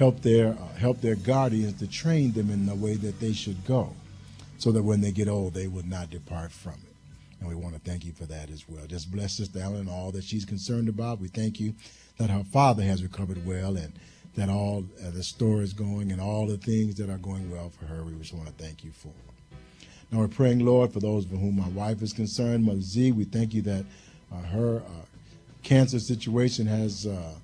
help 0.00 0.22
their 0.22 0.54
uh, 0.54 0.78
help 0.78 0.98
their 1.02 1.14
guardians 1.14 1.78
to 1.78 1.86
train 1.86 2.32
them 2.32 2.48
in 2.48 2.64
the 2.64 2.74
way 2.74 2.94
that 2.94 3.20
they 3.20 3.34
should 3.34 3.62
go, 3.66 3.94
so 4.56 4.72
that 4.72 4.82
when 4.82 5.02
they 5.02 5.12
get 5.12 5.28
old, 5.28 5.52
they 5.52 5.68
will 5.68 5.84
not 5.84 6.08
depart 6.08 6.50
from 6.50 6.72
it. 6.72 6.94
And 7.38 7.48
we 7.50 7.54
want 7.54 7.74
to 7.74 7.80
thank 7.80 8.06
you 8.06 8.12
for 8.12 8.24
that 8.24 8.48
as 8.48 8.66
well. 8.66 8.86
Just 8.86 9.12
bless 9.12 9.34
Sister 9.34 9.58
Ellen 9.60 9.80
and 9.80 9.90
all 9.90 10.10
that 10.12 10.24
she's 10.24 10.46
concerned 10.46 10.88
about. 10.88 11.20
We 11.20 11.28
thank 11.28 11.60
you 11.60 11.74
that 12.16 12.30
her 12.30 12.44
father 12.44 12.82
has 12.82 13.02
recovered 13.02 13.46
well 13.46 13.76
and 13.76 13.92
that 14.36 14.48
all 14.48 14.86
uh, 15.06 15.10
the 15.10 15.22
store 15.22 15.60
is 15.60 15.74
going 15.74 16.12
and 16.12 16.20
all 16.20 16.46
the 16.46 16.56
things 16.56 16.94
that 16.94 17.10
are 17.10 17.18
going 17.18 17.50
well 17.50 17.68
for 17.68 17.84
her. 17.84 18.02
We 18.02 18.14
just 18.14 18.32
want 18.32 18.46
to 18.46 18.64
thank 18.64 18.82
you 18.82 18.92
for. 18.92 19.12
Now 20.10 20.20
we're 20.20 20.28
praying, 20.28 20.60
Lord, 20.60 20.94
for 20.94 21.00
those 21.00 21.26
for 21.26 21.36
whom 21.36 21.56
my 21.58 21.68
wife 21.68 22.00
is 22.00 22.14
concerned, 22.14 22.64
Mother 22.64 22.80
Z. 22.80 23.12
We 23.12 23.24
thank 23.24 23.52
you 23.52 23.60
that 23.62 23.84
uh, 24.32 24.42
her 24.44 24.78
uh, 24.78 25.04
cancer 25.62 26.00
situation 26.00 26.66
has 26.66 27.06
uh, 27.06 27.34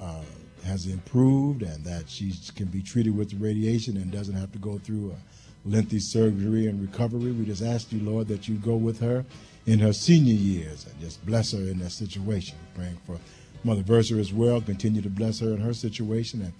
uh, 0.00 0.22
has 0.68 0.86
improved 0.86 1.62
and 1.62 1.84
that 1.84 2.08
she 2.08 2.32
can 2.54 2.66
be 2.66 2.82
treated 2.82 3.16
with 3.16 3.32
radiation 3.34 3.96
and 3.96 4.12
doesn't 4.12 4.34
have 4.36 4.52
to 4.52 4.58
go 4.58 4.78
through 4.78 5.12
a 5.12 5.68
lengthy 5.68 5.98
surgery 5.98 6.66
and 6.66 6.80
recovery. 6.80 7.32
We 7.32 7.46
just 7.46 7.62
ask 7.62 7.90
you, 7.92 8.00
Lord, 8.00 8.28
that 8.28 8.48
you 8.48 8.56
go 8.56 8.76
with 8.76 9.00
her 9.00 9.24
in 9.66 9.78
her 9.80 9.92
senior 9.92 10.34
years 10.34 10.86
and 10.86 11.00
just 11.00 11.24
bless 11.26 11.52
her 11.52 11.58
in 11.58 11.78
that 11.78 11.90
situation. 11.90 12.56
Praying 12.74 12.98
for 13.06 13.18
Mother 13.64 13.82
Verser 13.82 14.20
as 14.20 14.32
well. 14.32 14.60
Continue 14.60 15.02
to 15.02 15.10
bless 15.10 15.40
her 15.40 15.52
in 15.54 15.60
her 15.60 15.74
situation. 15.74 16.42
And 16.42 16.52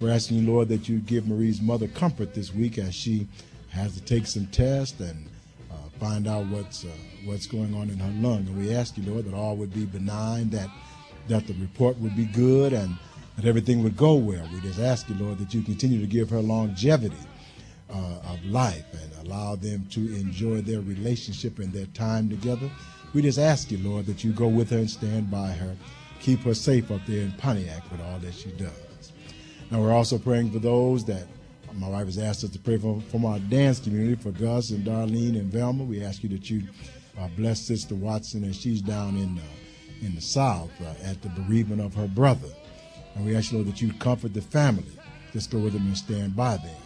we're 0.00 0.12
asking 0.12 0.38
you, 0.38 0.52
Lord, 0.52 0.68
that 0.68 0.88
you 0.88 0.98
give 0.98 1.26
Marie's 1.26 1.60
mother 1.60 1.88
comfort 1.88 2.34
this 2.34 2.54
week 2.54 2.78
as 2.78 2.94
she 2.94 3.26
has 3.70 3.94
to 3.94 4.00
take 4.02 4.26
some 4.26 4.46
tests 4.46 5.00
and 5.00 5.26
uh, 5.70 5.88
find 5.98 6.28
out 6.28 6.46
what's 6.46 6.84
uh, 6.84 6.88
what's 7.24 7.46
going 7.46 7.74
on 7.74 7.90
in 7.90 7.98
her 7.98 8.12
lung. 8.20 8.46
And 8.46 8.58
we 8.58 8.74
ask 8.74 8.96
you, 8.96 9.10
Lord, 9.10 9.24
that 9.24 9.34
all 9.34 9.56
would 9.56 9.72
be 9.72 9.84
benign, 9.84 10.50
that 10.50 10.68
that 11.28 11.46
the 11.46 11.54
report 11.54 11.98
would 11.98 12.14
be 12.14 12.26
good, 12.26 12.72
and 12.72 12.96
that 13.36 13.44
everything 13.44 13.82
would 13.82 13.96
go 13.96 14.14
well. 14.14 14.48
We 14.52 14.60
just 14.60 14.80
ask 14.80 15.08
you, 15.08 15.14
Lord, 15.16 15.38
that 15.38 15.54
you 15.54 15.62
continue 15.62 16.00
to 16.00 16.06
give 16.06 16.30
her 16.30 16.40
longevity 16.40 17.16
uh, 17.90 18.20
of 18.28 18.44
life 18.46 18.84
and 18.92 19.26
allow 19.26 19.56
them 19.56 19.86
to 19.90 20.00
enjoy 20.14 20.60
their 20.60 20.80
relationship 20.80 21.58
and 21.58 21.72
their 21.72 21.86
time 21.86 22.28
together. 22.28 22.70
We 23.12 23.22
just 23.22 23.38
ask 23.38 23.70
you, 23.70 23.78
Lord, 23.78 24.06
that 24.06 24.24
you 24.24 24.32
go 24.32 24.48
with 24.48 24.70
her 24.70 24.78
and 24.78 24.90
stand 24.90 25.30
by 25.30 25.50
her 25.50 25.76
keep 26.24 26.40
her 26.40 26.54
safe 26.54 26.90
up 26.90 27.02
there 27.06 27.20
in 27.20 27.32
Pontiac 27.32 27.82
with 27.92 28.00
all 28.00 28.18
that 28.20 28.32
she 28.32 28.50
does. 28.52 29.12
Now, 29.70 29.82
we're 29.82 29.92
also 29.92 30.16
praying 30.16 30.52
for 30.52 30.58
those 30.58 31.04
that 31.04 31.26
my 31.74 31.88
wife 31.88 32.06
has 32.06 32.16
asked 32.16 32.44
us 32.44 32.50
to 32.50 32.58
pray 32.58 32.78
for 32.78 32.98
from 33.10 33.26
our 33.26 33.38
dance 33.40 33.78
community 33.78 34.14
for 34.14 34.30
Gus 34.30 34.70
and 34.70 34.86
Darlene 34.86 35.38
and 35.38 35.52
Velma. 35.52 35.84
We 35.84 36.02
ask 36.02 36.22
you 36.22 36.30
that 36.30 36.48
you 36.48 36.62
uh, 37.20 37.28
bless 37.36 37.60
Sister 37.60 37.94
Watson 37.94 38.42
as 38.44 38.56
she's 38.56 38.80
down 38.80 39.16
in 39.16 39.38
uh, 39.38 40.06
in 40.06 40.14
the 40.14 40.20
South 40.20 40.70
uh, 40.80 40.94
at 41.04 41.20
the 41.20 41.28
bereavement 41.30 41.82
of 41.82 41.94
her 41.94 42.08
brother. 42.08 42.48
And 43.14 43.24
we 43.24 43.36
ask 43.36 43.52
you, 43.52 43.58
Lord, 43.58 43.68
that 43.72 43.80
you 43.80 43.92
comfort 43.94 44.34
the 44.34 44.42
family. 44.42 44.84
Just 45.32 45.50
go 45.50 45.58
with 45.58 45.72
them 45.72 45.86
and 45.86 45.96
stand 45.96 46.36
by 46.36 46.56
them. 46.56 46.76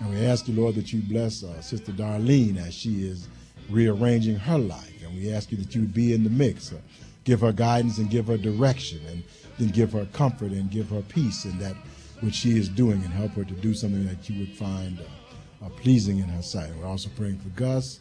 And 0.00 0.10
we 0.10 0.26
ask 0.26 0.46
you, 0.46 0.54
Lord, 0.54 0.74
that 0.74 0.92
you 0.92 1.00
bless 1.02 1.42
uh, 1.42 1.60
Sister 1.60 1.92
Darlene 1.92 2.58
as 2.58 2.74
she 2.74 3.06
is 3.06 3.28
rearranging 3.70 4.36
her 4.36 4.58
life. 4.58 5.02
And 5.02 5.14
we 5.14 5.32
ask 5.32 5.50
you 5.50 5.58
that 5.58 5.74
you 5.74 5.82
be 5.82 6.12
in 6.12 6.24
the 6.24 6.30
mix. 6.30 6.72
Uh, 6.72 6.76
give 7.24 7.40
her 7.40 7.52
guidance 7.52 7.98
and 7.98 8.08
give 8.08 8.28
her 8.28 8.36
direction 8.36 9.00
and 9.08 9.22
then 9.58 9.68
give 9.68 9.92
her 9.92 10.06
comfort 10.12 10.52
and 10.52 10.70
give 10.70 10.88
her 10.88 11.02
peace 11.02 11.44
in 11.44 11.58
that 11.58 11.74
which 12.20 12.34
she 12.34 12.56
is 12.56 12.68
doing 12.68 13.02
and 13.02 13.12
help 13.12 13.32
her 13.32 13.44
to 13.44 13.54
do 13.54 13.74
something 13.74 14.06
that 14.06 14.30
you 14.30 14.38
would 14.40 14.56
find 14.56 15.00
uh, 15.00 15.66
uh, 15.66 15.68
pleasing 15.70 16.18
in 16.18 16.28
her 16.28 16.42
sight. 16.42 16.70
We're 16.78 16.86
also 16.86 17.10
praying 17.16 17.38
for 17.38 17.48
Gus, 17.50 17.98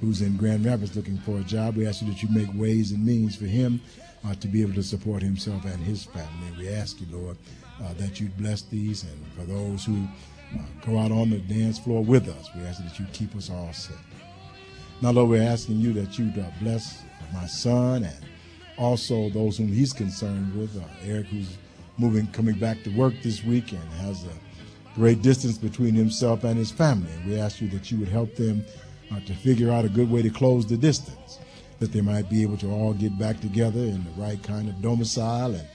who's 0.00 0.22
in 0.22 0.36
Grand 0.36 0.64
Rapids 0.64 0.96
looking 0.96 1.18
for 1.18 1.38
a 1.38 1.42
job. 1.42 1.76
We 1.76 1.86
ask 1.86 2.00
you 2.00 2.08
that 2.08 2.22
you 2.22 2.28
make 2.30 2.48
ways 2.54 2.90
and 2.90 3.04
means 3.04 3.36
for 3.36 3.44
him 3.44 3.80
uh, 4.26 4.34
to 4.34 4.48
be 4.48 4.62
able 4.62 4.74
to 4.74 4.82
support 4.82 5.22
himself 5.22 5.64
and 5.64 5.82
his 5.82 6.04
family. 6.04 6.52
We 6.58 6.68
ask 6.68 7.00
you, 7.00 7.06
Lord, 7.10 7.36
uh, 7.82 7.94
that 7.94 8.20
you 8.20 8.28
bless 8.38 8.62
these 8.62 9.04
and 9.04 9.26
for 9.36 9.42
those 9.42 9.84
who 9.84 10.06
uh, 10.54 10.62
go 10.84 10.98
out 10.98 11.12
on 11.12 11.30
the 11.30 11.38
dance 11.38 11.78
floor 11.78 12.02
with 12.02 12.28
us, 12.28 12.48
we 12.54 12.62
ask 12.62 12.82
that 12.82 12.98
you 12.98 13.06
keep 13.12 13.34
us 13.36 13.50
all 13.50 13.72
safe. 13.72 13.96
Now, 15.02 15.10
Lord, 15.10 15.30
we're 15.30 15.42
asking 15.42 15.80
you 15.80 15.92
that 15.94 16.18
you 16.18 16.32
uh, 16.40 16.44
bless 16.60 17.02
my 17.32 17.46
son 17.46 18.04
and 18.04 18.16
also 18.78 19.28
those 19.30 19.58
whom 19.58 19.68
he's 19.68 19.92
concerned 19.92 20.56
with. 20.56 20.76
Uh, 20.76 20.84
Eric, 21.04 21.26
who's 21.26 21.58
moving, 21.98 22.26
coming 22.28 22.58
back 22.58 22.82
to 22.84 22.90
work 22.90 23.14
this 23.22 23.44
week 23.44 23.72
and 23.72 23.82
has 24.00 24.24
a 24.24 24.94
great 24.94 25.22
distance 25.22 25.58
between 25.58 25.94
himself 25.94 26.44
and 26.44 26.56
his 26.56 26.70
family. 26.70 27.10
And 27.12 27.30
we 27.30 27.38
ask 27.38 27.60
you 27.60 27.68
that 27.68 27.90
you 27.90 27.98
would 27.98 28.08
help 28.08 28.34
them 28.36 28.64
uh, 29.12 29.20
to 29.20 29.34
figure 29.34 29.70
out 29.70 29.84
a 29.84 29.88
good 29.88 30.10
way 30.10 30.22
to 30.22 30.30
close 30.30 30.66
the 30.66 30.76
distance, 30.76 31.38
that 31.84 31.92
they 31.92 32.00
might 32.00 32.30
be 32.30 32.40
able 32.40 32.56
to 32.56 32.70
all 32.70 32.94
get 32.94 33.18
back 33.18 33.38
together 33.40 33.80
in 33.80 34.02
the 34.04 34.10
right 34.16 34.42
kind 34.42 34.70
of 34.70 34.80
domicile. 34.80 35.54
And, 35.54 35.68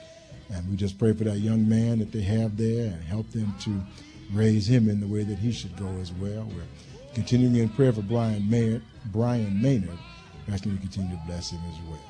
and 0.51 0.67
we 0.67 0.75
just 0.75 0.97
pray 0.97 1.13
for 1.13 1.23
that 1.25 1.37
young 1.37 1.69
man 1.69 1.99
that 1.99 2.11
they 2.11 2.23
have 2.23 2.57
there 2.57 2.87
and 2.87 3.03
help 3.03 3.29
them 3.29 3.53
to 3.59 3.79
raise 4.33 4.67
him 4.67 4.89
in 4.89 4.99
the 4.99 5.05
way 5.05 5.23
that 5.23 5.37
he 5.37 5.51
should 5.51 5.75
go 5.77 5.87
as 6.01 6.11
well. 6.13 6.45
We're 6.45 6.63
continuing 7.13 7.55
in 7.57 7.69
prayer 7.69 7.93
for 7.93 8.01
Brian 8.01 8.49
Maynard, 8.49 8.81
Brian 9.11 9.61
Maynard, 9.61 9.99
asking 10.51 10.71
you 10.71 10.77
to 10.77 10.81
continue 10.81 11.15
to 11.15 11.21
bless 11.27 11.51
him 11.51 11.61
as 11.71 11.79
well. 11.87 12.01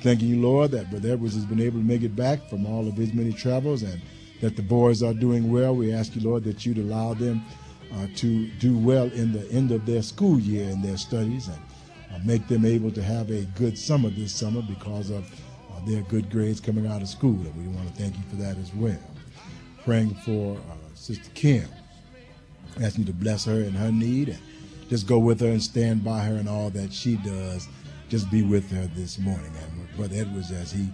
Thanking 0.00 0.26
you, 0.26 0.42
Lord, 0.42 0.72
that 0.72 0.90
Brother 0.90 1.12
Edwards 1.12 1.36
has 1.36 1.44
been 1.44 1.60
able 1.60 1.78
to 1.78 1.84
make 1.84 2.02
it 2.02 2.16
back 2.16 2.48
from 2.50 2.66
all 2.66 2.88
of 2.88 2.96
his 2.96 3.12
many 3.12 3.32
travels 3.32 3.84
and 3.84 4.00
that 4.40 4.56
the 4.56 4.62
boys 4.62 5.00
are 5.00 5.14
doing 5.14 5.52
well. 5.52 5.76
We 5.76 5.92
ask 5.92 6.16
you, 6.16 6.22
Lord, 6.22 6.42
that 6.42 6.66
you'd 6.66 6.78
allow 6.78 7.14
them 7.14 7.44
uh, 7.94 8.08
to 8.16 8.48
do 8.58 8.76
well 8.76 9.12
in 9.12 9.32
the 9.32 9.48
end 9.52 9.70
of 9.70 9.86
their 9.86 10.02
school 10.02 10.40
year 10.40 10.68
in 10.68 10.82
their 10.82 10.96
studies 10.96 11.46
and 11.46 11.60
make 12.24 12.46
them 12.48 12.64
able 12.64 12.90
to 12.92 13.02
have 13.02 13.30
a 13.30 13.42
good 13.56 13.78
summer 13.78 14.10
this 14.10 14.34
summer 14.34 14.62
because 14.62 15.10
of 15.10 15.24
uh, 15.70 15.84
their 15.86 16.02
good 16.02 16.30
grades 16.30 16.60
coming 16.60 16.86
out 16.86 17.02
of 17.02 17.08
school. 17.08 17.34
And 17.34 17.56
we 17.56 17.68
want 17.74 17.88
to 17.88 17.94
thank 17.94 18.16
you 18.16 18.22
for 18.30 18.36
that 18.36 18.58
as 18.58 18.72
well. 18.74 18.98
Praying 19.84 20.14
for 20.24 20.56
uh, 20.56 20.74
Sister 20.94 21.30
Kim, 21.34 21.68
asking 22.80 23.06
you 23.06 23.12
to 23.12 23.18
bless 23.18 23.44
her 23.44 23.60
in 23.60 23.72
her 23.72 23.90
need 23.90 24.28
and 24.30 24.38
just 24.88 25.06
go 25.06 25.18
with 25.18 25.40
her 25.40 25.48
and 25.48 25.62
stand 25.62 26.04
by 26.04 26.20
her 26.20 26.36
in 26.36 26.46
all 26.46 26.70
that 26.70 26.92
she 26.92 27.16
does. 27.16 27.68
Just 28.08 28.30
be 28.30 28.42
with 28.42 28.70
her 28.70 28.86
this 28.94 29.18
morning. 29.18 29.50
And 29.62 29.96
Brother 29.96 30.16
Edwards 30.16 30.50
as 30.50 30.70
he 30.70 30.88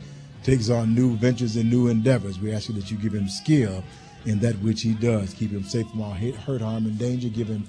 takes 0.44 0.70
on 0.70 0.94
new 0.94 1.16
ventures 1.16 1.56
and 1.56 1.68
new 1.68 1.88
endeavors. 1.88 2.38
We 2.38 2.52
ask 2.52 2.68
you 2.68 2.74
that 2.76 2.90
you 2.90 2.96
give 2.96 3.12
him 3.12 3.28
skill 3.28 3.82
in 4.24 4.38
that 4.40 4.54
which 4.60 4.82
he 4.82 4.94
does. 4.94 5.34
Keep 5.34 5.50
him 5.50 5.64
safe 5.64 5.88
from 5.90 6.02
all 6.02 6.12
hurt, 6.12 6.60
harm, 6.60 6.86
and 6.86 6.98
danger. 6.98 7.28
Give 7.28 7.48
him 7.48 7.66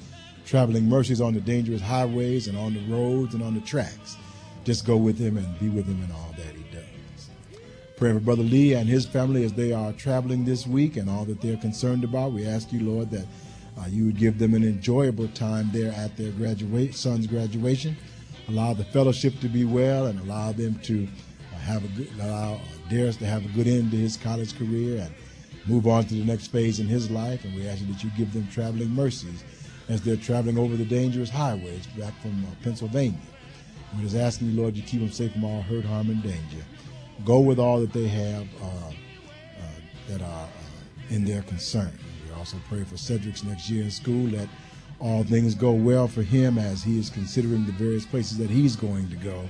traveling 0.50 0.90
mercies 0.90 1.22
on 1.22 1.34
the 1.34 1.42
dangerous 1.42 1.82
highways 1.82 2.48
and 2.48 2.58
on 2.58 2.74
the 2.74 2.82
roads 2.92 3.36
and 3.36 3.44
on 3.44 3.54
the 3.54 3.62
tracks. 3.62 4.18
Just 4.64 4.86
go 4.86 4.98
with 4.98 5.20
him 5.20 5.38
and 5.38 5.60
be 5.60 5.70
with 5.70 5.86
him 5.86 6.02
in 6.04 6.12
all 6.12 6.34
that 6.38 6.56
he 6.56 6.64
does. 6.76 7.30
Pray 7.98 8.12
for 8.14 8.20
Brother 8.20 8.44
Lee 8.44 8.74
and 8.74 8.90
his 8.90 9.06
family 9.06 9.44
as 9.44 9.54
they 9.54 9.72
are 9.74 9.94
traveling 9.94 10.46
this 10.46 10.66
week 10.66 10.98
and 10.98 11.10
all 11.10 11.24
that 11.26 11.40
they're 11.40 11.58
concerned 11.58 12.04
about. 12.04 12.32
We 12.32 12.48
ask 12.48 12.74
you, 12.74 12.80
Lord, 12.82 13.12
that 13.12 13.28
uh, 13.80 13.86
you 13.90 14.06
would 14.06 14.18
give 14.18 14.40
them 14.40 14.56
an 14.56 14.64
enjoyable 14.64 15.28
time 15.30 15.70
there 15.72 15.92
at 15.94 16.18
their 16.18 16.32
graduate 16.32 16.96
son's 16.96 17.28
graduation 17.28 17.96
allow 18.50 18.74
the 18.74 18.84
fellowship 18.86 19.40
to 19.40 19.48
be 19.48 19.64
well 19.64 20.08
and 20.08 20.20
allow 20.22 20.52
them 20.52 20.80
to 20.80 21.08
uh, 21.54 21.58
have 21.60 21.86
a 21.86 21.88
good, 21.90 22.10
allow 22.20 22.60
Darius 22.90 23.16
to 23.18 23.26
have 23.26 23.46
a 23.46 23.48
good 23.50 23.68
end 23.68 23.92
to 23.92 23.98
his 23.98 24.18
college 24.18 24.58
career 24.58 25.02
and 25.02 25.14
move 25.68 25.86
on 25.86 26.06
to 26.06 26.16
the 26.16 26.26
next 26.26 26.48
phase 26.48 26.80
in 26.80 26.88
his 26.88 27.12
life. 27.12 27.46
And 27.46 27.56
we 27.56 27.68
ask 27.68 27.82
you 27.82 27.94
that 27.94 28.04
you 28.04 28.10
give 28.18 28.34
them 28.34 28.48
traveling 28.52 28.90
mercies 28.90 29.44
as 29.90 30.02
they're 30.02 30.16
traveling 30.16 30.58
over 30.58 30.78
the 30.78 30.86
dangerous 30.86 31.30
highways 31.30 31.88
back 31.98 32.14
from 32.22 32.46
uh, 32.46 32.64
Pennsylvania. 32.64 33.20
We're 33.96 34.04
just 34.04 34.16
asking 34.16 34.52
you, 34.52 34.62
Lord, 34.62 34.78
you 34.78 34.84
keep 34.84 35.00
them 35.00 35.12
safe 35.12 35.34
from 35.34 35.44
all 35.44 35.64
hurt, 35.64 35.84
harm, 35.84 36.10
and 36.12 36.22
danger. 36.22 36.64
Go 37.26 37.40
with 37.40 37.60
all 37.60 37.80
that 37.82 37.92
they 37.92 38.08
have 38.08 38.48
uh, 38.62 38.66
uh, 38.66 39.72
that 40.08 40.22
are 40.22 40.46
uh, 40.46 40.48
in 41.10 41.26
their 41.26 41.42
concern. 41.42 41.92
We 42.28 42.36
also 42.36 42.58
pray 42.70 42.84
for 42.84 42.98
Cedric's 42.98 43.44
next 43.44 43.70
year 43.70 43.84
in 43.84 43.92
school 43.92 44.28
that 44.28 44.48
all 45.00 45.24
things 45.24 45.56
go 45.56 45.72
well 45.72 46.08
for 46.08 46.22
him 46.22 46.60
as 46.60 46.84
he 46.84 47.00
is 47.00 47.10
considering 47.10 47.66
the 47.66 47.72
various 47.72 48.06
places 48.06 48.38
that 48.38 48.50
he's 48.50 48.76
going 48.76 49.10
to 49.10 49.16
go. 49.16 49.50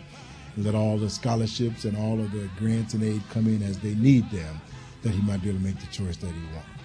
And 0.56 0.66
that 0.66 0.74
all 0.74 0.98
the 0.98 1.10
scholarships 1.10 1.84
and 1.84 1.98
all 1.98 2.20
of 2.20 2.32
the 2.32 2.50
grants 2.58 2.94
and 2.94 3.04
aid 3.04 3.22
come 3.30 3.48
in 3.48 3.62
as 3.62 3.78
they 3.80 3.94
need 3.96 4.30
them, 4.32 4.62
that 5.04 5.12
he 5.12 5.22
might 5.22 5.42
be 5.42 5.50
able 5.50 5.60
to 5.60 5.66
make 5.66 5.80
the 5.80 5.88
choice 5.88 6.18
that 6.18 6.32
he 6.32 6.56
wants. 6.56 6.79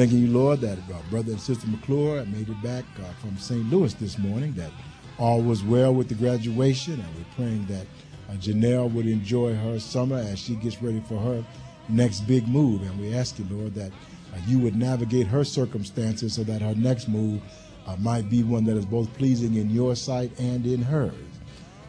Thanking 0.00 0.20
you, 0.20 0.32
Lord, 0.32 0.62
that 0.62 0.78
uh, 0.78 0.96
brother 1.10 1.32
and 1.32 1.38
sister 1.38 1.66
McClure 1.66 2.24
made 2.24 2.48
it 2.48 2.62
back 2.62 2.86
uh, 3.00 3.12
from 3.20 3.36
St. 3.36 3.68
Louis 3.68 3.92
this 3.92 4.16
morning, 4.16 4.54
that 4.54 4.70
all 5.18 5.42
was 5.42 5.62
well 5.62 5.92
with 5.92 6.08
the 6.08 6.14
graduation, 6.14 6.94
and 6.94 7.04
we're 7.14 7.34
praying 7.36 7.66
that 7.66 7.84
uh, 8.30 8.32
Janelle 8.38 8.90
would 8.94 9.04
enjoy 9.04 9.54
her 9.54 9.78
summer 9.78 10.16
as 10.16 10.38
she 10.38 10.54
gets 10.54 10.80
ready 10.80 11.02
for 11.06 11.18
her 11.18 11.44
next 11.90 12.20
big 12.20 12.48
move. 12.48 12.80
And 12.80 12.98
we 12.98 13.14
ask 13.14 13.38
you, 13.38 13.46
Lord, 13.50 13.74
that 13.74 13.92
uh, 13.92 14.38
you 14.46 14.58
would 14.60 14.74
navigate 14.74 15.26
her 15.26 15.44
circumstances 15.44 16.32
so 16.32 16.44
that 16.44 16.62
her 16.62 16.74
next 16.76 17.06
move 17.06 17.42
uh, 17.86 17.94
might 17.96 18.30
be 18.30 18.42
one 18.42 18.64
that 18.64 18.78
is 18.78 18.86
both 18.86 19.12
pleasing 19.18 19.56
in 19.56 19.68
your 19.68 19.94
sight 19.94 20.30
and 20.40 20.64
in 20.64 20.80
hers, 20.80 21.12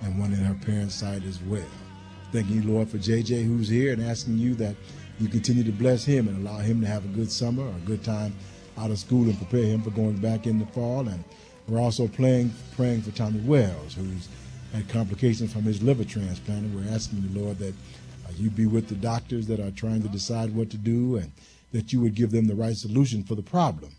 and 0.02 0.20
one 0.20 0.34
in 0.34 0.40
her 0.40 0.60
parents' 0.66 0.96
sight 0.96 1.24
as 1.24 1.42
well. 1.44 1.64
Thanking 2.34 2.62
you, 2.62 2.74
Lord, 2.74 2.90
for 2.90 2.98
JJ 2.98 3.46
who's 3.46 3.70
here 3.70 3.94
and 3.94 4.04
asking 4.04 4.38
you 4.38 4.54
that 4.56 4.76
you 5.22 5.30
continue 5.30 5.64
to 5.64 5.72
bless 5.72 6.04
him 6.04 6.28
and 6.28 6.46
allow 6.46 6.58
him 6.58 6.82
to 6.82 6.88
have 6.88 7.06
a 7.06 7.10
good 7.10 7.32
summer, 7.32 7.68
a 7.68 7.86
good 7.86 8.04
time 8.04 8.34
out 8.78 8.90
of 8.90 8.98
school, 8.98 9.26
and 9.26 9.38
prepare 9.38 9.66
him 9.66 9.82
for 9.82 9.92
going 9.92 10.18
back 10.18 10.48
in 10.48 10.58
the 10.58 10.66
fall. 10.68 11.08
And 11.08 11.24
we're 11.68 11.80
also 11.80 12.08
playing, 12.08 12.52
praying 12.76 13.04
for 13.04 13.12
Tommy 13.12 13.40
Wells, 13.42 13.94
who's 13.94 14.28
had 14.74 14.90
complications 14.90 15.54
from 15.54 15.62
his 15.62 15.84
liver 15.84 16.04
transplant. 16.04 16.66
And 16.66 16.76
we're 16.76 16.92
asking 16.92 17.22
the 17.22 17.40
Lord, 17.40 17.60
that 17.60 17.76
uh, 18.26 18.32
you 18.36 18.50
be 18.50 18.66
with 18.66 18.88
the 18.88 18.96
doctors 18.96 19.46
that 19.48 19.60
are 19.60 19.72
trying 19.72 20.02
to 20.02 20.10
decide 20.10 20.56
what 20.56 20.72
to 20.72 20.78
do 20.78 21.18
and 21.18 21.32
that 21.72 21.94
you 21.94 22.02
would 22.02 22.16
give 22.16 22.32
them 22.32 22.48
the 22.48 22.56
right 22.56 22.76
solution 22.76 23.24
for 23.24 23.36
the 23.36 23.44
problem. 23.44 23.92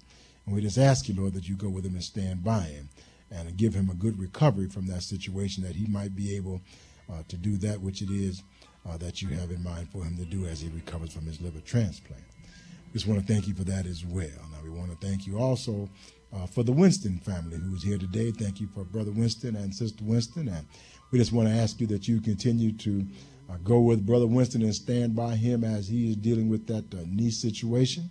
And 0.44 0.54
we 0.54 0.60
just 0.60 0.78
ask 0.78 1.08
you, 1.08 1.14
Lord, 1.14 1.34
that 1.34 1.48
you 1.48 1.54
go 1.54 1.68
with 1.68 1.86
him 1.86 1.94
and 1.94 2.02
stand 2.02 2.42
by 2.42 2.62
him 2.62 2.88
and 3.30 3.56
give 3.56 3.74
him 3.74 3.88
a 3.90 3.94
good 3.94 4.18
recovery 4.18 4.68
from 4.68 4.86
that 4.88 5.02
situation 5.02 5.62
that 5.62 5.76
he 5.76 5.86
might 5.86 6.16
be 6.16 6.34
able 6.34 6.60
uh, 7.10 7.22
to 7.28 7.36
do 7.36 7.56
that 7.58 7.80
which 7.80 8.02
it 8.02 8.10
is 8.10 8.42
uh, 8.88 8.96
that 8.98 9.22
you 9.22 9.28
have 9.28 9.50
in 9.50 9.62
mind 9.62 9.88
for 9.90 10.04
him 10.04 10.16
to 10.16 10.24
do 10.24 10.46
as 10.46 10.60
he 10.60 10.68
recovers 10.70 11.12
from 11.12 11.26
his 11.26 11.40
liver 11.40 11.60
transplant. 11.60 12.22
Just 12.92 13.06
want 13.06 13.20
to 13.20 13.32
thank 13.32 13.48
you 13.48 13.54
for 13.54 13.64
that 13.64 13.86
as 13.86 14.04
well. 14.04 14.28
Now, 14.52 14.58
we 14.62 14.70
want 14.70 14.90
to 14.90 15.06
thank 15.06 15.26
you 15.26 15.38
also 15.38 15.88
uh, 16.34 16.46
for 16.46 16.62
the 16.62 16.72
Winston 16.72 17.18
family 17.18 17.56
who's 17.56 17.82
here 17.82 17.98
today. 17.98 18.30
Thank 18.30 18.60
you 18.60 18.68
for 18.74 18.84
Brother 18.84 19.12
Winston 19.12 19.56
and 19.56 19.74
Sister 19.74 20.04
Winston. 20.04 20.48
And 20.48 20.66
we 21.10 21.18
just 21.18 21.32
want 21.32 21.48
to 21.48 21.54
ask 21.54 21.80
you 21.80 21.86
that 21.88 22.06
you 22.06 22.20
continue 22.20 22.72
to 22.72 23.06
uh, 23.50 23.56
go 23.64 23.80
with 23.80 24.04
Brother 24.04 24.26
Winston 24.26 24.62
and 24.62 24.74
stand 24.74 25.14
by 25.14 25.36
him 25.36 25.64
as 25.64 25.88
he 25.88 26.10
is 26.10 26.16
dealing 26.16 26.48
with 26.48 26.66
that 26.66 26.92
uh, 26.94 27.04
knee 27.06 27.30
situation. 27.30 28.10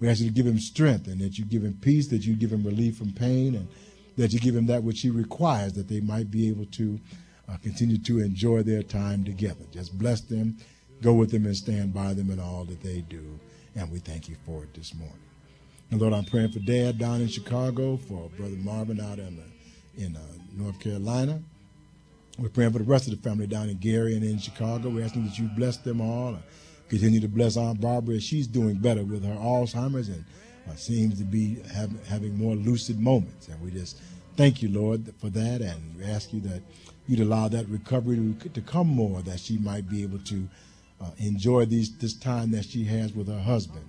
We 0.00 0.08
ask 0.08 0.20
you 0.20 0.26
to 0.26 0.32
give 0.32 0.46
him 0.46 0.58
strength 0.58 1.06
and 1.08 1.20
that 1.20 1.38
you 1.38 1.44
give 1.44 1.64
him 1.64 1.78
peace, 1.80 2.08
that 2.08 2.24
you 2.24 2.34
give 2.34 2.52
him 2.52 2.64
relief 2.64 2.98
from 2.98 3.12
pain, 3.12 3.54
and 3.54 3.68
that 4.16 4.32
you 4.32 4.40
give 4.40 4.54
him 4.54 4.66
that 4.66 4.82
which 4.82 5.00
he 5.00 5.10
requires, 5.10 5.72
that 5.72 5.88
they 5.88 6.00
might 6.00 6.30
be 6.30 6.48
able 6.48 6.66
to 6.66 7.00
uh, 7.48 7.56
continue 7.62 7.98
to 7.98 8.20
enjoy 8.20 8.62
their 8.62 8.82
time 8.82 9.24
together. 9.24 9.64
Just 9.72 9.98
bless 9.98 10.20
them, 10.20 10.56
go 11.02 11.14
with 11.14 11.30
them, 11.30 11.46
and 11.46 11.56
stand 11.56 11.94
by 11.94 12.14
them 12.14 12.30
in 12.30 12.38
all 12.38 12.64
that 12.64 12.82
they 12.82 13.00
do. 13.02 13.38
And 13.74 13.90
we 13.90 13.98
thank 13.98 14.28
you 14.28 14.36
for 14.44 14.64
it 14.64 14.74
this 14.74 14.94
morning. 14.94 15.16
And 15.90 16.00
Lord, 16.00 16.12
I'm 16.12 16.24
praying 16.24 16.52
for 16.52 16.58
Dad 16.58 16.98
down 16.98 17.20
in 17.20 17.28
Chicago, 17.28 17.96
for 17.96 18.28
Brother 18.36 18.56
Marvin 18.56 19.00
out 19.00 19.18
in, 19.18 19.38
uh, 19.38 20.02
in 20.04 20.16
uh, 20.16 20.20
North 20.54 20.78
Carolina. 20.80 21.40
We're 22.38 22.50
praying 22.50 22.72
for 22.72 22.78
the 22.78 22.84
rest 22.84 23.08
of 23.08 23.16
the 23.16 23.28
family 23.28 23.46
down 23.46 23.68
in 23.68 23.78
Gary 23.78 24.14
and 24.14 24.22
in 24.22 24.38
Chicago. 24.38 24.90
We're 24.90 25.04
asking 25.04 25.24
that 25.24 25.38
you 25.38 25.48
bless 25.56 25.78
them 25.78 26.00
all. 26.00 26.38
Continue 26.88 27.20
to 27.20 27.28
bless 27.28 27.56
Aunt 27.56 27.80
Barbara 27.80 28.16
as 28.16 28.24
she's 28.24 28.46
doing 28.46 28.76
better 28.76 29.04
with 29.04 29.24
her 29.24 29.34
Alzheimer's 29.34 30.08
and 30.08 30.24
uh, 30.68 30.74
seems 30.74 31.18
to 31.18 31.24
be 31.24 31.60
have, 31.74 31.90
having 32.06 32.36
more 32.36 32.54
lucid 32.54 33.00
moments. 33.00 33.48
And 33.48 33.60
we 33.60 33.70
just 33.70 34.00
thank 34.38 34.62
you, 34.62 34.68
Lord, 34.68 35.12
for 35.18 35.28
that. 35.30 35.60
And 35.60 35.96
we 35.98 36.04
ask 36.04 36.32
you 36.32 36.40
that 36.42 36.62
you'd 37.08 37.20
allow 37.20 37.48
that 37.48 37.68
recovery 37.68 38.36
to, 38.54 38.60
come 38.60 38.86
more, 38.86 39.20
that 39.22 39.40
she 39.40 39.58
might 39.58 39.90
be 39.90 40.04
able 40.04 40.20
to 40.20 40.48
uh, 41.00 41.10
enjoy 41.18 41.64
these, 41.64 41.94
this 41.98 42.14
time 42.14 42.52
that 42.52 42.64
she 42.64 42.84
has 42.84 43.12
with 43.12 43.26
her 43.26 43.40
husband. 43.40 43.84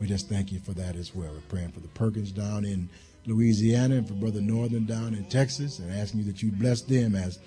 We 0.00 0.06
just 0.06 0.28
thank 0.28 0.52
you 0.52 0.60
for 0.60 0.72
that 0.72 0.94
as 0.94 1.14
well. 1.14 1.32
We're 1.32 1.40
praying 1.48 1.72
for 1.72 1.80
the 1.80 1.88
Perkins 1.88 2.32
down 2.32 2.66
in 2.66 2.90
Louisiana 3.24 3.96
and 3.96 4.06
for 4.06 4.12
Brother 4.12 4.42
Northern 4.42 4.84
down 4.84 5.14
in 5.14 5.24
Texas 5.24 5.78
and 5.78 5.90
asking 5.90 6.20
you 6.20 6.26
that 6.26 6.42
you 6.42 6.52
bless 6.52 6.82
them 6.82 7.14
as 7.14 7.38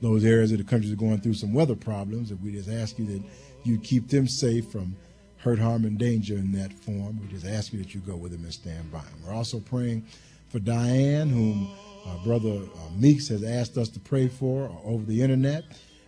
those 0.00 0.24
areas 0.24 0.52
of 0.52 0.58
the 0.58 0.64
country 0.64 0.92
are 0.92 0.96
going 0.96 1.20
through 1.20 1.34
some 1.34 1.52
weather 1.52 1.74
problems. 1.74 2.30
And 2.30 2.40
we 2.40 2.52
just 2.52 2.68
ask 2.68 2.96
you 2.96 3.06
that 3.06 3.22
you 3.64 3.76
keep 3.78 4.08
them 4.08 4.28
safe 4.28 4.70
from 4.70 4.94
hurt, 5.38 5.58
harm, 5.58 5.84
and 5.84 5.98
danger 5.98 6.34
in 6.34 6.52
that 6.52 6.72
form. 6.72 7.18
We 7.20 7.26
just 7.26 7.44
ask 7.44 7.72
you 7.72 7.80
that 7.80 7.92
you 7.92 8.00
go 8.00 8.14
with 8.14 8.30
them 8.30 8.44
and 8.44 8.52
stand 8.52 8.92
by 8.92 9.00
them. 9.00 9.14
We're 9.26 9.34
also 9.34 9.58
praying 9.58 10.06
for 10.54 10.60
Diane, 10.60 11.30
whom 11.30 11.68
uh, 12.06 12.16
Brother 12.22 12.48
uh, 12.48 12.90
Meeks 12.96 13.26
has 13.26 13.42
asked 13.42 13.76
us 13.76 13.88
to 13.88 13.98
pray 13.98 14.28
for 14.28 14.70
over 14.84 15.04
the 15.04 15.20
internet. 15.20 15.64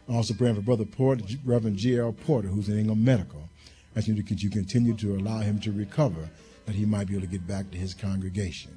Also 0.08 0.34
praying 0.34 0.54
for 0.54 0.60
Brother 0.60 0.84
Porter, 0.84 1.24
Reverend 1.44 1.78
G.L. 1.78 2.12
Porter, 2.12 2.46
who's 2.46 2.68
in 2.68 2.78
Ingham 2.78 3.04
Medical. 3.04 3.48
Asking 3.96 4.14
you 4.16 4.22
to 4.22 4.34
you 4.36 4.48
continue 4.48 4.94
to 4.98 5.16
allow 5.16 5.40
him 5.40 5.58
to 5.62 5.72
recover, 5.72 6.30
that 6.64 6.76
he 6.76 6.84
might 6.84 7.08
be 7.08 7.14
able 7.14 7.26
to 7.26 7.32
get 7.32 7.44
back 7.44 7.72
to 7.72 7.76
his 7.76 7.92
congregation. 7.92 8.70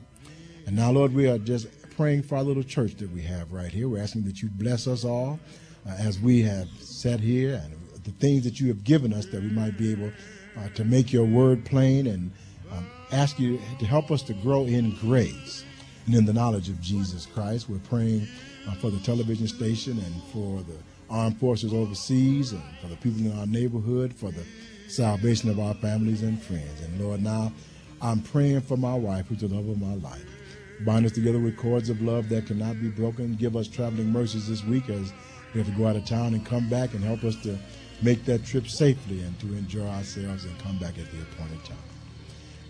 And 0.66 0.76
now, 0.76 0.90
Lord, 0.90 1.14
we 1.14 1.28
are 1.28 1.38
just 1.38 1.68
praying 1.96 2.24
for 2.24 2.38
our 2.38 2.44
little 2.44 2.64
church 2.64 2.96
that 2.96 3.12
we 3.12 3.22
have 3.22 3.52
right 3.52 3.72
here. 3.72 3.88
We're 3.88 4.02
asking 4.02 4.24
that 4.24 4.42
you 4.42 4.50
bless 4.50 4.88
us 4.88 5.06
all 5.06 5.40
uh, 5.88 5.92
as 5.92 6.20
we 6.20 6.42
have 6.42 6.68
sat 6.80 7.20
here 7.20 7.62
and 7.64 7.76
the 8.06 8.12
things 8.14 8.44
that 8.44 8.60
you 8.60 8.70
have 8.70 8.84
given 8.84 9.14
us 9.14 9.28
that 9.28 9.44
we 9.44 9.50
might 9.50 9.78
be 9.78 9.92
able 9.92 10.12
uh, 10.58 10.70
to 10.70 10.84
make 10.84 11.14
your 11.14 11.26
word 11.26 11.64
plain 11.64 12.08
and 12.08 12.32
um, 12.72 12.88
ask 13.12 13.40
you 13.40 13.60
to 13.80 13.86
help 13.86 14.12
us 14.12 14.22
to 14.24 14.34
grow 14.34 14.66
in 14.66 14.96
grace 14.98 15.64
and 16.06 16.16
in 16.16 16.26
the 16.26 16.34
knowledge 16.34 16.70
of 16.70 16.80
Jesus 16.82 17.26
Christ. 17.26 17.70
We're 17.70 17.80
praying 17.80 18.28
uh, 18.68 18.74
for 18.76 18.90
the 18.90 19.00
television 19.00 19.48
station 19.48 20.00
and 20.00 20.24
for 20.34 20.62
the 20.64 20.78
armed 21.10 21.40
forces 21.40 21.74
overseas 21.74 22.52
and 22.52 22.64
for 22.82 22.88
the 22.88 22.96
people 22.98 23.20
in 23.20 23.38
our 23.40 23.48
neighborhood, 23.48 24.14
for 24.14 24.32
the 24.32 24.44
salvation 24.88 25.50
of 25.50 25.60
our 25.60 25.74
families 25.76 26.24
and 26.24 26.42
friends. 26.42 26.82
And 26.82 27.00
Lord, 27.02 27.22
now 27.22 27.52
I'm 28.02 28.22
praying 28.22 28.62
for 28.62 28.78
my 28.78 28.96
wife, 28.96 29.28
who's 29.28 29.40
the 29.40 29.48
love 29.48 29.68
of 29.68 29.80
my 29.80 29.96
life. 29.96 30.26
Bind 30.86 31.06
us 31.06 31.12
together 31.12 31.40
with 31.40 31.58
cords 31.58 31.90
of 31.90 32.02
love 32.02 32.30
that 32.30 32.48
cannot 32.48 32.80
be 32.80 32.90
broken. 32.90 33.36
Give 33.36 33.56
us 33.56 33.68
traveling 33.68 34.12
mercies 34.12 34.48
this 34.48 34.64
week 34.64 34.90
as 34.90 35.12
we 35.54 35.60
have 35.60 35.68
to 35.68 35.78
go 35.78 35.88
out 35.88 35.96
of 35.96 36.06
town 36.06 36.34
and 36.34 36.46
come 36.46 36.70
back 36.70 36.94
and 36.94 37.04
help 37.04 37.24
us 37.24 37.36
to 37.44 37.58
make 38.02 38.24
that 38.26 38.46
trip 38.46 38.68
safely 38.68 39.22
and 39.22 39.38
to 39.42 39.48
enjoy 39.48 39.86
ourselves 39.86 40.46
and 40.46 40.58
come 40.60 40.78
back 40.78 40.98
at 40.98 41.12
the 41.12 41.22
appointed 41.22 41.64
time. 41.66 41.78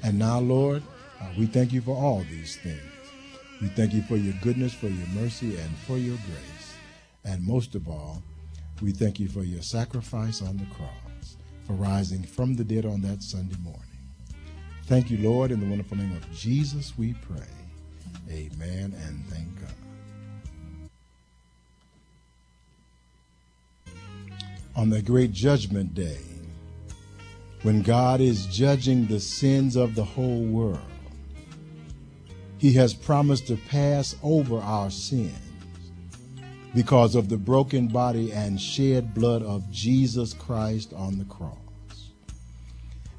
And 0.04 0.18
now, 0.18 0.40
Lord, 0.40 0.84
uh, 1.22 1.26
we 1.38 1.46
thank 1.46 1.74
you 1.74 1.82
for 1.82 1.96
all 1.96 2.22
these 2.30 2.58
things. 2.58 2.82
We 3.62 3.68
thank 3.70 3.94
you 3.94 4.02
for 4.04 4.16
your 4.16 4.34
goodness, 4.42 4.74
for 4.74 4.88
your 4.88 5.08
mercy, 5.08 5.58
and 5.58 5.78
for 5.80 5.98
your 5.98 6.18
grace. 6.18 6.74
And 7.26 7.46
most 7.46 7.76
of 7.76 7.88
all, 7.88 8.24
we 8.82 8.92
thank 8.92 9.20
you 9.20 9.28
for 9.28 9.44
your 9.44 9.62
sacrifice 9.62 10.42
on 10.42 10.58
the 10.58 10.66
cross, 10.76 11.38
for 11.66 11.74
rising 11.74 12.24
from 12.24 12.56
the 12.56 12.64
dead 12.64 12.86
on 12.86 13.02
that 13.02 13.22
Sunday 13.22 13.58
morning. 13.62 13.84
Thank 14.86 15.12
you, 15.12 15.18
Lord. 15.18 15.52
In 15.52 15.60
the 15.60 15.68
wonderful 15.68 15.98
name 15.98 16.16
of 16.16 16.32
Jesus, 16.32 16.98
we 16.98 17.14
pray. 17.14 17.46
Amen 18.32 18.96
and 19.06 19.26
thank 19.26 19.60
God. 19.60 19.70
on 24.80 24.90
the 24.90 25.02
great 25.02 25.34
judgment 25.34 25.94
day, 25.94 26.22
when 27.64 27.82
God 27.82 28.22
is 28.22 28.46
judging 28.46 29.06
the 29.06 29.20
sins 29.20 29.76
of 29.76 29.96
the 29.96 30.04
whole 30.04 30.44
world, 30.44 30.80
He 32.58 32.74
has 32.74 32.94
promised 32.94 33.48
to 33.48 33.58
pass 33.58 34.16
over 34.24 34.60
our 34.60 34.90
sins 34.90 35.34
because 36.74 37.16
of 37.16 37.30
the 37.30 37.38
broken 37.38 37.88
body 37.88 38.32
and 38.32 38.62
shed 38.62 39.14
blood 39.14 39.42
of 39.44 39.70
Jesus 39.72 40.34
Christ 40.34 40.94
on 40.94 41.18
the 41.18 41.26
cross. 41.26 41.58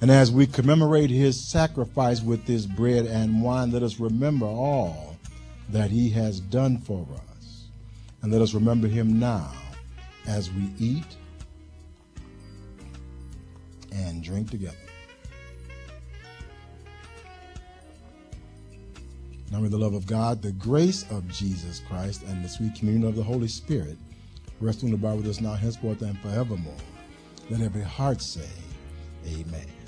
And 0.01 0.11
as 0.11 0.31
we 0.31 0.47
commemorate 0.47 1.11
his 1.11 1.51
sacrifice 1.51 2.23
with 2.23 2.47
this 2.47 2.65
bread 2.65 3.05
and 3.07 3.43
wine, 3.43 3.71
let 3.71 3.83
us 3.83 4.01
remember 4.01 4.47
all 4.47 5.17
that 5.69 5.91
he 5.91 6.09
has 6.11 6.41
done 6.41 6.79
for 6.79 7.07
us. 7.15 7.67
And 8.23 8.33
let 8.33 8.41
us 8.41 8.55
remember 8.55 8.89
him 8.89 9.19
now 9.19 9.53
as 10.27 10.51
we 10.51 10.71
eat 10.79 11.17
and 13.93 14.23
drink 14.23 14.51
together. 14.51 14.77
Now 19.51 19.59
may 19.59 19.69
the 19.69 19.79
love 19.79 19.95
of 19.95 20.07
God, 20.07 20.43
the 20.43 20.53
grace 20.53 21.05
of 21.11 21.27
Jesus 21.29 21.81
Christ, 21.89 22.23
and 22.23 22.45
the 22.45 22.49
sweet 22.49 22.77
communion 22.77 23.09
of 23.09 23.17
the 23.17 23.23
Holy 23.23 23.49
Spirit 23.49 23.99
rest 24.61 24.83
the 24.91 24.97
bar 24.97 25.17
with 25.17 25.27
us 25.27 25.41
now, 25.41 25.55
henceforth, 25.55 26.03
and 26.03 26.19
forevermore. 26.21 26.77
Let 27.49 27.61
every 27.61 27.83
heart 27.83 28.23
say, 28.23 28.49
Amen. 29.27 29.80